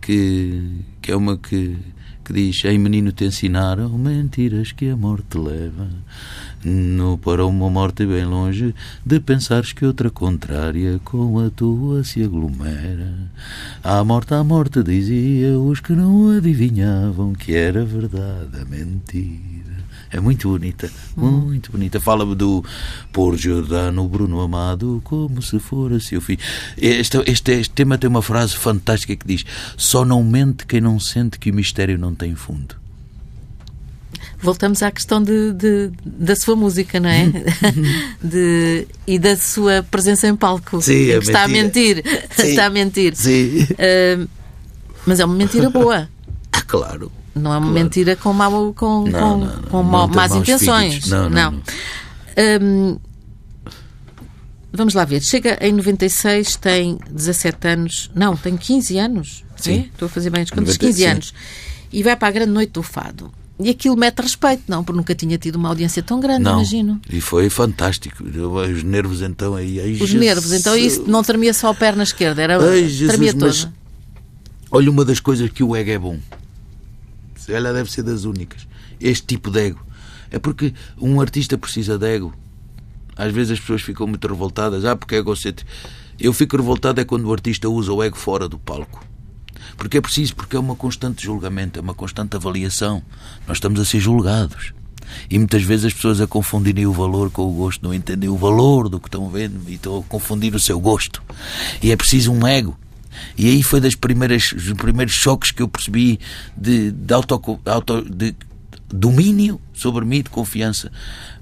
que, 0.01 0.81
que 1.01 1.12
é 1.12 1.16
uma 1.16 1.37
que, 1.37 1.79
que 2.25 2.33
diz: 2.33 2.65
Ei 2.65 2.79
menino, 2.79 3.13
te 3.13 3.25
ensinaram 3.25 3.91
mentiras 3.99 4.73
que 4.73 4.89
a 4.91 4.97
morte 4.97 5.39
leva. 5.39 5.89
No, 6.65 7.19
para 7.19 7.45
uma 7.45 7.69
morte 7.69 8.07
bem 8.07 8.25
longe 8.25 8.75
de 9.05 9.19
pensares 9.19 9.73
que 9.73 9.85
outra 9.85 10.11
contrária 10.11 11.01
com 11.05 11.39
a 11.41 11.51
tua 11.51 12.05
se 12.05 12.23
aglomera. 12.23 13.13
À 13.83 14.05
morte, 14.05 14.35
à 14.35 14.45
morte, 14.45 14.83
dizia 14.83 15.59
os 15.59 15.81
que 15.81 15.93
não 15.93 16.31
adivinhavam 16.31 17.35
que 17.35 17.55
era 17.55 17.85
verdade 17.85 18.61
a 18.61 18.65
mentira. 18.65 19.82
É 20.12 20.20
muito 20.20 20.46
bonita, 20.51 20.92
muito 21.16 21.72
bonita. 21.72 21.98
Fala-me 21.98 22.35
do 22.35 22.62
Por 23.11 23.35
Jordano 23.35 24.07
Bruno 24.07 24.42
Amado, 24.42 25.01
como 25.03 25.40
se 25.40 25.59
fora 25.59 25.98
seu 26.01 26.20
filho. 26.20 26.38
Este, 26.77 27.16
este, 27.27 27.53
este 27.53 27.70
tema 27.72 27.96
tem 27.96 28.11
uma 28.11 28.20
frase 28.20 28.55
fantástica 28.55 29.16
que 29.16 29.27
diz: 29.27 29.42
Só 29.75 30.05
não 30.05 30.22
mente 30.22 30.66
quem 30.66 30.83
não 30.83 31.01
sente 31.01 31.38
que 31.38 31.51
o 31.51 31.55
mistério 31.55 31.96
não 31.96 32.14
tem 32.14 32.35
fundo. 32.35 32.77
Voltamos 34.38 34.83
à 34.83 34.90
questão 34.90 35.22
de, 35.22 35.53
de 35.55 35.90
da 36.05 36.37
sua 36.37 36.57
música, 36.57 37.01
não 37.01 37.09
é? 37.09 37.33
de, 38.22 38.87
e 39.07 39.18
da 39.18 39.35
sua 39.35 39.83
presença 39.83 40.29
em 40.29 40.37
palco. 40.37 40.83
Sim, 40.83 41.11
é 41.11 41.16
está 41.16 41.44
a 41.44 41.48
mentir. 41.48 42.05
Sim. 42.37 42.48
Está 42.48 42.66
a 42.66 42.70
mentir. 42.70 43.16
Sim. 43.16 43.62
Uh, 43.62 44.29
mas 45.07 45.20
é 45.20 45.25
uma 45.25 45.35
mentira 45.35 45.70
boa. 45.70 46.07
Ah, 46.53 46.62
claro. 46.62 47.11
Não 47.35 47.53
é 47.53 47.59
uma 47.59 47.68
Claro. 47.68 47.73
mentira 47.85 48.16
com, 48.16 48.33
mau, 48.33 48.73
com, 48.75 49.05
Não, 49.09 49.11
com, 49.11 49.37
não, 49.38 49.62
com 49.62 49.83
Não 49.83 50.09
más 50.09 50.35
intenções. 50.35 51.07
Não, 51.09 51.31
não. 51.31 51.62
Hum, 52.61 52.99
vamos 54.73 54.95
lá 54.95 55.05
ver. 55.05 55.23
Chega 55.23 55.59
em 55.61 55.73
96, 55.73 56.57
tem 56.57 56.99
17 57.11 57.68
anos. 57.68 58.11
Não, 58.14 58.37
tem 58.37 58.57
15 58.57 58.99
anos. 58.99 59.45
Sim. 59.57 59.73
É? 59.73 59.79
Estou 59.87 60.07
a 60.07 60.09
fazer 60.09 60.31
bem 60.31 60.42
as 60.42 60.51
contas. 60.51 60.77
90, 60.77 60.79
15 60.87 60.99
sim. 60.99 61.07
anos. 61.07 61.35
E 61.92 62.03
vai 62.03 62.16
para 62.16 62.29
a 62.29 62.31
grande 62.31 62.53
noite 62.53 62.73
do 62.73 62.83
fado. 62.83 63.31
E 63.61 63.71
aquilo 63.71 63.97
mete 63.97 64.18
respeito, 64.21 64.64
não? 64.66 64.83
Porque 64.83 64.97
nunca 64.97 65.14
tinha 65.14 65.38
tido 65.38 65.57
uma 65.57 65.68
audiência 65.68 66.03
tão 66.03 66.18
grande, 66.18 66.42
Não. 66.42 66.55
imagino. 66.55 67.01
E 67.09 67.21
foi 67.21 67.49
fantástico. 67.49 68.25
Os 68.25 68.83
nervos 68.83 69.23
então 69.23 69.55
aí. 69.55 69.79
ai, 69.79 69.92
Os 69.92 69.99
Jesus. 69.99 70.14
nervos. 70.14 70.53
Então 70.53 70.77
isso 70.77 71.05
não 71.07 71.23
tremia 71.23 71.55
só 71.55 71.68
a 71.68 71.75
perna 71.75 72.03
esquerda, 72.03 72.42
era 72.42 72.59
Ai, 72.59 72.88
Jesus, 72.88 73.09
tremia 73.11 73.33
toda. 73.33 73.47
mas 73.47 73.68
olha 74.71 74.90
uma 74.90 75.05
das 75.05 75.21
coisas 75.21 75.49
que 75.51 75.62
o 75.62 75.77
ego 75.77 75.90
é 75.90 75.99
bom. 75.99 76.18
Ela 77.48 77.72
deve 77.72 77.90
ser 77.90 78.02
das 78.02 78.24
únicas. 78.24 78.66
Este 79.00 79.26
tipo 79.26 79.50
de 79.50 79.66
ego. 79.66 79.87
É 80.31 80.38
porque 80.38 80.72
um 80.98 81.20
artista 81.20 81.59
precisa 81.59 81.98
de 81.98 82.07
ego. 82.07 82.35
Às 83.16 83.33
vezes 83.33 83.52
as 83.52 83.61
pessoas 83.61 83.83
ficam 83.83 84.07
muito 84.07 84.26
revoltadas. 84.26 84.85
Ah, 84.85 84.96
porque 84.96 85.14
é 85.14 85.18
egocêntrico. 85.18 85.70
Eu 86.18 86.33
fico 86.33 86.57
revoltado 86.57 87.00
é 87.00 87.05
quando 87.05 87.26
o 87.26 87.33
artista 87.33 87.68
usa 87.68 87.92
o 87.92 88.02
ego 88.02 88.16
fora 88.16 88.48
do 88.48 88.59
palco. 88.59 89.05
Porque 89.76 89.98
é 89.98 90.00
preciso, 90.00 90.35
porque 90.35 90.57
é 90.57 90.59
uma 90.59 90.76
constante 90.76 91.24
julgamento, 91.24 91.78
é 91.78 91.83
uma 91.83 91.94
constante 91.94 92.37
avaliação. 92.37 93.02
Nós 93.46 93.57
estamos 93.57 93.81
a 93.81 93.85
ser 93.85 94.00
julgados. 94.00 94.72
E 95.28 95.38
muitas 95.38 95.62
vezes 95.62 95.87
as 95.87 95.92
pessoas 95.92 96.20
a 96.20 96.26
confundirem 96.26 96.87
o 96.87 96.92
valor 96.92 97.31
com 97.31 97.42
o 97.42 97.52
gosto, 97.52 97.83
não 97.83 97.92
entendem 97.92 98.31
o 98.31 98.37
valor 98.37 98.88
do 98.88 99.00
que 99.00 99.09
estão 99.09 99.28
vendo 99.28 99.61
e 99.68 99.74
estão 99.74 99.98
a 99.98 100.02
confundir 100.02 100.55
o 100.55 100.61
seu 100.61 100.78
gosto. 100.81 101.22
E 101.83 101.90
é 101.90 101.96
preciso 101.96 102.33
um 102.33 102.46
ego. 102.46 102.76
E 103.37 103.48
aí 103.48 103.62
foi 103.62 103.81
das 103.81 103.94
primeiras, 103.94 104.53
dos 104.53 104.72
primeiros 104.72 105.14
choques 105.14 105.51
que 105.51 105.62
eu 105.62 105.68
percebi 105.68 106.18
de, 106.57 106.90
de, 106.90 107.14
auto, 107.14 107.61
auto, 107.64 108.03
de 108.03 108.35
domínio 108.92 109.61
sobre 109.72 110.05
mim, 110.05 110.22
de 110.22 110.31
confiança. 110.31 110.90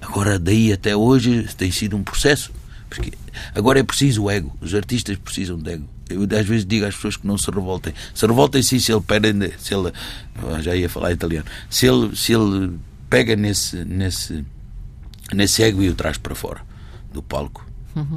Agora, 0.00 0.38
daí 0.38 0.72
até 0.72 0.94
hoje, 0.96 1.48
tem 1.56 1.70
sido 1.70 1.96
um 1.96 2.02
processo. 2.02 2.52
Porque 2.88 3.12
agora 3.54 3.78
é 3.78 3.82
preciso 3.82 4.24
o 4.24 4.30
ego. 4.30 4.54
Os 4.60 4.74
artistas 4.74 5.16
precisam 5.16 5.56
de 5.56 5.72
ego. 5.72 5.88
Eu 6.08 6.22
às 6.22 6.46
vezes 6.46 6.66
digo 6.66 6.84
às 6.84 6.94
pessoas 6.96 7.16
que 7.16 7.26
não 7.26 7.38
se 7.38 7.48
revoltem. 7.50 7.94
Se 8.12 8.26
revoltem 8.26 8.62
sim 8.62 8.80
se 8.80 8.92
ele 8.92 9.02
se 9.58 9.72
ele, 9.72 9.92
ah, 10.52 10.60
já 10.60 10.74
ia 10.74 10.88
falar 10.88 11.12
italiano, 11.12 11.46
se 11.68 11.86
ele, 11.86 12.16
se 12.16 12.32
ele 12.32 12.76
pega 13.08 13.36
nesse, 13.36 13.84
nesse, 13.84 14.44
nesse 15.32 15.62
ego 15.62 15.82
e 15.82 15.88
o 15.88 15.94
traz 15.94 16.18
para 16.18 16.34
fora 16.34 16.62
do 17.12 17.22
palco. 17.22 17.69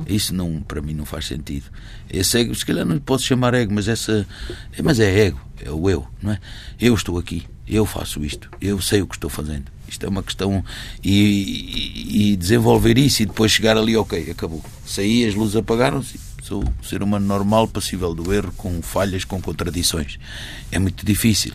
Isso 0.08 0.34
não, 0.34 0.62
para 0.62 0.82
mim 0.82 0.94
não 0.94 1.06
faz 1.06 1.26
sentido. 1.28 1.66
Esse 2.10 2.40
ego, 2.40 2.54
se 2.56 2.66
calhar 2.66 2.86
não 2.86 2.96
lhe 2.96 3.02
posso 3.02 3.24
chamar 3.26 3.54
ego, 3.54 3.74
mas 3.74 3.88
essa, 3.88 4.26
mas 4.84 5.00
é 5.00 5.26
ego, 5.28 5.42
é 5.62 5.72
o 5.72 5.90
eu, 5.90 6.08
não 6.22 6.32
é? 6.32 6.40
Eu 6.80 6.94
estou 6.94 7.18
aqui, 7.18 7.44
eu 7.68 7.86
faço 7.86 8.24
isto, 8.24 8.50
eu 8.62 8.80
sei 8.82 9.02
o 9.02 9.08
que 9.08 9.16
estou 9.16 9.30
fazendo. 9.30 9.66
Isto 9.88 10.06
é 10.06 10.10
uma 10.10 10.24
questão 10.24 10.64
e, 11.04 11.12
e- 11.12 12.32
e 12.32 12.36
desenvolver 12.36 12.98
isso 12.98 13.22
e 13.22 13.26
depois 13.26 13.52
chegar 13.52 13.78
ali, 13.78 13.96
ok, 13.96 14.30
acabou. 14.32 14.64
Saí, 14.86 15.26
as 15.26 15.36
luzes 15.36 15.56
apagaram-se. 15.56 16.20
Sou 16.44 16.62
um 16.62 16.84
ser 16.84 17.02
humano 17.02 17.26
normal, 17.26 17.70
passível 17.70 18.14
do 18.14 18.34
erro, 18.34 18.52
com 18.58 18.82
falhas, 18.82 19.24
com 19.24 19.42
contradições. 19.42 20.20
É 20.74 20.78
muito 20.78 21.06
difícil. 21.06 21.54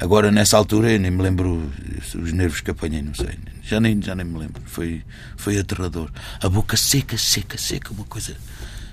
Agora, 0.00 0.30
nessa 0.30 0.56
altura, 0.56 0.90
eu 0.90 0.98
nem 0.98 1.10
me 1.10 1.22
lembro 1.22 1.70
os 2.14 2.32
nervos 2.32 2.62
que 2.62 2.70
apanhei, 2.70 3.02
não 3.02 3.12
sei. 3.14 3.38
Já 3.62 3.78
nem, 3.78 4.00
já 4.00 4.14
nem 4.14 4.24
me 4.24 4.38
lembro. 4.38 4.62
Foi, 4.64 5.02
foi 5.36 5.58
aterrador. 5.58 6.10
A 6.42 6.48
boca 6.48 6.74
seca, 6.74 7.18
seca, 7.18 7.58
seca, 7.58 7.92
uma 7.92 8.04
coisa 8.04 8.34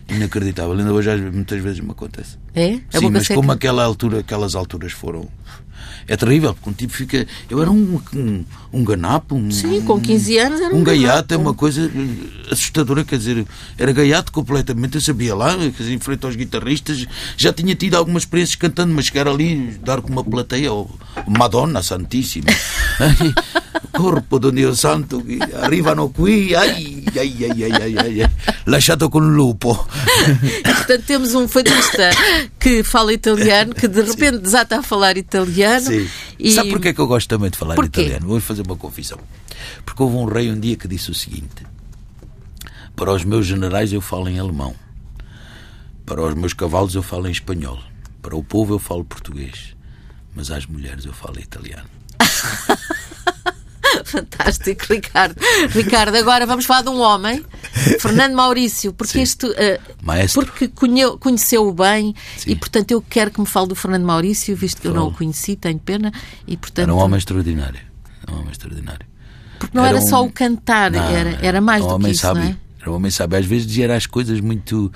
inacreditável. 0.09 0.73
Ainda 0.73 0.91
hoje, 0.91 1.15
muitas 1.31 1.63
vezes, 1.63 1.79
me 1.79 1.91
acontece. 1.91 2.37
É? 2.53 2.81
A 2.93 2.99
Sim, 2.99 3.09
mas 3.09 3.27
seca? 3.27 3.35
como 3.35 3.49
aquela 3.49 3.85
altura, 3.85 4.19
aquelas 4.19 4.53
alturas 4.53 4.91
foram. 4.91 5.29
É 6.07 6.15
terrível, 6.15 6.53
porque 6.53 6.69
um 6.69 6.73
tipo 6.73 6.93
fica. 6.93 7.27
Eu 7.49 7.61
era 7.61 7.69
um, 7.69 7.99
um, 8.15 8.45
um 8.71 8.83
ganapo, 8.83 9.35
um, 9.35 9.51
Sim, 9.51 9.81
com 9.81 9.99
15 9.99 10.37
anos 10.37 10.61
era 10.61 10.73
um 10.73 10.77
um 10.77 10.83
gaiato, 10.83 11.33
é 11.33 11.37
uma 11.37 11.53
coisa 11.53 11.85
eh, 11.85 12.51
assustadora, 12.51 13.03
quer 13.03 13.17
dizer, 13.17 13.45
era 13.77 13.91
gaiato 13.91 14.31
completamente, 14.31 14.95
eu 14.95 15.01
sabia 15.01 15.35
lá, 15.35 15.57
quer 15.57 15.71
dizer, 15.71 15.93
em 15.93 15.99
frente 15.99 16.25
aos 16.25 16.35
guitarristas, 16.35 17.05
já 17.35 17.51
tinha 17.51 17.75
tido 17.75 17.95
algumas 17.95 18.23
experiências 18.23 18.55
cantando, 18.55 18.93
mas 18.93 19.05
chegar 19.05 19.27
ali, 19.27 19.77
dar 19.83 20.01
com 20.01 20.11
uma 20.11 20.23
plateia, 20.23 20.71
oh, 20.71 20.87
Madonna 21.27 21.81
Santíssima, 21.81 22.47
corpo 23.91 24.39
do 24.39 24.51
Dio 24.51 24.75
Santo, 24.75 25.23
arrivano 25.61 26.09
qui, 26.09 26.55
ai, 26.55 27.03
ai, 27.15 27.35
ai, 27.49 27.63
ai, 27.63 27.81
ai, 27.81 27.97
ai, 27.97 28.21
ai, 28.21 28.29
lasciato 28.65 29.09
con 29.09 29.33
lupo. 29.33 29.87
E, 30.43 30.73
portanto, 30.73 31.03
temos 31.05 31.33
um 31.33 31.47
fadista 31.47 32.11
que 32.59 32.83
fala 32.83 33.13
italiano, 33.13 33.73
que 33.73 33.87
de 33.87 34.01
repente 34.01 34.39
desata 34.39 34.79
a 34.79 34.83
falar 34.83 35.17
italiano. 35.17 35.66
Sim. 35.79 36.09
E... 36.39 36.51
Sabe 36.51 36.69
porquê 36.69 36.93
que 36.93 37.01
eu 37.01 37.07
gosto 37.07 37.27
também 37.27 37.49
de 37.49 37.57
falar 37.57 37.75
Porquê? 37.75 38.01
italiano? 38.01 38.27
Vou 38.27 38.39
fazer 38.39 38.61
uma 38.61 38.75
confissão. 38.75 39.19
Porque 39.85 40.01
houve 40.01 40.15
um 40.15 40.25
rei 40.25 40.51
um 40.51 40.59
dia 40.59 40.75
que 40.75 40.87
disse 40.87 41.11
o 41.11 41.13
seguinte: 41.13 41.65
Para 42.95 43.13
os 43.13 43.23
meus 43.23 43.45
generais 43.45 43.91
eu 43.91 44.01
falo 44.01 44.29
em 44.29 44.39
alemão, 44.39 44.75
para 46.05 46.21
os 46.21 46.33
meus 46.35 46.53
cavalos 46.53 46.95
eu 46.95 47.03
falo 47.03 47.27
em 47.27 47.31
espanhol, 47.31 47.79
para 48.21 48.35
o 48.35 48.43
povo 48.43 48.73
eu 48.75 48.79
falo 48.79 49.03
português, 49.03 49.75
mas 50.35 50.51
às 50.51 50.65
mulheres 50.65 51.05
eu 51.05 51.13
falo 51.13 51.39
italiano. 51.39 51.89
Fantástico, 54.05 54.85
Ricardo. 54.89 55.35
Ricardo, 55.69 56.15
agora 56.15 56.45
vamos 56.45 56.65
falar 56.65 56.81
de 56.83 56.89
um 56.89 56.99
homem, 56.99 57.43
Fernando 57.99 58.33
Maurício, 58.35 58.93
porque 58.93 59.13
Sim. 59.13 59.21
isto. 59.21 59.53
eh, 59.57 59.79
Maestro. 60.01 60.45
Porque 60.45 60.67
conhe- 60.67 61.17
conheceu-o 61.19 61.73
bem 61.73 62.15
Sim. 62.37 62.51
e, 62.51 62.55
portanto, 62.55 62.91
eu 62.91 63.01
quero 63.01 63.31
que 63.31 63.39
me 63.39 63.45
fale 63.47 63.67
do 63.67 63.75
Fernando 63.75 64.03
Maurício, 64.05 64.55
visto 64.55 64.81
que 64.81 64.87
eu 64.87 64.93
não 64.93 65.07
o 65.07 65.13
conheci, 65.13 65.55
tenho 65.55 65.79
pena. 65.79 66.11
E, 66.47 66.55
portanto, 66.57 66.83
Era 66.83 66.93
um 66.93 66.99
homem 66.99 67.17
extraordinário. 67.17 67.79
Um 68.31 68.35
homem 68.39 68.51
extraordinário. 68.51 69.05
porque 69.59 69.75
não 69.77 69.85
era, 69.85 69.97
era 69.97 70.05
só 70.07 70.21
um- 70.23 70.27
o 70.27 70.31
cantar, 70.31 70.91
Não, 70.91 71.01
era, 71.03 71.37
era 71.41 71.61
mais 71.61 71.83
um 71.83 71.97
do 71.97 72.05
que 72.05 72.11
isso, 72.11 72.21
sábio. 72.21 72.43
não 72.43 72.49
é? 72.49 72.57
Era 72.81 72.91
um 72.91 72.95
homem 72.95 73.11
sábio. 73.11 73.37
Às 73.39 73.45
vezes 73.45 73.65
dizia 73.67 73.93
as 73.95 74.05
coisas 74.05 74.39
muito. 74.39 74.91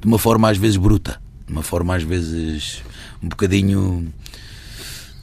de 0.00 0.06
uma 0.06 0.18
forma 0.18 0.50
às 0.50 0.56
vezes 0.56 0.76
bruta, 0.76 1.20
de 1.46 1.52
uma 1.52 1.62
forma 1.62 1.94
às 1.96 2.02
vezes 2.02 2.82
um 3.22 3.28
bocadinho 3.28 4.12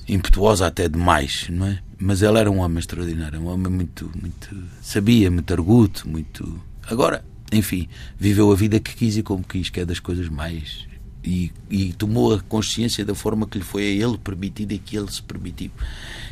impetuosa 0.07 0.67
até 0.67 0.87
demais, 0.87 1.47
não 1.49 1.67
é? 1.67 1.79
Mas 1.97 2.21
ele 2.21 2.37
era 2.37 2.51
um 2.51 2.59
homem 2.59 2.79
extraordinário, 2.79 3.39
um 3.39 3.47
homem 3.47 3.71
muito, 3.71 4.11
muito. 4.19 4.63
sabia, 4.81 5.31
muito 5.31 5.53
arguto, 5.53 6.07
muito. 6.07 6.61
Agora, 6.89 7.23
enfim, 7.51 7.87
viveu 8.17 8.51
a 8.51 8.55
vida 8.55 8.79
que 8.79 8.93
quis 8.95 9.17
e 9.17 9.23
como 9.23 9.43
quis, 9.43 9.69
que 9.69 9.79
é 9.79 9.85
das 9.85 9.99
coisas 9.99 10.27
mais. 10.27 10.85
E, 11.23 11.51
e 11.69 11.93
tomou 11.93 12.33
a 12.33 12.41
consciência 12.41 13.05
da 13.05 13.15
forma 13.15 13.47
que 13.47 13.57
lhe 13.57 13.63
foi 13.63 13.83
a 13.83 14.05
ele 14.05 14.17
permitida 14.17 14.73
e 14.73 14.79
que 14.79 14.97
ele 14.97 15.09
se 15.09 15.21
permitiu. 15.21 15.71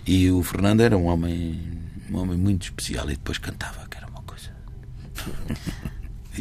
E 0.06 0.30
o 0.30 0.44
Fernando 0.44 0.82
era 0.82 0.98
um 0.98 1.06
homem, 1.06 1.62
um 2.10 2.18
homem 2.18 2.38
muito 2.38 2.64
especial 2.64 3.06
e 3.06 3.14
depois 3.14 3.38
cantava, 3.38 3.88
que 3.88 3.98
era 3.98 4.08
uma 4.08 4.22
coisa. 4.24 4.52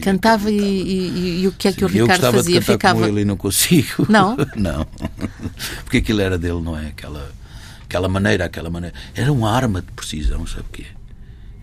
Cantava 0.01 0.51
e, 0.51 0.57
e- 0.57 1.41
e 1.43 1.49
o 1.49 1.53
que 1.53 1.69
é 1.69 1.73
que 1.73 1.85
o 1.85 1.89
Sim, 1.89 1.99
eu 1.99 2.05
Ricardo 2.05 2.21
gostava 2.21 2.37
fazia? 2.37 2.61
de 2.61 2.67
cantar 2.67 2.73
Ficava. 2.75 3.01
com 3.01 3.07
ele 3.07 3.25
não 3.25 3.37
consigo. 3.37 4.07
Não? 4.09 4.37
não. 4.57 4.87
Porque 5.85 5.97
aquilo 5.99 6.21
era 6.21 6.39
dele, 6.39 6.61
não 6.61 6.79
é? 6.79 6.89
Aquela, 6.89 7.31
aquela 7.83 8.09
maneira, 8.09 8.45
aquela 8.45 8.71
maneira. 8.71 8.95
Era 9.15 9.33
uma 9.33 9.51
arma 9.51 9.81
de 9.83 9.91
precisão, 9.93 10.47
sabe 10.47 10.63
o 10.69 10.73
quê? 10.73 10.85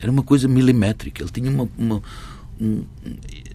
Era 0.02 0.12
uma 0.12 0.24
coisa 0.24 0.48
milimétrica. 0.48 1.24
Ele 1.24 1.32
tinha 1.32 1.50
uma. 1.50 1.70
uma- 1.78 2.02
um- 2.60 2.84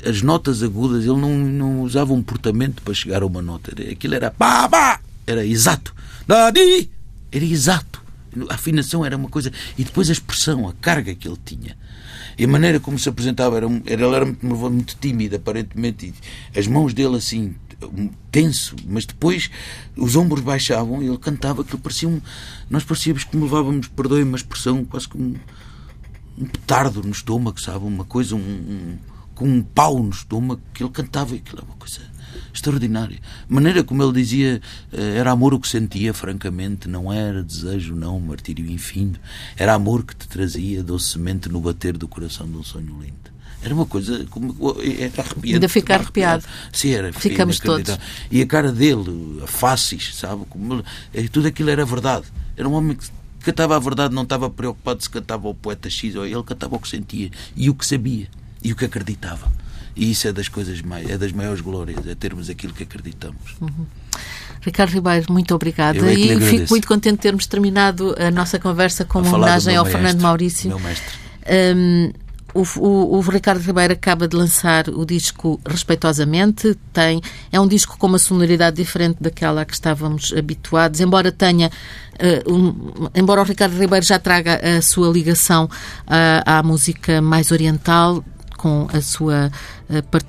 as 0.06 0.22
notas 0.22 0.62
agudas, 0.62 1.04
ele 1.04 1.16
não, 1.20 1.36
não 1.36 1.80
usava 1.82 2.12
um 2.12 2.22
portamento 2.22 2.82
para 2.82 2.94
chegar 2.94 3.22
a 3.22 3.26
uma 3.26 3.42
nota. 3.42 3.72
Aquilo 3.90 4.14
era 4.14 4.30
pá, 4.30 4.68
pá, 4.68 5.00
era 5.26 5.44
exato. 5.46 5.94
Dadi! 6.26 6.90
Era 7.30 7.44
exato. 7.44 8.02
A 8.48 8.54
afinação 8.54 9.04
era 9.04 9.16
uma 9.16 9.28
coisa. 9.28 9.52
E 9.76 9.84
depois 9.84 10.08
a 10.08 10.12
expressão, 10.12 10.68
a 10.68 10.72
carga 10.74 11.14
que 11.14 11.28
ele 11.28 11.38
tinha. 11.44 11.76
E 12.38 12.44
a 12.44 12.48
maneira 12.48 12.80
como 12.80 12.98
se 12.98 13.08
apresentava, 13.08 13.56
era, 13.56 13.66
era, 13.86 14.04
ele 14.06 14.14
era 14.16 14.24
muito, 14.26 14.70
muito 14.70 14.96
tímido, 15.00 15.36
aparentemente. 15.36 16.14
E 16.54 16.58
as 16.58 16.66
mãos 16.66 16.94
dele 16.94 17.16
assim, 17.16 17.54
tenso, 18.30 18.76
mas 18.86 19.04
depois 19.04 19.50
os 19.96 20.16
ombros 20.16 20.40
baixavam 20.42 21.02
e 21.02 21.06
ele 21.08 21.18
cantava 21.18 21.64
que 21.64 21.76
parecia 21.76 22.08
um. 22.08 22.20
Nós 22.70 22.84
parecíamos 22.84 23.24
que 23.24 23.36
levávamos, 23.36 23.88
perdoem 23.88 24.22
uma 24.24 24.36
expressão, 24.36 24.84
quase 24.84 25.08
como 25.08 25.24
um, 25.24 25.34
um 26.38 26.46
petardo 26.46 27.02
no 27.02 27.10
estômago, 27.10 27.60
sabe? 27.60 27.84
Uma 27.84 28.04
coisa, 28.04 28.34
um, 28.34 28.38
um- 28.38 28.98
com 29.34 29.46
um 29.48 29.62
pau 29.62 30.02
no 30.02 30.10
estômago, 30.10 30.60
que 30.74 30.82
ele 30.82 30.90
cantava 30.90 31.34
e 31.34 31.38
aquilo 31.38 31.62
é 31.62 31.64
uma 31.64 31.74
coisa. 31.76 32.00
Extraordinária. 32.52 33.18
Maneira 33.48 33.82
como 33.82 34.02
ele 34.02 34.12
dizia 34.12 34.60
eh, 34.92 35.16
era 35.16 35.30
amor 35.30 35.54
o 35.54 35.60
que 35.60 35.68
sentia, 35.68 36.12
francamente, 36.12 36.88
não 36.88 37.12
era 37.12 37.42
desejo, 37.42 37.94
não, 37.94 38.18
martírio 38.20 38.70
infindo. 38.70 39.18
Era 39.56 39.74
amor 39.74 40.04
que 40.04 40.14
te 40.14 40.28
trazia 40.28 40.82
docemente 40.82 41.48
no 41.48 41.60
bater 41.60 41.96
do 41.96 42.06
coração 42.06 42.48
de 42.48 42.56
um 42.56 42.62
sonho 42.62 42.98
lindo. 43.00 43.32
Era 43.62 43.74
uma 43.74 43.86
coisa 43.86 44.26
como 44.28 44.54
era 44.82 45.22
arrepiante. 45.22 45.54
Ainda 45.54 45.68
ficar 45.68 46.00
arrepiado. 46.00 46.44
Sim, 46.72 46.90
era 46.90 47.12
Ficamos 47.12 47.60
todos. 47.60 47.96
E 48.30 48.42
a 48.42 48.46
cara 48.46 48.72
dele, 48.72 49.40
a 49.42 49.46
faces, 49.46 50.16
sabe? 50.16 50.44
Como, 50.48 50.82
tudo 51.30 51.46
aquilo 51.46 51.70
era 51.70 51.84
verdade. 51.84 52.26
Era 52.56 52.68
um 52.68 52.72
homem 52.72 52.96
que 52.96 53.06
cantava 53.42 53.76
a 53.76 53.78
verdade, 53.78 54.14
não 54.14 54.24
estava 54.24 54.50
preocupado 54.50 55.02
se 55.02 55.10
cantava 55.10 55.48
o 55.48 55.54
poeta 55.54 55.88
X 55.88 56.14
ou 56.16 56.26
ele 56.26 56.42
cantava 56.42 56.76
o 56.76 56.78
que 56.78 56.88
sentia 56.88 57.30
e 57.56 57.68
o 57.70 57.74
que 57.74 57.86
sabia 57.86 58.28
e 58.62 58.72
o 58.72 58.76
que 58.76 58.84
acreditava. 58.84 59.50
E 59.94 60.10
isso 60.10 60.26
é 60.26 60.32
das 60.32 60.48
coisas 60.48 60.80
mais, 60.80 61.08
é 61.08 61.18
das 61.18 61.32
maiores 61.32 61.60
glórias, 61.60 62.06
é 62.06 62.14
termos 62.14 62.48
aquilo 62.48 62.72
que 62.72 62.82
acreditamos. 62.82 63.56
Uhum. 63.60 63.86
Ricardo 64.62 64.90
Ribeiro, 64.90 65.32
muito 65.32 65.54
obrigada. 65.54 65.98
É 65.98 66.14
e 66.14 66.40
fico 66.40 66.70
muito 66.70 66.88
contente 66.88 67.16
de 67.16 67.22
termos 67.22 67.46
terminado 67.46 68.14
a 68.18 68.30
nossa 68.30 68.58
conversa 68.58 69.04
com 69.04 69.18
a 69.18 69.22
uma 69.22 69.36
homenagem 69.36 69.76
ao 69.76 69.84
maestro, 69.84 70.02
Fernando 70.02 70.22
Maurício. 70.22 70.68
Meu 70.68 70.78
mestre. 70.78 71.18
Um, 71.76 72.12
o, 72.54 72.62
o, 72.78 73.16
o, 73.16 73.20
Ricardo 73.20 73.60
Ribeiro 73.60 73.94
acaba 73.94 74.28
de 74.28 74.36
lançar 74.36 74.88
o 74.88 75.04
disco 75.04 75.60
Respeitosamente. 75.66 76.76
Tem, 76.92 77.20
é 77.50 77.58
um 77.58 77.66
disco 77.66 77.96
com 77.98 78.06
uma 78.06 78.18
sonoridade 78.18 78.76
diferente 78.76 79.16
daquela 79.20 79.62
a 79.62 79.64
que 79.64 79.72
estávamos 79.72 80.32
habituados, 80.36 81.00
embora 81.00 81.32
tenha. 81.32 81.70
Uh, 82.46 82.54
um, 82.54 83.08
embora 83.14 83.40
o 83.40 83.44
Ricardo 83.44 83.76
Ribeiro 83.76 84.04
já 84.04 84.18
traga 84.18 84.60
a 84.62 84.82
sua 84.82 85.08
ligação 85.08 85.64
uh, 85.64 86.42
à 86.44 86.62
música 86.62 87.22
mais 87.22 87.50
oriental, 87.50 88.22
com 88.62 88.86
a 88.92 89.00
sua 89.00 89.50
par 90.08 90.22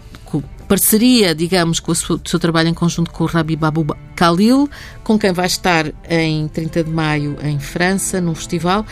parceria, 0.67 1.35
digamos, 1.35 1.79
com 1.79 1.91
o 1.91 1.95
seu, 1.95 2.19
seu, 2.25 2.39
trabalho 2.39 2.69
em 2.69 2.73
conjunto 2.73 3.11
com 3.11 3.25
o 3.25 3.27
Rabi 3.27 3.55
Babu 3.55 3.85
Khalil, 4.15 4.67
com 5.03 5.19
quem 5.19 5.31
vai 5.31 5.45
estar 5.45 5.85
em 6.09 6.47
30 6.47 6.85
de 6.85 6.89
maio 6.89 7.37
em 7.43 7.59
França, 7.59 8.19
num 8.19 8.33
festival. 8.33 8.83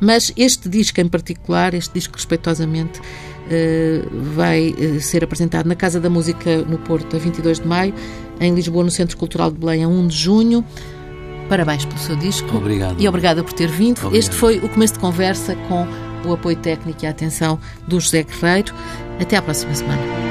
Mas 0.00 0.32
este 0.36 0.68
disco 0.68 1.00
em 1.00 1.08
particular, 1.08 1.72
este 1.72 1.94
disco 1.94 2.14
respeitosamente, 2.14 3.00
eh, 3.50 4.02
vai 4.34 4.74
eh, 4.78 5.00
ser 5.00 5.24
apresentado 5.24 5.66
na 5.66 5.74
Casa 5.74 5.98
da 5.98 6.10
Música 6.10 6.58
no 6.58 6.76
Porto 6.78 7.16
a 7.16 7.18
22 7.18 7.60
de 7.60 7.66
maio, 7.66 7.94
em 8.38 8.54
Lisboa 8.54 8.84
no 8.84 8.90
Centro 8.90 9.16
Cultural 9.16 9.50
de 9.50 9.58
Belém 9.58 9.84
a 9.84 9.88
1 9.88 10.08
de 10.08 10.16
junho. 10.16 10.64
Parabéns 11.48 11.86
pelo 11.86 11.98
seu 11.98 12.16
disco. 12.16 12.54
Obrigado. 12.54 13.00
E 13.00 13.08
obrigada 13.08 13.42
por 13.42 13.52
ter 13.54 13.68
vindo. 13.68 13.98
Obrigado. 13.98 14.16
Este 14.16 14.34
foi 14.34 14.58
o 14.58 14.68
começo 14.68 14.94
de 14.94 15.00
conversa 15.00 15.56
com 15.68 15.86
o 16.24 16.32
apoio 16.32 16.56
técnico 16.56 17.04
e 17.04 17.06
a 17.06 17.10
atenção 17.10 17.58
do 17.86 18.00
José 18.00 18.22
Guerreiro. 18.22 18.74
Até 19.20 19.36
à 19.36 19.42
próxima 19.42 19.74
semana. 19.74 20.29